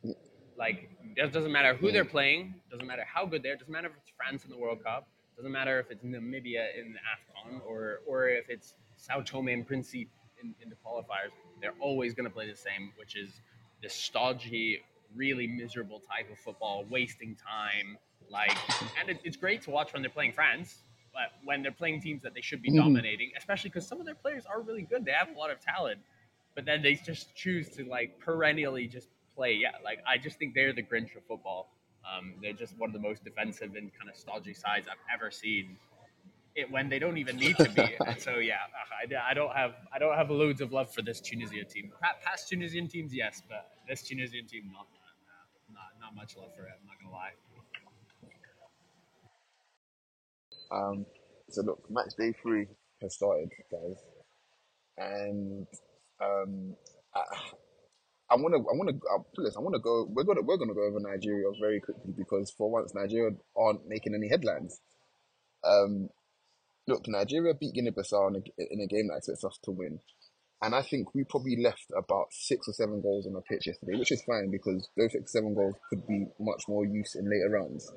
Yeah. 0.04 0.14
like 0.56 0.90
it 1.18 1.32
doesn't 1.34 1.52
matter 1.52 1.74
who 1.74 1.88
Yeah. 1.88 1.94
they're 1.94 2.06
playing. 2.06 2.56
Doesn't 2.72 2.88
matter 2.88 3.04
how 3.04 3.26
good 3.26 3.44
they're. 3.44 3.56
Doesn't 3.58 3.72
matter 3.72 3.88
if 3.90 3.98
it's 3.98 4.10
France 4.12 4.46
in 4.46 4.50
the 4.52 4.58
World 4.58 4.84
Cup. 4.84 5.08
Doesn't 5.36 5.52
matter 5.52 5.80
if 5.80 5.90
it's 5.92 6.04
Namibia 6.04 6.78
in 6.80 6.94
the 6.94 7.00
Afcon 7.00 7.66
or 7.66 8.02
or 8.06 8.30
if 8.30 8.50
it's 8.50 8.76
Sao 8.96 9.22
Tome 9.22 9.50
and 9.50 9.68
Principe 9.68 10.10
in, 10.42 10.56
in 10.62 10.70
the 10.70 10.76
qualifiers. 10.76 11.32
They're 11.60 11.74
always 11.80 12.14
going 12.14 12.26
to 12.30 12.34
play 12.34 12.50
the 12.50 12.56
same, 12.56 12.94
which 12.98 13.16
is 13.18 13.42
this 13.82 13.94
stodgy, 13.94 14.82
really 15.16 15.48
miserable 15.48 16.00
type 16.00 16.32
of 16.32 16.38
football, 16.40 16.86
wasting 16.86 17.36
time. 17.36 17.98
Like, 18.30 18.56
and 19.00 19.10
it, 19.10 19.20
it's 19.26 19.36
great 19.38 19.62
to 19.64 19.72
watch 19.72 19.92
when 19.94 20.02
they're 20.02 20.10
playing 20.12 20.32
France, 20.34 20.84
when 21.44 21.62
they're 21.62 21.72
playing 21.72 22.02
teams 22.02 22.22
that 22.24 22.34
they 22.34 22.42
should 22.42 22.62
be 22.62 22.72
Mhm. 22.72 22.78
dominating, 22.78 23.32
especially 23.38 23.70
because 23.70 23.88
some 23.88 24.00
of 24.00 24.06
their 24.06 24.16
players 24.16 24.46
are 24.46 24.62
really 24.62 24.82
good, 24.84 25.06
they 25.06 25.12
have 25.12 25.30
a 25.30 25.38
lot 25.38 25.52
of 25.52 25.60
talent, 25.60 26.00
but 26.56 26.66
then 26.66 26.82
they 26.82 26.96
just 26.96 27.36
choose 27.36 27.70
to 27.70 27.86
like 27.86 28.18
perennially 28.20 28.88
just 28.88 29.10
play. 29.36 29.54
Yeah, 29.54 29.72
like 29.84 30.00
I 30.08 30.18
just 30.18 30.38
think 30.40 30.54
they're 30.54 30.74
the 30.74 30.84
Grinch 30.84 31.16
of 31.16 31.24
football. 31.26 31.70
Um, 32.06 32.36
they're 32.42 32.54
just 32.54 32.78
one 32.78 32.90
of 32.90 32.94
the 32.94 33.00
most 33.00 33.24
defensive 33.24 33.76
and 33.76 33.92
kind 33.98 34.10
of 34.10 34.16
stodgy 34.16 34.54
sides 34.54 34.88
I've 34.88 34.98
ever 35.14 35.32
seen. 35.32 35.78
It 36.56 36.70
when 36.70 36.88
they 36.88 37.00
don't 37.00 37.18
even 37.18 37.38
need 37.38 37.58
to 37.58 37.70
be. 37.70 37.96
and 38.06 38.20
so 38.22 38.36
yeah, 38.38 38.58
I, 39.02 39.32
I 39.32 39.34
don't 39.34 39.56
have 39.56 39.76
I 39.92 39.98
don't 40.00 40.16
have 40.16 40.30
loads 40.30 40.62
of 40.62 40.72
love 40.72 40.94
for 40.94 41.02
this 41.02 41.20
Tunisia 41.20 41.64
team. 41.64 41.92
Past 42.22 42.50
Tunisian 42.50 42.88
teams, 42.88 43.14
yes, 43.14 43.42
but 43.48 43.72
this 43.88 44.04
Tunisian 44.04 44.46
team, 44.46 44.72
not 44.72 44.88
not 44.94 45.74
not, 45.74 46.00
not 46.00 46.16
much 46.16 46.38
love 46.38 46.54
for 46.56 46.66
it. 46.66 46.74
I'm 46.80 46.86
not 46.86 47.00
gonna 47.02 47.14
lie. 47.14 47.32
Um, 50.74 51.06
so 51.50 51.62
look, 51.62 51.84
match 51.90 52.14
day 52.18 52.34
three 52.42 52.68
has 53.02 53.16
started, 53.16 53.50
guys, 53.72 53.98
and 54.98 55.68
um, 56.22 56.76
I, 57.14 57.22
I 58.32 58.36
want 58.36 58.54
to, 58.56 58.60
I 58.60 58.74
want 58.74 58.90
to, 58.90 59.42
listen, 59.42 59.60
I 59.60 59.62
want 59.62 59.76
to 59.76 59.80
go. 59.80 60.08
We're 60.10 60.24
gonna, 60.24 60.42
we're 60.42 60.58
gonna 60.58 60.74
go 60.74 60.88
over 60.88 61.00
Nigeria 61.00 61.46
very 61.62 61.80
quickly 61.80 62.14
because 62.18 62.52
for 62.58 62.72
once 62.72 62.94
Nigeria 62.96 63.36
aren't 63.56 63.88
making 63.88 64.16
any 64.16 64.30
headlines. 64.30 64.80
Um, 65.64 66.10
look, 66.88 67.04
Nigeria 67.08 67.54
beat 67.54 67.74
Guinea-Bissau 67.74 68.30
in 68.30 68.36
a, 68.36 68.74
in 68.74 68.82
a 68.82 68.88
game 68.88 69.08
that 69.10 69.18
expects 69.18 69.44
us 69.44 69.60
to 69.66 69.72
win, 69.72 70.00
and 70.62 70.74
I 70.74 70.82
think 70.82 71.14
we 71.14 71.24
probably 71.26 71.58
left 71.62 71.86
about 71.96 72.28
six 72.32 72.68
or 72.68 72.74
seven 72.74 73.02
goals 73.02 73.28
on 73.28 73.34
the 73.34 73.42
pitch 73.42 73.68
yesterday, 73.68 74.00
which 74.00 74.12
is 74.12 74.24
fine 74.24 74.50
because 74.50 74.90
those 74.98 75.12
six 75.12 75.32
seven 75.32 75.54
goals 75.54 75.76
could 75.90 76.08
be 76.08 76.26
much 76.40 76.64
more 76.68 76.86
use 76.86 77.16
in 77.16 77.30
later 77.30 77.50
rounds. 77.50 77.92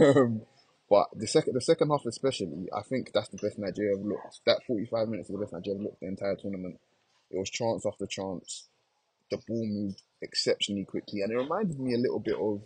um, 0.00 0.42
but 0.90 1.06
the 1.14 1.26
second, 1.26 1.54
the 1.54 1.60
second 1.60 1.88
half 1.88 2.04
especially, 2.04 2.68
I 2.76 2.82
think 2.82 3.12
that's 3.14 3.28
the 3.28 3.38
best 3.38 3.58
Nigeria 3.58 3.96
have 3.96 4.04
looked. 4.04 4.40
That 4.44 4.60
forty-five 4.66 5.08
minutes 5.08 5.30
is 5.30 5.36
the 5.36 5.40
best 5.40 5.54
Nigeria 5.54 5.78
have 5.78 5.84
looked 5.84 6.00
the 6.00 6.08
entire 6.08 6.36
tournament. 6.36 6.78
It 7.30 7.38
was 7.38 7.48
chance 7.48 7.86
after 7.86 8.06
chance. 8.06 8.68
The 9.30 9.38
ball 9.46 9.64
moved 9.64 10.02
exceptionally 10.20 10.84
quickly, 10.84 11.22
and 11.22 11.32
it 11.32 11.36
reminded 11.36 11.78
me 11.78 11.94
a 11.94 11.98
little 11.98 12.18
bit 12.18 12.34
of 12.34 12.60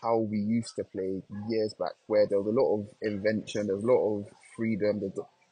how 0.00 0.16
we 0.16 0.38
used 0.38 0.74
to 0.76 0.84
play 0.84 1.22
years 1.50 1.74
back, 1.78 1.92
where 2.06 2.26
there 2.26 2.40
was 2.40 2.46
a 2.46 2.58
lot 2.58 2.74
of 2.74 2.88
invention, 3.02 3.66
there 3.66 3.76
was 3.76 3.84
a 3.84 3.86
lot 3.86 4.00
of 4.00 4.26
freedom. 4.56 4.98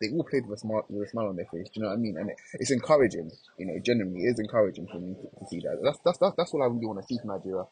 They 0.00 0.08
all 0.10 0.24
played 0.24 0.46
with 0.46 0.56
a 0.56 0.60
smile, 0.60 0.86
with 0.88 1.06
a 1.06 1.10
smile 1.10 1.26
on 1.26 1.36
their 1.36 1.44
face. 1.52 1.68
Do 1.68 1.72
you 1.74 1.82
know 1.82 1.88
what 1.88 1.96
I 1.96 2.00
mean? 2.00 2.16
And 2.16 2.30
it, 2.30 2.36
it's 2.54 2.70
encouraging. 2.70 3.30
You 3.58 3.66
know, 3.66 3.78
genuinely, 3.84 4.22
it 4.22 4.30
is 4.30 4.38
encouraging 4.38 4.86
for 4.86 4.98
me 4.98 5.12
to, 5.12 5.40
to 5.40 5.46
see 5.50 5.60
that. 5.60 5.80
That's 5.82 5.98
that's 6.02 6.16
that's, 6.16 6.34
that's 6.38 6.52
what 6.54 6.62
I 6.62 6.66
really 6.66 6.86
want 6.86 7.00
to 7.00 7.06
see 7.06 7.18
from 7.18 7.36
Nigeria. 7.36 7.64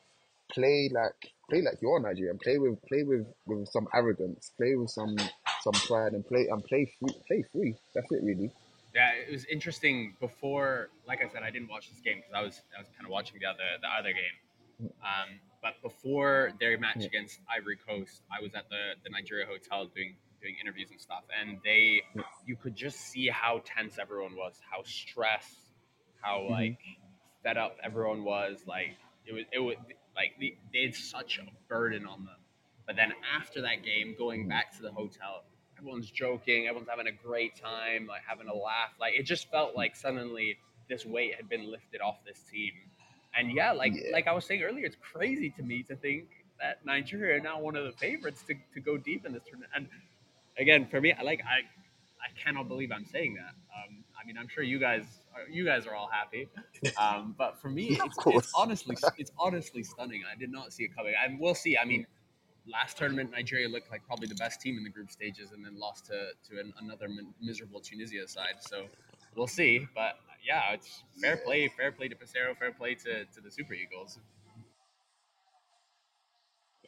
Play 0.50 0.90
like 0.92 1.32
play 1.48 1.62
like 1.62 1.78
you're 1.80 2.00
Nigerian. 2.00 2.38
Play 2.38 2.58
with 2.58 2.82
play 2.86 3.02
with, 3.02 3.26
with 3.46 3.68
some 3.68 3.86
arrogance. 3.94 4.52
Play 4.56 4.74
with 4.76 4.90
some 4.90 5.16
some 5.62 5.72
pride 5.86 6.12
and 6.12 6.26
play 6.26 6.46
and 6.50 6.62
play 6.64 6.90
free. 6.98 7.14
Play 7.26 7.44
free. 7.52 7.74
That's 7.94 8.10
it, 8.12 8.22
really. 8.22 8.50
Yeah, 8.94 9.10
it 9.12 9.30
was 9.30 9.44
interesting 9.46 10.14
before. 10.20 10.88
Like 11.06 11.22
I 11.22 11.28
said, 11.28 11.42
I 11.42 11.50
didn't 11.50 11.68
watch 11.68 11.90
this 11.90 12.00
game 12.00 12.16
because 12.16 12.32
I 12.34 12.42
was 12.42 12.62
I 12.76 12.80
was 12.80 12.88
kind 12.96 13.04
of 13.04 13.10
watching 13.10 13.38
the 13.40 13.46
other 13.46 13.64
the 13.80 13.88
other 13.88 14.12
game. 14.12 14.90
Um, 15.02 15.40
but 15.62 15.80
before 15.82 16.52
their 16.60 16.78
match 16.78 17.02
against 17.04 17.40
Ivory 17.50 17.78
Coast, 17.88 18.20
I 18.30 18.42
was 18.42 18.54
at 18.54 18.68
the, 18.68 18.92
the 19.04 19.10
Nigeria 19.10 19.46
hotel 19.46 19.86
doing 19.94 20.16
doing 20.42 20.54
interviews 20.60 20.90
and 20.90 21.00
stuff, 21.00 21.24
and 21.40 21.58
they 21.64 22.02
you 22.46 22.56
could 22.56 22.76
just 22.76 23.00
see 23.00 23.28
how 23.28 23.62
tense 23.64 23.98
everyone 23.98 24.36
was, 24.36 24.60
how 24.70 24.82
stressed, 24.84 25.56
how 26.20 26.40
Mhm. 26.40 26.50
like 26.50 26.78
fed 27.42 27.56
up 27.56 27.76
everyone 27.82 28.22
was. 28.24 28.62
Like 28.66 28.96
it 29.26 29.32
was 29.32 29.44
it 29.52 29.58
was 29.60 29.76
like 30.16 30.32
the, 30.40 30.56
they 30.72 30.82
had 30.82 30.94
such 30.94 31.38
a 31.38 31.44
burden 31.68 32.06
on 32.06 32.24
them. 32.24 32.36
But 32.86 32.96
then 32.96 33.12
after 33.36 33.60
that 33.62 33.84
game, 33.84 34.14
going 34.18 34.48
back 34.48 34.74
to 34.76 34.82
the 34.82 34.92
hotel, 34.92 35.44
everyone's 35.78 36.10
joking, 36.10 36.66
everyone's 36.66 36.88
having 36.88 37.06
a 37.08 37.12
great 37.12 37.56
time, 37.56 38.06
like 38.06 38.22
having 38.26 38.48
a 38.48 38.54
laugh. 38.54 38.90
Like 39.00 39.14
it 39.14 39.24
just 39.24 39.50
felt 39.50 39.76
like 39.76 39.96
suddenly 39.96 40.56
this 40.88 41.04
weight 41.04 41.34
had 41.34 41.48
been 41.48 41.70
lifted 41.70 42.00
off 42.00 42.16
this 42.26 42.40
team. 42.50 42.72
And 43.36 43.52
yeah, 43.52 43.72
like 43.72 43.92
Yeah. 43.94 44.12
like 44.12 44.26
I 44.26 44.32
was 44.32 44.44
saying 44.44 44.62
earlier, 44.62 44.86
it's 44.86 44.96
crazy 45.12 45.50
to 45.56 45.62
me 45.62 45.82
to 45.84 45.96
think 45.96 46.28
that 46.60 46.84
Nigeria 46.86 47.36
are 47.36 47.40
now 47.40 47.60
one 47.60 47.76
of 47.76 47.84
the 47.84 47.92
favorites 47.92 48.42
to, 48.48 48.54
to 48.74 48.80
go 48.80 48.96
deep 48.96 49.26
in 49.26 49.32
this 49.32 49.42
tournament. 49.44 49.70
And 49.74 49.88
again, 50.58 50.86
for 50.86 51.00
me, 51.00 51.12
I 51.12 51.22
like 51.22 51.40
I 51.44 51.58
I 52.24 52.28
cannot 52.42 52.68
believe 52.68 52.90
I'm 52.92 53.04
saying 53.04 53.34
that. 53.34 53.54
Um, 53.76 54.04
I 54.20 54.26
mean, 54.26 54.38
I'm 54.38 54.48
sure 54.48 54.62
you 54.64 54.78
guys 54.78 55.04
you 55.50 55.64
guys 55.64 55.86
are 55.86 55.94
all 55.94 56.08
happy, 56.10 56.48
um, 57.00 57.34
but 57.36 57.60
for 57.60 57.68
me, 57.68 57.98
it's, 58.04 58.16
it's 58.26 58.52
honestly 58.54 58.96
it's 59.18 59.32
honestly 59.38 59.82
stunning. 59.82 60.22
I 60.30 60.36
did 60.38 60.50
not 60.50 60.72
see 60.72 60.84
it 60.84 60.94
coming, 60.96 61.14
and 61.22 61.38
we'll 61.38 61.54
see. 61.54 61.76
I 61.76 61.84
mean, 61.84 62.06
last 62.70 62.98
tournament 62.98 63.30
Nigeria 63.30 63.68
looked 63.68 63.90
like 63.90 64.06
probably 64.06 64.28
the 64.28 64.34
best 64.34 64.60
team 64.60 64.76
in 64.76 64.84
the 64.84 64.90
group 64.90 65.10
stages, 65.10 65.52
and 65.52 65.64
then 65.64 65.78
lost 65.78 66.06
to 66.06 66.30
to 66.50 66.60
an, 66.60 66.72
another 66.80 67.08
miserable 67.40 67.80
Tunisia 67.80 68.26
side. 68.28 68.56
So 68.60 68.86
we'll 69.34 69.46
see. 69.46 69.86
But 69.94 70.14
yeah, 70.46 70.72
it's 70.72 71.02
fair 71.20 71.36
play, 71.36 71.68
fair 71.76 71.92
play 71.92 72.08
to 72.08 72.14
Peseiro, 72.14 72.56
fair 72.58 72.72
play 72.72 72.94
to, 72.94 73.24
to 73.24 73.40
the 73.42 73.50
Super 73.50 73.74
Eagles. 73.74 74.18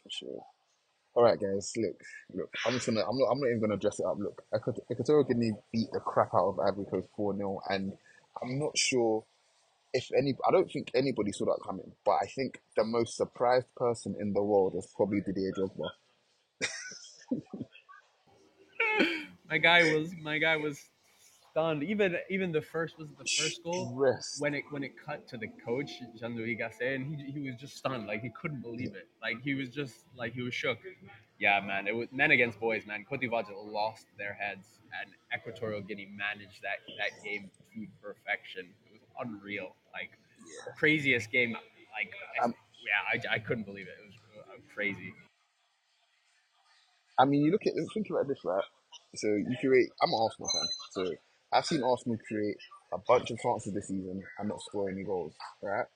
For 0.02 0.10
sure. 0.10 0.44
All 1.14 1.24
right, 1.24 1.40
guys. 1.40 1.72
Look, 1.76 2.00
look. 2.32 2.54
I'm 2.64 2.74
just 2.74 2.86
gonna. 2.86 3.00
I'm 3.00 3.18
not. 3.18 3.26
I'm 3.26 3.40
not 3.40 3.48
even 3.48 3.60
gonna 3.60 3.76
dress 3.76 3.98
it 3.98 4.06
up. 4.06 4.18
Look, 4.18 4.42
Equat- 4.54 4.78
Equatorial 4.90 5.24
Guinea 5.24 5.52
beat 5.72 5.88
the 5.92 6.00
crap 6.00 6.32
out 6.34 6.50
of 6.50 6.60
Ivory 6.60 6.84
Coast 6.90 7.08
four 7.16 7.36
0 7.36 7.60
and 7.68 7.92
I'm 8.42 8.58
not 8.58 8.76
sure 8.76 9.24
if 9.92 10.08
any. 10.16 10.34
I 10.46 10.52
don't 10.52 10.70
think 10.70 10.90
anybody 10.94 11.32
saw 11.32 11.46
that 11.46 11.58
coming. 11.64 11.92
But 12.04 12.16
I 12.22 12.26
think 12.26 12.60
the 12.76 12.84
most 12.84 13.16
surprised 13.16 13.66
person 13.76 14.16
in 14.20 14.32
the 14.32 14.42
world 14.42 14.74
was 14.74 14.88
probably 14.96 15.20
Didier 15.20 15.52
Drogba. 15.52 15.88
My 19.50 19.56
guy 19.56 19.94
was 19.94 20.10
my 20.22 20.38
guy 20.38 20.56
was 20.56 20.78
stunned. 21.50 21.82
Even 21.82 22.16
even 22.28 22.52
the 22.52 22.60
first 22.60 22.98
was 22.98 23.08
the 23.18 23.24
first 23.24 23.62
goal. 23.64 23.92
Stressed. 23.94 24.42
when 24.42 24.54
it 24.54 24.64
when 24.70 24.84
it 24.84 24.92
cut 25.04 25.26
to 25.28 25.38
the 25.38 25.48
coach 25.64 25.90
Jean 26.18 26.36
Louis 26.36 26.56
Gasset, 26.56 26.96
and 26.96 27.06
he, 27.06 27.30
he 27.32 27.50
was 27.50 27.58
just 27.58 27.76
stunned, 27.76 28.06
like 28.06 28.20
he 28.20 28.30
couldn't 28.30 28.60
believe 28.60 28.94
it, 28.94 29.08
like 29.22 29.40
he 29.42 29.54
was 29.54 29.70
just 29.70 29.94
like 30.16 30.34
he 30.34 30.42
was 30.42 30.52
shook. 30.52 30.78
Yeah, 31.38 31.60
man, 31.60 31.86
it 31.86 31.94
was 31.94 32.08
men 32.12 32.32
against 32.32 32.60
boys, 32.60 32.86
man. 32.86 33.06
Cote 33.08 33.20
d'Ivoire 33.20 33.44
lost 33.64 34.06
their 34.18 34.34
heads, 34.34 34.66
and 35.00 35.10
Equatorial 35.34 35.80
Guinea 35.80 36.08
managed 36.14 36.60
that 36.62 36.80
that 36.98 37.24
game 37.24 37.50
to 37.74 37.86
perfection. 38.02 38.66
It 38.86 38.92
was 38.92 39.02
unreal, 39.20 39.76
like 39.92 40.10
craziest 40.76 41.30
game. 41.30 41.52
Like 41.52 42.12
Um, 42.42 42.54
yeah, 42.84 43.30
I, 43.30 43.36
I 43.36 43.38
couldn't 43.38 43.64
believe 43.64 43.86
it. 43.86 43.96
It 44.00 44.06
was 44.06 44.14
uh, 44.38 44.60
crazy. 44.74 45.12
I 47.18 47.24
mean, 47.24 47.42
you 47.42 47.50
look 47.50 47.66
at 47.66 47.72
think 47.94 48.06
about 48.10 48.28
this, 48.28 48.38
right? 48.44 48.64
So 49.16 49.26
you 49.26 49.56
create. 49.60 49.88
I'm 50.02 50.10
an 50.12 50.20
Arsenal 50.20 50.48
fan, 50.52 50.68
so 50.92 51.14
I've 51.52 51.66
seen 51.66 51.82
Arsenal 51.82 52.18
create 52.28 52.56
a 52.92 52.98
bunch 53.06 53.30
of 53.30 53.38
chances 53.38 53.72
this 53.74 53.88
season 53.88 54.22
and 54.38 54.48
not 54.48 54.60
score 54.62 54.90
any 54.90 55.04
goals, 55.04 55.34
right? 55.62 55.86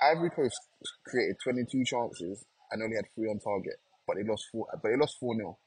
Ivory 0.00 0.30
Coast 0.30 0.58
created 1.06 1.36
22 1.44 1.84
chances 1.84 2.44
and 2.70 2.82
only 2.82 2.96
had 2.96 3.04
three 3.14 3.28
on 3.28 3.38
target, 3.38 3.76
but 4.06 4.16
they 4.16 4.24
lost 4.24 4.46
four. 4.50 4.66
But 4.82 4.88
they 4.88 4.96
lost 4.96 5.16
four 5.20 5.34
0 5.36 5.58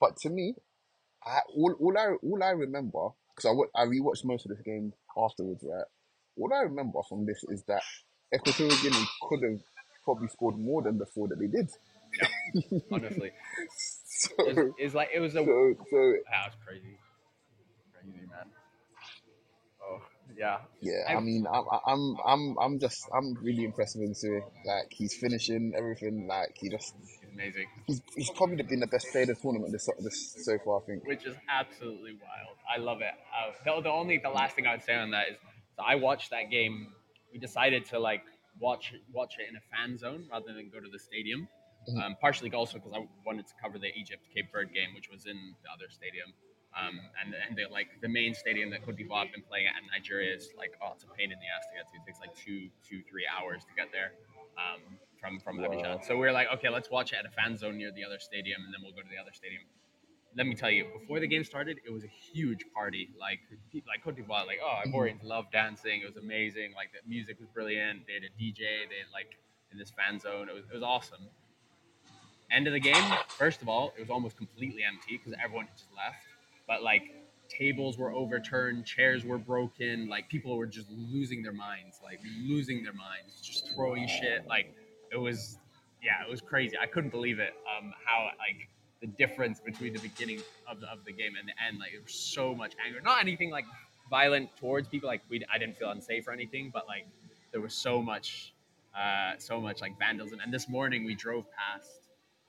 But 0.00 0.16
to 0.22 0.30
me, 0.30 0.54
I, 1.24 1.40
all, 1.54 1.74
all 1.80 1.96
I 1.96 2.14
all 2.22 2.42
I 2.42 2.50
remember 2.50 3.08
because 3.38 3.48
I 3.48 3.52
wa- 3.52 3.66
I 3.74 3.84
rewatched 3.86 4.24
most 4.24 4.46
of 4.46 4.50
this 4.50 4.60
game 4.64 4.92
afterwards, 5.16 5.62
right? 5.64 5.84
What 6.34 6.52
I 6.52 6.62
remember 6.62 7.00
from 7.08 7.24
this 7.26 7.42
is 7.48 7.62
that 7.68 7.82
Equatorial 8.34 8.76
Guinea 8.82 9.04
could 9.28 9.42
have 9.42 9.60
probably 10.04 10.28
scored 10.28 10.58
more 10.58 10.82
than 10.82 10.98
the 10.98 11.06
four 11.06 11.28
that 11.28 11.38
they 11.38 11.46
did. 11.46 11.70
Honestly, 12.90 13.30
So, 13.78 14.30
it 14.48 14.56
was, 14.82 14.94
like 14.94 15.10
it 15.14 15.20
was 15.20 15.34
a 15.34 15.44
so, 15.44 15.74
so 15.90 16.12
that 16.30 16.46
was 16.46 16.54
crazy, 16.66 16.98
crazy 17.94 18.26
man. 18.28 18.46
Oh 19.82 20.00
yeah, 20.36 20.58
Yeah, 20.80 21.04
I 21.08 21.14
I- 21.14 21.20
mean, 21.20 21.46
I'm, 21.46 21.64
I'm, 21.86 22.16
I'm, 22.24 22.58
I'm 22.58 22.78
just, 22.80 23.08
I'm 23.16 23.34
really 23.42 23.64
impressed 23.64 23.96
with 23.96 24.20
him. 24.24 24.42
Like 24.66 24.88
he's 24.90 25.14
finishing 25.14 25.72
everything. 25.76 26.26
Like 26.26 26.56
he 26.58 26.68
just, 26.68 26.94
amazing. 27.38 27.66
he's, 27.86 28.02
he's 28.16 28.30
probably 28.30 28.62
been 28.62 28.80
the 28.80 28.86
best 28.86 29.06
player 29.12 29.22
of 29.22 29.28
the 29.28 29.34
tournament 29.34 29.72
this, 29.72 29.88
this 30.00 30.36
so 30.44 30.58
far. 30.64 30.80
I 30.80 30.86
think. 30.86 31.06
which 31.06 31.26
is 31.26 31.36
absolutely 31.48 32.12
wild. 32.12 32.56
I 32.68 32.78
love 32.78 33.00
it. 33.00 33.14
Uh, 33.32 33.52
the, 33.64 33.82
the 33.82 33.90
only 33.90 34.18
the 34.18 34.30
last 34.30 34.56
thing 34.56 34.66
I 34.66 34.72
would 34.72 34.84
say 34.84 34.94
on 34.94 35.10
that 35.12 35.28
is 35.30 35.36
so 35.76 35.82
I 35.82 35.94
watched 35.94 36.30
that 36.30 36.50
game. 36.50 36.88
We 37.32 37.38
decided 37.38 37.84
to 37.86 37.98
like 37.98 38.22
watch 38.58 38.92
watch 39.12 39.36
it 39.38 39.48
in 39.48 39.56
a 39.56 39.64
fan 39.70 39.98
zone 39.98 40.26
rather 40.30 40.52
than 40.52 40.70
go 40.72 40.80
to 40.80 40.90
the 40.90 40.98
stadium. 40.98 41.48
Mhm. 41.88 42.02
Um, 42.04 42.16
partially 42.20 42.50
also 42.52 42.78
because 42.78 42.92
I 42.92 43.06
wanted 43.24 43.46
to 43.46 43.54
cover 43.62 43.78
the 43.78 43.94
Egypt 43.94 44.26
Cape 44.34 44.50
Verde 44.52 44.72
game, 44.74 44.94
which 44.94 45.08
was 45.10 45.26
in 45.26 45.38
the 45.62 45.70
other 45.70 45.88
stadium. 45.88 46.34
Um, 46.76 47.00
and 47.24 47.34
and 47.34 47.56
the, 47.56 47.72
like 47.72 47.88
the 48.02 48.08
main 48.08 48.34
stadium 48.34 48.70
that 48.70 48.84
Cote 48.84 48.96
d'Ivoire 48.96 49.24
have 49.24 49.32
been 49.32 49.46
playing 49.48 49.66
at 49.66 49.80
in 49.80 49.88
Nigeria 49.88 50.34
is 50.34 50.50
like 50.58 50.74
oh 50.82 50.92
it's 50.94 51.04
a 51.04 51.12
pain 51.16 51.32
in 51.32 51.38
the 51.38 51.48
ass 51.48 51.64
to 51.70 51.74
get 51.78 51.86
to. 51.88 51.96
It 51.96 52.04
takes 52.04 52.20
like 52.20 52.34
two 52.34 52.68
two 52.84 53.00
three 53.08 53.24
hours 53.26 53.64
to 53.64 53.72
get 53.78 53.88
there 53.92 54.12
um, 54.58 54.98
from 55.20 55.40
from 55.40 55.58
Wow. 55.58 55.68
Abidjan. 55.68 56.04
So 56.04 56.16
we 56.16 56.26
are 56.26 56.32
like 56.32 56.48
okay 56.54 56.68
let's 56.68 56.90
watch 56.90 57.12
it 57.12 57.16
at 57.16 57.26
a 57.26 57.30
fan 57.30 57.56
zone 57.56 57.76
near 57.78 57.92
the 57.92 58.04
other 58.04 58.18
stadium 58.18 58.62
and 58.64 58.72
then 58.72 58.80
we'll 58.82 58.92
go 58.92 59.02
to 59.02 59.08
the 59.08 59.20
other 59.20 59.32
stadium 59.32 59.62
let 60.36 60.46
me 60.46 60.54
tell 60.54 60.70
you, 60.70 60.86
before 61.00 61.20
the 61.20 61.26
game 61.26 61.42
started, 61.42 61.80
it 61.84 61.92
was 61.92 62.04
a 62.04 62.08
huge 62.32 62.60
party. 62.74 63.10
Like, 63.18 63.40
pe- 63.72 63.82
like 63.88 64.04
Cote 64.04 64.16
d'Ivoire, 64.16 64.46
like, 64.46 64.60
oh, 64.62 64.80
mm. 64.86 64.92
Ivorians 64.92 65.24
love 65.24 65.46
dancing. 65.52 66.02
It 66.02 66.06
was 66.06 66.16
amazing. 66.16 66.72
Like, 66.76 66.90
the 66.92 67.08
music 67.08 67.40
was 67.40 67.48
brilliant. 67.48 68.06
They 68.06 68.14
had 68.14 68.22
a 68.22 68.32
DJ. 68.40 68.58
They 68.88 68.98
had, 69.02 69.10
like, 69.12 69.38
in 69.72 69.78
this 69.78 69.90
fan 69.90 70.20
zone. 70.20 70.48
It 70.48 70.54
was, 70.54 70.64
it 70.70 70.74
was 70.74 70.82
awesome. 70.82 71.26
End 72.50 72.66
of 72.66 72.72
the 72.72 72.80
game, 72.80 73.04
first 73.28 73.60
of 73.62 73.68
all, 73.68 73.92
it 73.96 74.00
was 74.00 74.10
almost 74.10 74.36
completely 74.36 74.82
empty 74.82 75.18
because 75.18 75.34
everyone 75.42 75.66
had 75.66 75.76
just 75.76 75.90
left. 75.94 76.24
But, 76.66 76.82
like, 76.82 77.02
tables 77.48 77.98
were 77.98 78.12
overturned, 78.12 78.86
chairs 78.86 79.24
were 79.24 79.38
broken. 79.38 80.08
Like, 80.08 80.28
people 80.28 80.56
were 80.56 80.66
just 80.66 80.88
losing 80.90 81.42
their 81.42 81.52
minds. 81.52 82.00
Like, 82.02 82.20
losing 82.46 82.84
their 82.84 82.94
minds, 82.94 83.40
just 83.42 83.74
throwing 83.74 84.06
shit. 84.06 84.46
Like, 84.46 84.74
it 85.12 85.16
was, 85.16 85.58
yeah, 86.02 86.24
it 86.26 86.30
was 86.30 86.40
crazy. 86.40 86.76
I 86.80 86.86
couldn't 86.86 87.10
believe 87.10 87.38
it. 87.38 87.54
Um, 87.76 87.92
how, 88.04 88.30
like, 88.38 88.68
the 89.00 89.06
difference 89.06 89.60
between 89.60 89.92
the 89.92 90.00
beginning 90.00 90.40
of 90.68 90.80
the, 90.80 90.88
of 90.88 91.04
the 91.04 91.12
game 91.12 91.32
and 91.38 91.48
the 91.48 91.54
end. 91.66 91.78
Like, 91.78 91.92
there 91.92 92.02
was 92.02 92.14
so 92.14 92.54
much 92.54 92.74
anger. 92.84 93.00
Not 93.00 93.20
anything 93.20 93.50
like 93.50 93.64
violent 94.10 94.56
towards 94.56 94.88
people. 94.88 95.08
Like, 95.08 95.22
we, 95.28 95.44
I 95.52 95.58
didn't 95.58 95.76
feel 95.78 95.90
unsafe 95.90 96.26
or 96.26 96.32
anything, 96.32 96.70
but 96.72 96.86
like, 96.86 97.06
there 97.52 97.60
was 97.60 97.74
so 97.74 98.02
much, 98.02 98.52
uh, 98.98 99.32
so 99.38 99.60
much 99.60 99.80
like 99.80 99.98
vandalism. 99.98 100.40
And 100.42 100.52
this 100.52 100.68
morning 100.68 101.04
we 101.04 101.14
drove 101.14 101.44
past 101.52 102.08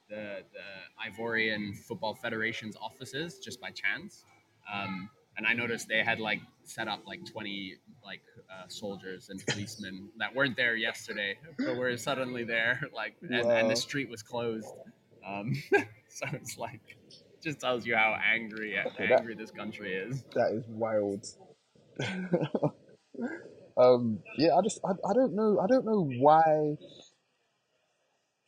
the 0.09 0.43
the 0.51 1.09
Ivorian 1.09 1.77
Football 1.77 2.15
Federation's 2.15 2.75
offices 2.75 3.39
just 3.39 3.61
by 3.61 3.69
chance. 3.69 4.25
Um, 4.73 5.09
and 5.39 5.47
I 5.47 5.53
noticed 5.53 5.87
they 5.87 6.03
had 6.03 6.19
like 6.19 6.41
set 6.65 6.89
up 6.89 6.99
like 7.07 7.25
20 7.25 7.75
like 8.03 8.21
uh, 8.51 8.67
soldiers 8.67 9.29
and 9.29 9.41
policemen 9.47 10.09
that 10.17 10.35
weren't 10.35 10.57
there 10.57 10.75
yesterday, 10.75 11.37
but 11.57 11.77
were 11.77 11.95
suddenly 11.95 12.43
there. 12.43 12.81
Like, 12.93 13.15
and, 13.21 13.33
and 13.33 13.71
the 13.71 13.75
street 13.75 14.09
was 14.09 14.21
closed. 14.21 14.67
Um, 15.25 15.53
so 16.09 16.25
it's 16.33 16.57
like, 16.57 16.81
just 17.41 17.61
tells 17.61 17.85
you 17.85 17.95
how 17.95 18.17
angry 18.35 18.77
Okay, 18.77 19.07
that- 19.07 19.19
angry 19.19 19.35
this 19.35 19.51
country 19.51 19.93
is. 19.93 20.25
That 20.33 20.51
is 20.51 20.65
wild. 20.67 21.25
um, 23.77 24.19
yeah, 24.37 24.57
I 24.57 24.61
just, 24.61 24.81
I, 24.83 24.91
I 25.09 25.13
don't 25.13 25.35
know, 25.35 25.59
I 25.63 25.67
don't 25.67 25.85
know 25.85 26.09
why 26.19 26.75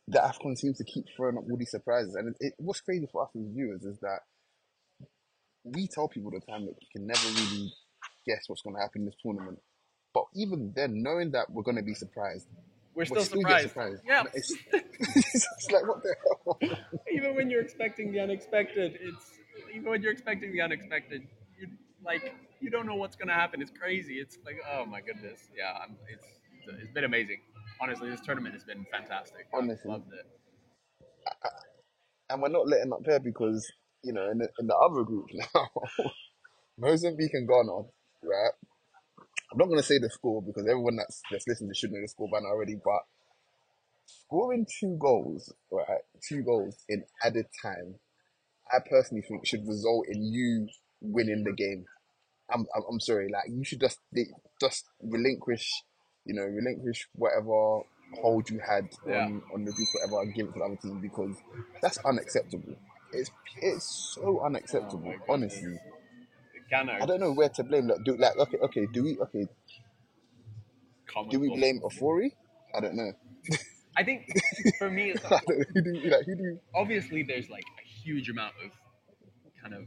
the 0.08 0.18
Afcon 0.18 0.58
seems 0.58 0.76
to 0.76 0.84
keep 0.84 1.06
throwing 1.16 1.38
up 1.38 1.44
all 1.50 1.56
these 1.56 1.70
surprises. 1.70 2.14
And 2.16 2.28
it, 2.28 2.36
it, 2.40 2.52
what's 2.58 2.82
crazy 2.82 3.08
for 3.10 3.22
us 3.22 3.30
as 3.34 3.48
viewers 3.54 3.84
is 3.84 3.98
that 4.00 4.18
we 5.64 5.86
tell 5.88 6.08
people 6.08 6.32
all 6.32 6.38
the 6.40 6.46
time 6.52 6.66
that 6.66 6.74
you 6.80 6.88
can 6.92 7.06
never 7.06 7.26
really 7.28 7.72
guess 8.26 8.44
what's 8.48 8.62
going 8.62 8.76
to 8.76 8.82
happen 8.82 9.02
in 9.02 9.06
this 9.06 9.14
tournament. 9.22 9.58
But 10.14 10.24
even 10.34 10.72
then, 10.74 11.02
knowing 11.02 11.30
that 11.32 11.50
we're 11.50 11.62
going 11.62 11.76
to 11.76 11.82
be 11.82 11.94
surprised, 11.94 12.46
We're 12.94 13.02
we 13.02 13.06
still 13.06 13.24
still 13.24 13.40
surprised. 13.40 13.68
surprised. 13.68 14.02
Yeah. 14.06 14.24
It's, 14.34 14.52
it's 14.72 15.70
like, 15.72 15.86
what 15.88 16.02
the 16.02 16.14
hell? 16.20 16.58
even 17.12 17.34
when 17.34 17.48
you're 17.50 17.62
expecting 17.62 18.12
the 18.12 18.20
unexpected, 18.20 18.98
it's 19.00 19.30
even 19.74 19.88
when 19.90 20.02
you're 20.02 20.12
expecting 20.12 20.52
the 20.52 20.60
unexpected, 20.60 21.22
you 21.58 21.68
like 22.04 22.34
you 22.60 22.70
don't 22.70 22.86
know 22.86 22.94
what's 22.96 23.16
gonna 23.16 23.32
happen. 23.32 23.62
It's 23.62 23.70
crazy. 23.70 24.14
It's 24.14 24.38
like 24.44 24.56
oh 24.74 24.84
my 24.84 25.00
goodness, 25.00 25.48
yeah. 25.56 25.78
I'm, 25.82 25.96
it's 26.12 26.26
it's 26.82 26.92
been 26.92 27.04
amazing. 27.04 27.38
Honestly, 27.80 28.10
this 28.10 28.20
tournament 28.20 28.54
has 28.54 28.64
been 28.64 28.86
fantastic. 28.92 29.46
I've 29.54 29.62
Honestly. 29.62 29.90
loved 29.90 30.12
it. 30.12 30.26
and 32.30 32.42
we're 32.42 32.48
not 32.48 32.68
letting 32.68 32.92
up 32.92 33.02
there 33.04 33.20
because 33.20 33.66
you 34.02 34.12
know 34.12 34.30
in 34.30 34.38
the, 34.38 34.48
in 34.58 34.66
the 34.66 34.76
other 34.76 35.02
group 35.04 35.26
now, 35.54 35.68
Mozambique 36.78 37.34
and 37.34 37.48
Ghana, 37.48 37.76
right? 38.22 38.52
I'm 39.52 39.58
not 39.58 39.68
gonna 39.68 39.82
say 39.82 39.98
the 39.98 40.10
score 40.10 40.42
because 40.42 40.66
everyone 40.66 40.96
that's 40.96 41.20
that's 41.30 41.46
listening 41.46 41.72
should 41.74 41.92
know 41.92 42.00
the 42.00 42.08
score 42.08 42.28
by 42.30 42.40
now 42.40 42.46
already. 42.48 42.76
But 42.82 43.02
scoring 44.06 44.66
two 44.80 44.96
goals, 45.00 45.52
right? 45.70 46.00
Two 46.28 46.42
goals 46.42 46.76
in 46.88 47.04
added 47.22 47.46
time. 47.62 47.96
I 48.72 48.78
personally 48.88 49.22
think 49.28 49.46
should 49.46 49.66
result 49.66 50.06
in 50.08 50.22
you 50.32 50.68
winning 51.00 51.44
the 51.44 51.52
game. 51.52 51.84
I'm, 52.52 52.66
I'm, 52.74 52.82
I'm 52.90 53.00
sorry, 53.00 53.28
like 53.30 53.44
you 53.50 53.64
should 53.64 53.80
just 53.80 53.98
they- 54.14 54.30
just 54.60 54.84
relinquish, 55.02 55.68
you 56.24 56.34
know, 56.34 56.42
relinquish 56.44 57.08
whatever 57.14 57.80
hold 58.22 58.48
you 58.50 58.60
had 58.66 58.88
Yeah. 59.06 59.26
on 59.26 59.42
on 59.54 59.64
the 59.64 59.72
group, 59.72 59.88
whatever, 59.94 60.22
and 60.22 60.34
give 60.34 60.46
it 60.48 60.52
to 60.54 60.58
the 60.58 60.64
other 60.64 60.76
team 60.76 61.00
because 61.00 61.36
that's 61.82 61.98
unacceptable. 61.98 62.74
It's 63.12 63.30
it's 63.60 64.14
so 64.14 64.40
unacceptable, 64.44 65.14
Oh 65.18 65.32
honestly. 65.34 65.78
Ghana. 66.70 66.98
I 67.02 67.06
don't 67.06 67.20
know 67.20 67.32
where 67.32 67.48
to 67.50 67.64
blame. 67.64 67.88
Like, 67.88 68.04
do 68.04 68.16
like 68.16 68.36
okay, 68.38 68.58
okay, 68.58 68.86
do 68.92 69.02
we 69.04 69.18
okay? 69.18 69.46
Do 71.30 71.40
we 71.40 71.48
blame 71.48 71.80
Ofori? 71.80 72.30
I 72.74 72.80
don't 72.80 72.94
know. 72.96 73.12
I 73.96 74.04
think 74.04 74.26
for 74.78 74.90
me, 74.90 75.12
I 75.24 75.40
don't. 75.46 75.66
Who 75.74 75.82
do 75.82 75.90
you, 75.90 76.10
like? 76.10 76.24
Who 76.26 76.34
do 76.36 76.42
you? 76.42 76.60
obviously 76.74 77.22
there's 77.22 77.50
like 77.50 77.64
a 77.84 77.86
huge 77.86 78.30
amount 78.30 78.54
of 78.64 78.70
kind 79.60 79.74
of 79.74 79.84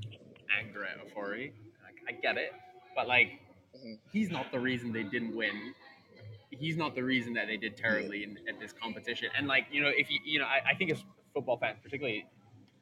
anger 0.60 0.86
at 0.86 0.98
Ofori. 1.00 1.52
Like, 1.84 1.96
I 2.08 2.12
get 2.22 2.38
it, 2.38 2.52
but 2.96 3.08
like 3.08 3.40
Mhm. 3.76 3.98
he's 4.12 4.30
not 4.30 4.52
the 4.52 4.60
reason 4.60 4.94
they 4.94 5.04
didn't 5.04 5.36
win. 5.36 5.74
He's 6.52 6.78
not 6.78 6.96
the 6.96 7.04
reason 7.04 7.34
that 7.34 7.48
they 7.48 7.58
did 7.58 7.76
terribly 7.76 8.24
in, 8.24 8.38
at 8.48 8.60
this 8.60 8.72
competition. 8.72 9.30
And 9.36 9.48
like 9.48 9.66
you 9.72 9.82
know, 9.82 9.90
if 9.90 10.12
you 10.12 10.20
you 10.24 10.40
know, 10.40 10.46
I, 10.46 10.72
I 10.72 10.76
think 10.76 10.92
as 10.92 11.04
football 11.34 11.58
fans, 11.58 11.80
particularly 11.82 12.26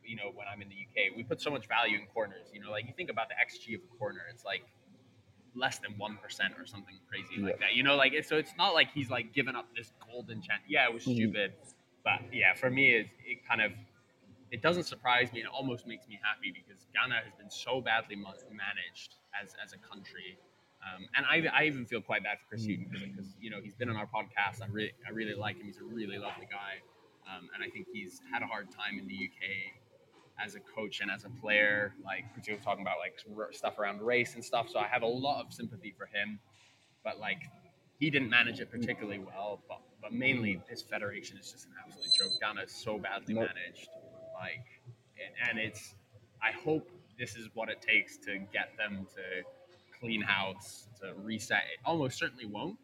you 0.05 0.15
know 0.15 0.31
when 0.33 0.47
I'm 0.51 0.61
in 0.61 0.69
the 0.69 0.75
UK, 0.75 1.15
we 1.15 1.23
put 1.23 1.41
so 1.41 1.49
much 1.51 1.67
value 1.67 1.97
in 1.97 2.05
corners. 2.13 2.47
You 2.53 2.61
know, 2.61 2.71
like 2.71 2.85
you 2.85 2.93
think 2.95 3.09
about 3.09 3.27
the 3.29 3.35
xG 3.35 3.75
of 3.75 3.81
a 3.83 3.97
corner, 3.97 4.21
it's 4.31 4.45
like 4.45 4.63
less 5.55 5.77
than 5.79 5.97
one 5.97 6.17
percent 6.21 6.53
or 6.59 6.65
something 6.65 6.95
crazy 7.09 7.41
like 7.41 7.59
that. 7.59 7.73
You 7.75 7.83
know, 7.83 7.95
like 7.95 8.13
it's, 8.13 8.27
so 8.27 8.37
it's 8.37 8.53
not 8.57 8.73
like 8.73 8.89
he's 8.93 9.09
like 9.09 9.33
given 9.33 9.55
up 9.55 9.67
this 9.75 9.91
golden 10.11 10.41
chance. 10.41 10.63
Yeah, 10.67 10.85
it 10.87 10.93
was 10.93 11.05
Mhm. 11.05 11.15
stupid, 11.15 11.53
but 12.03 12.21
yeah, 12.33 12.53
for 12.53 12.69
me, 12.69 12.95
it, 12.95 13.07
it 13.25 13.45
kind 13.47 13.61
of 13.61 13.71
it 14.51 14.61
doesn't 14.61 14.83
surprise 14.83 15.31
me. 15.33 15.39
and 15.41 15.47
It 15.47 15.53
almost 15.53 15.87
makes 15.87 16.07
me 16.07 16.19
happy 16.21 16.51
because 16.53 16.85
Ghana 16.93 17.15
has 17.23 17.33
been 17.37 17.49
so 17.49 17.81
badly 17.81 18.15
managed 18.15 19.15
as 19.41 19.55
as 19.63 19.73
a 19.73 19.77
country. 19.77 20.37
Um, 20.83 21.07
and 21.15 21.25
I, 21.25 21.47
I 21.57 21.63
even 21.65 21.85
feel 21.85 22.01
quite 22.01 22.23
bad 22.23 22.39
for 22.39 22.49
Chris 22.49 22.65
Hughton 22.65 22.87
because 22.91 23.35
you 23.39 23.49
know 23.49 23.59
he's 23.63 23.73
been 23.75 23.89
on 23.89 23.95
our 23.95 24.07
podcast. 24.07 24.61
I 24.61 24.67
really 24.67 24.91
I 25.07 25.11
really 25.11 25.33
like 25.33 25.57
him. 25.57 25.65
He's 25.65 25.77
a 25.79 25.83
really 25.83 26.17
lovely 26.17 26.47
guy, 26.51 26.81
um, 27.29 27.49
and 27.53 27.63
I 27.63 27.69
think 27.69 27.87
he's 27.93 28.21
had 28.33 28.41
a 28.43 28.47
hard 28.47 28.69
time 28.71 28.99
in 28.99 29.07
the 29.07 29.13
UK 29.15 29.73
as 30.43 30.55
a 30.55 30.59
coach 30.59 31.01
and 31.01 31.11
as 31.11 31.25
a 31.25 31.29
player. 31.29 31.93
Like 32.03 32.25
particularly 32.33 32.63
talking 32.63 32.81
about 32.81 32.97
like 32.99 33.15
r- 33.37 33.53
stuff 33.53 33.79
around 33.79 34.01
race 34.01 34.35
and 34.35 34.43
stuff. 34.43 34.69
So 34.69 34.79
I 34.79 34.87
have 34.87 35.01
a 35.03 35.07
lot 35.07 35.45
of 35.45 35.53
sympathy 35.53 35.93
for 35.97 36.05
him. 36.05 36.39
But 37.03 37.19
like 37.19 37.41
he 37.99 38.09
didn't 38.09 38.29
manage 38.29 38.59
it 38.59 38.71
particularly 38.71 39.19
well. 39.19 39.61
But 39.67 39.79
but 40.01 40.13
mainly 40.13 40.61
his 40.69 40.81
federation 40.81 41.37
is 41.37 41.51
just 41.51 41.65
an 41.65 41.73
absolute 41.85 42.09
joke. 42.19 42.31
Ghana 42.41 42.61
is 42.63 42.71
so 42.71 42.97
badly 42.97 43.35
Nope. 43.35 43.49
managed. 43.55 43.89
Like 44.39 44.65
and, 45.17 45.49
and 45.49 45.59
it's 45.59 45.95
I 46.41 46.51
hope 46.51 46.89
this 47.17 47.35
is 47.35 47.49
what 47.53 47.69
it 47.69 47.81
takes 47.81 48.17
to 48.17 48.39
get 48.51 48.71
them 48.77 49.07
to 49.15 49.43
clean 49.99 50.21
house 50.21 50.87
to 51.01 51.13
reset. 51.21 51.63
It 51.73 51.79
almost 51.85 52.17
certainly 52.17 52.45
won't, 52.45 52.77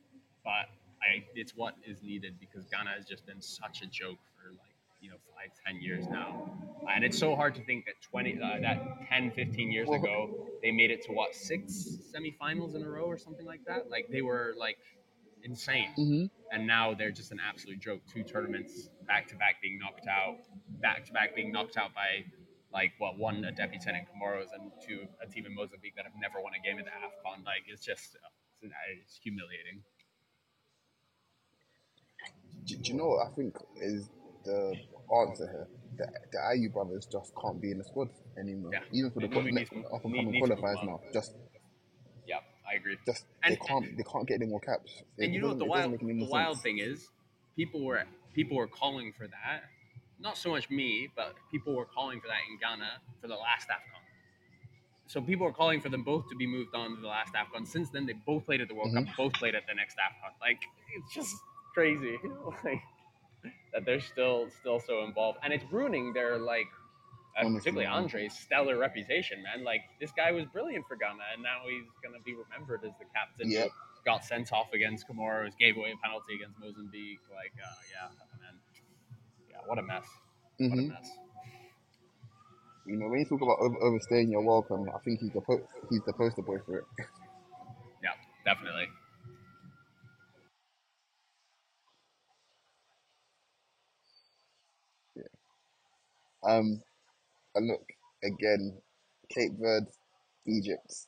but 0.44 0.70
I 1.02 1.24
it's 1.36 1.56
what 1.56 1.76
is 1.86 2.02
needed 2.04 2.36
because 2.40 2.66
Ghana 2.66 2.92
has 2.92 3.06
just 3.06 3.26
been 3.26 3.42
such 3.42 3.82
a 3.82 3.88
joke 3.88 4.18
like 5.40 5.52
you 5.52 5.60
know 5.60 5.66
five 5.66 5.74
ten 5.74 5.82
years 5.82 6.06
now, 6.10 6.52
and 6.94 7.04
it's 7.04 7.18
so 7.18 7.36
hard 7.36 7.56
to 7.56 7.64
think 7.66 7.86
that 7.86 7.96
twenty 8.02 8.40
uh, 8.42 8.60
that 8.62 9.08
10, 9.10 9.32
15 9.32 9.72
years 9.72 9.88
Well- 9.88 10.00
ago 10.00 10.48
they 10.62 10.72
made 10.72 10.92
it 10.92 11.02
to 11.06 11.14
what 11.14 11.34
six 11.36 11.98
semifinals 12.14 12.76
in 12.76 12.84
a 12.84 12.90
row 12.90 13.06
or 13.06 13.18
something 13.18 13.46
like 13.46 13.62
that. 13.66 13.90
Like 13.90 14.08
they 14.12 14.22
were 14.22 14.54
like 14.58 14.78
insane 15.44 15.88
Mm-hmm. 15.98 16.26
and 16.52 16.68
now 16.68 16.94
they're 16.94 17.12
just 17.12 17.32
an 17.32 17.40
absolute 17.40 17.80
joke. 17.80 18.02
Two 18.14 18.24
tournaments 18.24 18.90
back 19.08 19.28
to 19.30 19.36
back 19.36 19.62
being 19.62 19.80
knocked 19.80 20.08
out, 20.08 20.38
back 20.82 21.06
to 21.06 21.14
back 21.14 21.36
being 21.36 21.52
knocked 21.52 21.78
out 21.78 21.94
by 21.96 22.26
like 22.74 22.92
what 23.00 23.18
one 23.18 23.44
a 23.46 23.52
debutant 23.52 23.96
in 23.96 24.04
Comoros 24.12 24.52
and 24.54 24.72
two 24.86 25.08
a 25.24 25.28
team 25.32 25.46
in 25.46 25.56
Mozambique 25.56 25.96
that 25.96 26.04
have 26.06 26.14
never 26.20 26.42
won 26.44 26.54
a 26.60 26.62
game 26.68 26.78
in 26.78 26.86
the 26.86 26.92
Afcon. 26.92 27.46
Like 27.46 27.64
it's 27.68 27.84
just 27.86 28.18
it's, 28.62 28.74
it's 29.02 29.20
humiliating. 29.24 29.82
Do, 32.66 32.76
do 32.76 32.92
you 32.92 32.98
know 32.98 33.08
what 33.08 33.28
I 33.28 33.30
think 33.32 33.56
is 33.82 34.10
the 34.44 34.76
answer 35.12 35.48
here? 35.48 35.68
The, 35.98 36.06
the 36.32 36.38
Ayew 36.38 36.72
brothers 36.74 37.06
just 37.06 37.34
can't 37.42 37.60
be 37.62 37.72
in 37.72 37.78
the 37.80 37.84
squad 37.84 38.10
anymore. 38.38 38.72
Yeah. 38.74 38.80
Even 38.92 39.12
for 39.12 39.20
the 39.20 39.28
They 39.28 39.34
qual- 39.34 39.44
need- 39.46 39.54
next 39.56 39.72
need- 39.72 39.86
up 39.86 39.92
and 39.94 40.02
coming 40.02 40.32
need 40.32 40.40
to 40.42 40.48
move 40.48 40.58
qualifiers 40.60 40.86
now. 40.86 41.02
Just 41.14 41.36
Yeah, 42.28 42.40
I 42.70 42.76
agree. 42.76 42.98
just 43.06 43.26
And- 43.44 43.54
they 43.54 43.58
can't 43.58 43.98
they 43.98 44.04
can't 44.04 44.28
get 44.28 44.36
any 44.42 44.46
more 44.50 44.60
caps. 44.62 45.04
It 45.18 45.26
And 45.26 45.34
you 45.34 45.42
know 45.42 45.50
what 45.50 45.60
the 45.60 45.66
wild 45.66 46.00
the 46.00 46.14
more 46.14 46.30
wild 46.30 46.62
thing 46.62 46.78
is, 46.80 47.10
people 47.56 47.84
were 47.84 48.04
people 48.34 48.56
were 48.58 48.68
calling 48.68 49.12
for 49.14 49.28
that. 49.28 49.64
Not 50.20 50.38
so 50.38 50.50
much 50.50 50.70
me, 50.70 51.10
but 51.16 51.36
people 51.52 51.74
were 51.76 51.86
calling 51.86 52.20
for 52.22 52.28
that 52.28 52.40
in 52.50 52.58
Ghana 52.60 53.02
for 53.22 53.28
the 53.28 53.36
last 53.36 53.68
AFCON. 53.70 54.02
So 55.08 55.22
people 55.22 55.46
were 55.46 55.54
calling 55.54 55.82
for 55.82 55.90
them 55.90 56.04
both 56.04 56.30
to 56.30 56.36
be 56.36 56.46
moved 56.46 56.76
on 56.76 56.94
to 56.96 57.02
the 57.02 57.08
last 57.08 57.34
AFCON. 57.34 57.66
Since 57.66 57.90
then, 57.90 58.06
they 58.06 58.14
both 58.14 58.46
played 58.46 58.62
at 58.62 58.68
the 58.68 58.76
World 58.76 58.90
Mm-hmm. 58.94 59.06
Cup, 59.06 59.16
both 59.18 59.34
played 59.34 59.56
at 59.56 59.66
the 59.68 59.74
next 59.74 59.96
AFCON. 59.98 60.32
Like 60.40 60.62
it's 60.96 61.14
just 61.14 61.36
crazy, 61.74 62.18
like 62.64 62.82
that 63.74 63.86
they're 63.86 64.00
still 64.02 64.50
still 64.60 64.80
so 64.80 65.04
involved, 65.04 65.40
and 65.44 65.54
it's 65.54 65.66
ruining 65.72 66.14
their 66.14 66.38
like. 66.38 66.68
Uh, 67.38 67.44
particularly. 67.44 67.86
Andre's 67.86 68.34
stellar 68.34 68.78
reputation, 68.78 69.42
man. 69.44 69.64
Like 69.64 69.82
this 70.02 70.12
guy 70.12 70.32
was 70.32 70.46
brilliant 70.52 70.86
for 70.88 70.98
Ghana, 70.98 71.24
and 71.34 71.42
now 71.44 71.62
he's 71.70 71.86
gonna 72.04 72.20
be 72.26 72.34
remembered 72.36 72.84
as 72.84 72.92
the 73.00 73.06
captain 73.16 73.50
Yeah. 73.50 73.68
got 74.04 74.26
sent 74.26 74.52
off 74.52 74.74
against 74.74 75.08
Comoros, 75.08 75.56
gave 75.58 75.78
away 75.78 75.92
a 75.92 75.98
penalty 76.04 76.36
against 76.36 76.60
Mozambique. 76.60 77.22
Like, 77.32 77.54
uh, 77.64 77.70
yeah, 77.94 78.10
man, 78.42 78.60
yeah, 79.50 79.58
what 79.68 79.78
a 79.78 79.84
mess, 79.84 80.06
what 80.58 80.68
a 80.68 80.82
Mhm. 80.82 80.90
mess. 80.90 81.18
You 82.86 82.98
know, 82.98 83.08
when 83.08 83.20
you 83.20 83.26
talk 83.26 83.42
about 83.42 83.60
over, 83.60 83.78
overstaying 83.84 84.32
your 84.32 84.42
welcome, 84.42 84.90
I 84.90 84.98
think 85.06 85.20
he's 85.22 85.32
the 85.32 85.42
po- 85.42 85.66
he's 85.90 86.04
the 86.06 86.14
poster 86.14 86.42
boy 86.42 86.58
for 86.66 86.80
it. 86.80 86.86
Yeah, 88.04 88.16
definitely. 88.44 88.90
Um, 96.44 96.82
and 97.56 97.68
look 97.68 97.86
again, 98.24 98.78
Cape 99.30 99.54
Verde, 99.60 99.88
Egypt. 100.48 101.08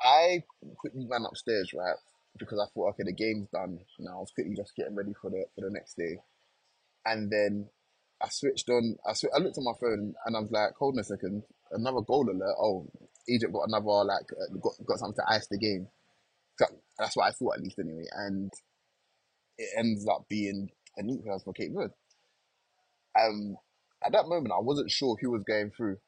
I 0.00 0.42
quickly 0.78 1.06
ran 1.08 1.24
upstairs, 1.24 1.72
right, 1.74 1.96
because 2.38 2.58
I 2.58 2.70
thought, 2.72 2.90
okay, 2.90 3.04
the 3.04 3.12
game's 3.12 3.48
done. 3.50 3.78
Now 3.98 4.16
I 4.16 4.20
was 4.20 4.32
quickly 4.32 4.54
just 4.56 4.74
getting 4.76 4.96
ready 4.96 5.12
for 5.20 5.30
the 5.30 5.44
for 5.54 5.62
the 5.62 5.70
next 5.70 5.96
day, 5.96 6.18
and 7.06 7.30
then 7.30 7.68
I 8.20 8.28
switched 8.30 8.68
on. 8.68 8.96
I 9.08 9.12
sw- 9.14 9.34
I 9.34 9.38
looked 9.38 9.58
at 9.58 9.64
my 9.64 9.74
phone 9.80 10.14
and 10.24 10.36
I 10.36 10.40
was 10.40 10.50
like, 10.50 10.74
hold 10.78 10.94
on 10.94 11.00
a 11.00 11.04
second, 11.04 11.42
another 11.70 12.00
goal 12.00 12.28
alert. 12.28 12.56
Oh, 12.58 12.88
Egypt 13.28 13.52
got 13.52 13.68
another 13.68 14.04
like 14.04 14.26
uh, 14.32 14.54
got 14.60 14.72
got 14.86 14.98
something 14.98 15.16
to 15.16 15.32
ice 15.32 15.46
the 15.48 15.58
game. 15.58 15.88
So 16.58 16.66
that's 16.98 17.16
what 17.16 17.26
I 17.26 17.30
thought 17.32 17.56
at 17.56 17.62
least 17.62 17.78
anyway, 17.78 18.06
and 18.12 18.52
it 19.58 19.70
ends 19.76 20.06
up 20.08 20.26
being 20.28 20.70
an 20.96 21.08
equaliser 21.08 21.44
for 21.44 21.52
Cape 21.52 21.72
Verde. 21.74 21.94
Um, 23.18 23.56
at 24.04 24.12
that 24.12 24.28
moment, 24.28 24.52
I 24.56 24.60
wasn't 24.60 24.90
sure 24.90 25.16
who 25.20 25.30
was 25.30 25.44
going 25.44 25.70
through. 25.70 25.98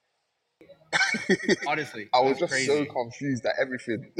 Honestly, 1.67 2.09
I 2.15 2.21
was 2.21 2.39
just 2.39 2.53
crazy. 2.53 2.67
so 2.67 2.85
confused 2.85 3.45
at 3.47 3.55
everything. 3.61 4.13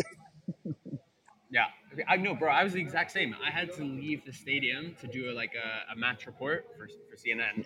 Yeah, 1.51 1.67
I 2.09 2.17
know, 2.17 2.35
bro. 2.35 2.51
I 2.51 2.65
was 2.65 2.73
the 2.73 2.81
exact 2.81 3.13
same. 3.13 3.35
I 3.45 3.51
had 3.51 3.73
to 3.75 3.85
leave 3.85 4.25
the 4.25 4.33
stadium 4.33 4.97
to 5.01 5.07
do 5.07 5.31
a, 5.31 5.33
like 5.33 5.53
a, 5.55 5.93
a 5.93 5.97
match 5.97 6.27
report 6.27 6.67
for 6.77 6.89
for 7.09 7.17
CNN, 7.17 7.65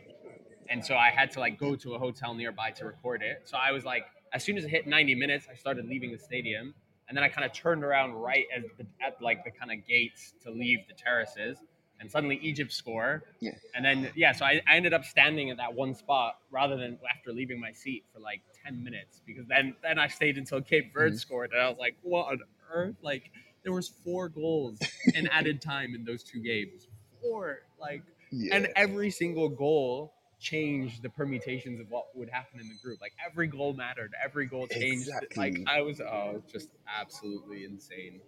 and 0.68 0.84
so 0.84 0.94
I 0.94 1.08
had 1.08 1.30
to 1.32 1.40
like 1.40 1.58
go 1.58 1.74
to 1.76 1.94
a 1.94 1.98
hotel 1.98 2.34
nearby 2.34 2.70
to 2.72 2.84
record 2.84 3.22
it. 3.22 3.42
So 3.44 3.56
I 3.56 3.72
was 3.72 3.86
like, 3.86 4.04
as 4.34 4.44
soon 4.44 4.58
as 4.58 4.64
it 4.64 4.68
hit 4.68 4.86
90 4.86 5.14
minutes, 5.14 5.46
I 5.50 5.54
started 5.54 5.86
leaving 5.86 6.12
the 6.12 6.18
stadium, 6.18 6.74
and 7.08 7.16
then 7.16 7.24
I 7.24 7.28
kind 7.30 7.46
of 7.46 7.54
turned 7.54 7.82
around 7.82 8.12
right 8.12 8.44
as 8.54 8.64
the, 8.76 8.86
at 9.04 9.22
like 9.22 9.42
the 9.44 9.50
kind 9.50 9.72
of 9.72 9.86
gates 9.86 10.34
to 10.42 10.50
leave 10.50 10.80
the 10.86 10.94
terraces, 10.94 11.56
and 12.00 12.10
suddenly 12.10 12.38
Egypt 12.42 12.72
score. 12.72 13.24
Yeah. 13.40 13.52
And 13.74 13.84
then 13.84 14.10
yeah, 14.14 14.32
so 14.32 14.44
I, 14.44 14.60
I 14.68 14.76
ended 14.76 14.92
up 14.94 15.04
standing 15.04 15.50
at 15.50 15.56
that 15.58 15.74
one 15.74 15.94
spot 15.94 16.38
rather 16.50 16.76
than 16.76 16.98
after 17.14 17.32
leaving 17.32 17.60
my 17.60 17.72
seat 17.72 18.04
for 18.12 18.20
like 18.20 18.40
10 18.64 18.82
minutes 18.82 19.20
because 19.26 19.46
then 19.46 19.74
then 19.82 19.98
I 19.98 20.08
stayed 20.08 20.38
until 20.38 20.60
Cape 20.60 20.92
Verde 20.94 21.16
Mhm. 21.16 21.20
scored, 21.20 21.52
and 21.52 21.60
I 21.60 21.68
was 21.68 21.78
like, 21.78 21.96
what 22.02 22.26
on 22.32 22.40
earth? 22.72 22.96
Like 23.02 23.30
there 23.64 23.72
was 23.72 23.88
four 24.04 24.28
goals 24.28 24.78
in 25.14 25.26
added 25.32 25.60
time 25.60 25.94
in 25.94 26.04
those 26.04 26.22
two 26.22 26.40
games. 26.40 26.86
Four, 27.20 27.58
like, 27.80 28.02
Yeah. 28.30 28.54
and 28.56 28.68
every 28.76 29.10
single 29.10 29.48
goal 29.48 30.14
changed 30.40 31.02
the 31.02 31.08
permutations 31.10 31.80
of 31.80 31.90
what 31.90 32.04
would 32.16 32.30
happen 32.30 32.60
in 32.60 32.68
the 32.68 32.76
group. 32.82 33.00
Like 33.00 33.12
every 33.24 33.48
goal 33.48 33.74
mattered. 33.74 34.12
Every 34.22 34.46
goal 34.46 34.68
changed. 34.68 35.10
Like 35.36 35.56
I 35.66 35.80
was, 35.82 36.00
oh, 36.00 36.34
was 36.34 36.42
just 36.50 36.68
absolutely 36.88 37.64
insane. 37.64 38.20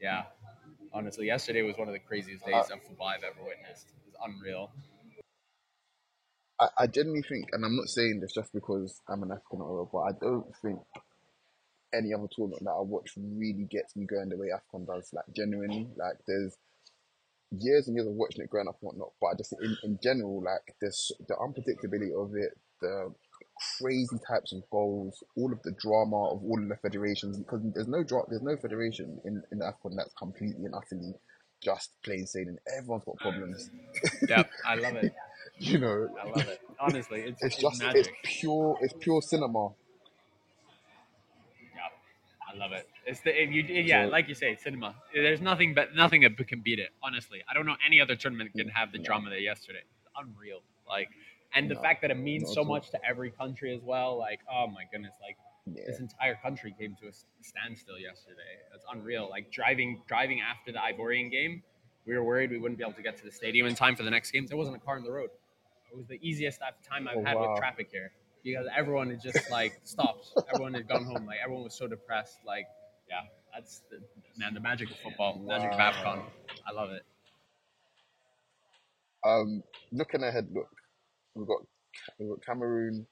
Yeah, 0.00 0.24
honestly, 0.92 1.26
yesterday 1.26 1.62
was 1.62 1.76
one 1.76 1.88
of 1.88 1.94
the 1.94 2.00
craziest 2.00 2.44
days 2.44 2.54
Uh, 2.70 2.74
of 2.74 2.82
football 2.82 3.08
I've 3.08 3.24
ever 3.24 3.42
witnessed. 3.44 3.88
It 3.88 4.06
was 4.06 4.14
unreal. 4.24 4.70
I, 6.60 6.68
I 6.78 6.86
genuinely 6.86 7.22
think, 7.28 7.48
and 7.52 7.64
I'm 7.64 7.76
not 7.76 7.88
saying 7.88 8.20
this 8.20 8.32
just 8.32 8.52
because 8.52 9.00
I'm 9.08 9.22
an 9.22 9.32
African 9.32 9.60
or 9.60 9.88
but 9.92 9.98
I 10.00 10.12
don't 10.20 10.54
think 10.62 10.80
any 11.94 12.14
other 12.14 12.28
tournament 12.30 12.64
that 12.64 12.70
I 12.70 12.80
watch 12.80 13.12
really 13.16 13.66
gets 13.70 13.96
me 13.96 14.06
going 14.06 14.28
the 14.28 14.36
way 14.36 14.48
AFCON 14.48 14.86
does. 14.86 15.10
Like 15.12 15.26
genuinely, 15.34 15.88
like 15.96 16.16
there's 16.26 16.56
years 17.50 17.86
and 17.86 17.96
years 17.96 18.06
of 18.08 18.14
watching 18.14 18.42
it 18.42 18.50
growing 18.50 18.68
up 18.68 18.78
and 18.80 18.88
whatnot. 18.88 19.12
But 19.20 19.26
I 19.28 19.34
just 19.36 19.54
in, 19.60 19.76
in 19.82 19.98
general, 20.02 20.42
like 20.42 20.74
this, 20.80 21.10
the 21.28 21.34
unpredictability 21.34 22.12
of 22.14 22.34
it, 22.34 22.56
the 22.80 23.12
crazy 23.80 24.16
types 24.28 24.52
of 24.52 24.62
goals, 24.70 25.22
all 25.36 25.52
of 25.52 25.62
the 25.62 25.72
drama 25.72 26.30
of 26.32 26.42
all 26.44 26.60
of 26.62 26.68
the 26.68 26.76
federations. 26.76 27.38
Because 27.38 27.60
there's 27.74 27.88
no 27.88 28.02
dra- 28.02 28.24
there's 28.28 28.42
no 28.42 28.56
federation 28.56 29.20
in 29.24 29.42
in 29.52 29.58
AFCON 29.60 29.96
that's 29.96 30.12
completely 30.14 30.64
and 30.64 30.74
utterly 30.74 31.14
just 31.62 31.90
plain 32.02 32.26
sailing. 32.26 32.58
Everyone's 32.76 33.04
got 33.04 33.16
problems. 33.16 33.70
Yeah, 34.28 34.44
I 34.66 34.74
love 34.76 34.96
it. 34.96 35.12
you 35.58 35.78
know, 35.78 36.08
I 36.20 36.28
love 36.28 36.48
it. 36.48 36.60
Honestly, 36.80 37.20
it's, 37.20 37.42
it's 37.42 37.54
it's, 37.54 37.62
just 37.62 37.82
magic. 37.82 38.06
it's 38.06 38.40
pure 38.40 38.78
it's 38.80 38.94
pure 38.98 39.20
cinema. 39.22 39.68
Yeah, 41.74 42.52
I 42.52 42.56
love 42.56 42.72
it. 42.72 42.88
It's 43.06 43.20
the 43.20 43.30
it, 43.42 43.50
you, 43.50 43.62
it- 43.68 43.86
yeah, 43.86 44.06
So- 44.06 44.10
like 44.10 44.28
you 44.28 44.34
say, 44.34 44.56
cinema. 44.56 44.94
There's 45.14 45.40
nothing 45.40 45.74
but 45.74 45.94
nothing 45.94 46.22
that 46.22 46.36
can 46.48 46.60
beat 46.60 46.78
it. 46.78 46.90
Honestly, 47.02 47.42
I 47.48 47.54
don't 47.54 47.66
know 47.66 47.76
any 47.86 48.00
other 48.00 48.16
tournament 48.16 48.50
that 48.54 48.58
can 48.62 48.70
mm, 48.70 48.74
have 48.74 48.92
the 48.92 48.98
drama 48.98 49.30
that 49.30 49.40
yesterday. 49.40 49.80
It's 49.80 50.08
unreal. 50.16 50.60
Like, 50.88 51.08
and 51.54 51.70
the 51.70 51.74
No, 51.74 51.80
fact 51.82 52.02
that 52.02 52.10
it 52.10 52.16
means 52.18 52.44
not 52.44 52.54
so 52.54 52.64
much 52.64 52.90
to 52.90 53.04
every 53.04 53.30
country 53.30 53.74
as 53.74 53.82
well. 53.82 54.18
Like, 54.18 54.40
oh 54.50 54.66
my 54.68 54.84
goodness, 54.90 55.14
like 55.20 55.36
Yeah, 55.66 55.82
this 55.86 56.00
entire 56.00 56.34
country 56.36 56.74
came 56.78 56.96
to 57.00 57.08
a 57.08 57.12
standstill 57.42 57.98
yesterday. 57.98 58.58
It's 58.74 58.84
unreal. 58.92 59.28
Like 59.30 59.50
driving 59.50 60.02
driving 60.06 60.40
after 60.40 60.72
the 60.72 60.78
Ivorian 60.78 61.30
game, 61.30 61.62
we 62.06 62.14
were 62.16 62.24
worried 62.24 62.50
we 62.50 62.58
wouldn't 62.58 62.78
be 62.78 62.84
able 62.84 62.94
to 62.94 63.02
get 63.02 63.16
to 63.18 63.24
the 63.24 63.32
stadium 63.32 63.66
in 63.66 63.74
time 63.74 63.96
for 63.96 64.02
the 64.02 64.10
next 64.10 64.30
game. 64.30 64.46
There 64.46 64.56
wasn't 64.56 64.76
a 64.76 64.80
car 64.80 64.96
on 64.96 65.04
the 65.04 65.12
road. 65.12 65.30
It 65.92 65.96
was 65.96 66.06
the 66.06 66.18
easiest 66.26 66.60
time 66.88 67.08
I've 67.08 67.18
Oh, 67.18 67.22
had 67.22 67.34
wow. 67.36 67.48
with 67.50 67.58
traffic 67.58 67.88
here 67.92 68.12
because 68.44 68.66
everyone 68.74 69.10
had 69.10 69.20
just 69.22 69.50
like 69.50 69.74
stopped. 69.84 70.26
Everyone 70.48 70.74
had 70.74 70.88
gone 70.88 71.04
home. 71.04 71.26
Like 71.26 71.38
everyone 71.42 71.64
was 71.64 71.74
so 71.74 71.86
depressed. 71.86 72.38
Like, 72.46 72.66
yeah, 73.08 73.22
that's 73.54 73.82
the, 73.90 74.00
man 74.38 74.54
the 74.54 74.60
magic 74.60 74.90
of 74.90 74.98
football, 74.98 75.42
magic 75.48 75.72
of 75.72 75.78
Wow. 75.78 75.92
AFCON. 75.92 76.22
I 76.66 76.72
love 76.72 76.90
it. 76.90 77.02
Um, 79.24 79.62
looking 79.92 80.22
ahead, 80.24 80.48
look, 80.52 80.68
we've 81.34 81.46
got 81.46 81.58
we've 82.18 82.28
got 82.28 82.44
Cameroon, 82.44 83.06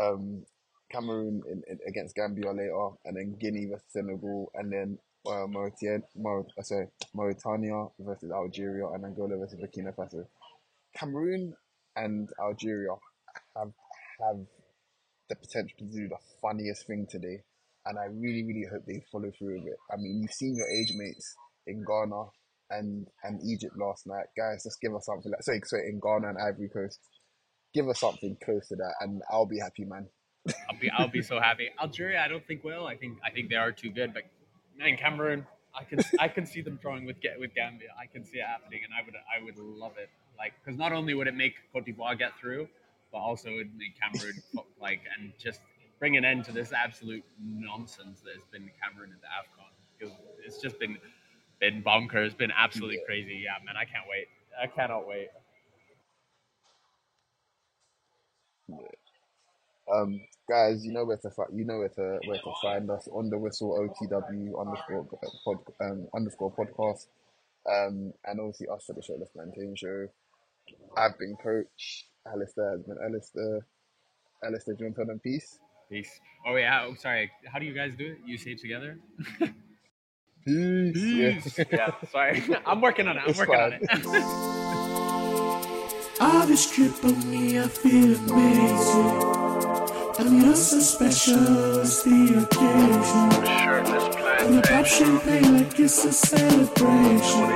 um, 0.00 0.44
Cameroon 0.90 1.42
in, 1.50 1.62
in, 1.68 1.78
against 1.86 2.14
Gambia 2.14 2.52
later, 2.52 2.88
and 3.04 3.16
then 3.16 3.36
Guinea 3.40 3.66
versus 3.70 3.86
Senegal, 3.88 4.50
and 4.54 4.72
then 4.72 4.98
uh, 5.26 5.46
Mauritania, 5.46 6.00
Maur- 6.16 6.46
uh, 6.58 6.62
sorry, 6.62 6.86
Mauritania 7.14 7.86
versus 8.00 8.30
Algeria, 8.30 8.86
and 8.88 9.04
Angola 9.04 9.36
versus 9.36 9.58
Burkina 9.60 9.94
Faso. 9.94 10.24
Cameroon 10.96 11.54
and 11.96 12.28
Algeria 12.40 12.90
have 13.56 13.72
have 14.20 14.38
the 15.28 15.36
potential 15.36 15.76
to 15.78 15.84
do 15.84 16.08
the 16.08 16.16
funniest 16.40 16.86
thing 16.86 17.06
today, 17.08 17.42
and 17.86 17.98
I 17.98 18.06
really, 18.06 18.44
really 18.44 18.66
hope 18.70 18.82
they 18.86 19.02
follow 19.12 19.30
through 19.38 19.58
with 19.58 19.66
it. 19.66 19.78
I 19.92 19.96
mean, 19.96 20.20
you've 20.22 20.32
seen 20.32 20.56
your 20.56 20.68
age 20.68 20.92
mates 20.94 21.36
in 21.66 21.84
Ghana 21.84 22.24
and 22.70 23.06
and 23.24 23.40
Egypt 23.44 23.74
last 23.78 24.06
night, 24.06 24.26
guys. 24.36 24.64
Just 24.64 24.80
give 24.80 24.94
us 24.94 25.06
something 25.06 25.30
like 25.30 25.42
sorry, 25.42 25.60
sorry, 25.64 25.88
in 25.88 26.00
Ghana 26.00 26.28
and 26.30 26.38
Ivory 26.38 26.68
Coast. 26.68 26.98
Give 27.74 27.88
us 27.88 28.00
something 28.00 28.36
close 28.44 28.68
to 28.68 28.76
that, 28.76 28.94
and 29.00 29.22
I'll 29.30 29.46
be 29.46 29.58
happy, 29.58 29.84
man. 29.84 30.08
I'll 30.70 30.78
be 30.78 30.90
I'll 30.90 31.08
be 31.08 31.22
so 31.22 31.40
happy. 31.40 31.68
Algeria, 31.80 32.20
I 32.20 32.28
don't 32.28 32.46
think 32.46 32.64
will. 32.64 32.86
I 32.86 32.96
think 32.96 33.18
I 33.24 33.30
think 33.30 33.50
they 33.50 33.56
are 33.56 33.72
too 33.72 33.90
good. 33.90 34.14
But 34.14 34.22
man, 34.78 34.96
Cameroon, 34.96 35.46
I 35.74 35.84
can 35.84 35.98
I 36.18 36.28
can 36.28 36.46
see 36.46 36.62
them 36.62 36.78
drawing 36.80 37.04
with 37.04 37.16
with 37.38 37.54
Gambia. 37.54 37.88
I 38.00 38.06
can 38.06 38.24
see 38.24 38.38
it 38.38 38.46
happening, 38.46 38.80
and 38.84 38.92
I 38.94 39.04
would 39.04 39.14
I 39.16 39.44
would 39.44 39.58
love 39.58 39.92
it. 39.98 40.08
Like 40.38 40.54
because 40.64 40.78
not 40.78 40.92
only 40.92 41.14
would 41.14 41.26
it 41.26 41.34
make 41.34 41.54
Cote 41.72 41.84
d'Ivoire 41.84 42.18
get 42.18 42.38
through, 42.40 42.68
but 43.12 43.18
also 43.18 43.50
it 43.50 43.56
would 43.56 43.76
make 43.76 43.94
Cameroon 44.00 44.42
like 44.80 45.00
and 45.18 45.32
just 45.38 45.60
bring 45.98 46.16
an 46.16 46.24
end 46.24 46.44
to 46.46 46.52
this 46.52 46.72
absolute 46.72 47.24
nonsense 47.42 48.20
that 48.20 48.34
has 48.34 48.44
been 48.52 48.70
Cameroon 48.82 49.10
in 49.10 49.18
the 49.20 49.26
Afcon. 49.26 50.10
It's 50.44 50.60
just 50.62 50.78
been 50.78 50.96
been 51.60 51.82
bonkers, 51.82 52.36
been 52.36 52.52
absolutely 52.56 52.96
Yeah. 52.96 53.06
crazy. 53.06 53.42
Yeah, 53.44 53.62
man, 53.64 53.76
I 53.76 53.84
can't 53.84 54.06
wait. 54.08 54.28
I 54.60 54.66
cannot 54.68 55.06
wait. 55.06 55.28
Um, 59.92 60.20
guys, 60.48 60.84
you 60.84 60.92
know 60.92 61.04
where 61.04 61.16
to 61.16 61.30
find 61.30 61.48
you 61.54 61.64
know 61.64 61.78
where 61.78 61.88
to 61.88 62.18
where 62.26 62.38
to 62.38 62.52
find 62.62 62.90
us 62.90 63.08
on 63.12 63.30
the 63.30 63.38
whistle 63.38 63.72
OTW 63.78 64.60
underscore 64.60 65.06
pod 65.44 65.58
um 65.80 66.06
underscore 66.14 66.52
podcast. 66.52 67.06
Um, 67.70 68.12
and 68.24 68.40
obviously 68.40 68.68
us 68.68 68.86
at 68.88 68.96
the 68.96 69.02
Shirtless 69.02 69.30
Plantain 69.30 69.74
Show. 69.76 70.08
I've 70.96 71.18
been 71.18 71.36
Coach. 71.42 72.06
Alasdair 72.26 72.72
has 72.72 72.82
been 72.82 72.96
Alasdair. 72.96 73.60
Alasdair, 74.44 74.76
do 74.76 74.84
you 74.84 74.84
want 74.86 74.94
to 74.96 75.00
tell 75.00 75.06
them 75.06 75.18
peace? 75.20 75.58
Peace. 75.90 76.20
Oh 76.46 76.56
yeah. 76.56 76.84
Oh, 76.86 76.94
sorry. 76.94 77.30
How 77.46 77.58
do 77.58 77.64
you 77.66 77.74
guys 77.74 77.92
do 77.96 78.12
it? 78.12 78.18
You 78.26 78.36
say 78.38 78.50
it 78.52 78.60
together? 78.60 78.98
Peace. 80.44 81.58
Yeah. 81.58 81.64
yeah, 81.72 81.90
sorry. 82.10 82.42
I'm 82.66 82.80
working 82.80 83.08
on 83.08 83.16
it. 83.16 83.20
I'm 83.20 83.30
It's 83.30 83.38
working 83.38 83.54
on 83.54 83.72
it. 83.72 83.82
All 86.20 86.46
this 86.46 86.70
drip 86.74 87.04
on 87.04 87.30
me, 87.30 87.60
I 87.60 87.68
feel 87.68 88.16
amazing. 88.16 89.10
And 90.18 90.42
you're 90.42 90.56
so 90.56 90.80
special, 90.80 91.78
it's 91.78 92.02
the 92.02 92.42
occasion. 92.42 93.28
And 94.46 94.58
I 94.58 94.62
pop 94.62 94.86
champagne 94.86 95.58
like 95.58 95.78
it's 95.78 96.04
a 96.04 96.12
celebration. 96.12 97.52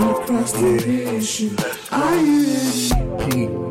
All 0.00 0.22
across 0.22 0.52
the 0.52 0.82
nation. 0.86 1.56
Are 1.92 2.16
you 2.16 2.46
ready? 2.46 2.88
P 3.30 3.44
L 3.44 3.64
A 3.64 3.67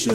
十 0.00 0.08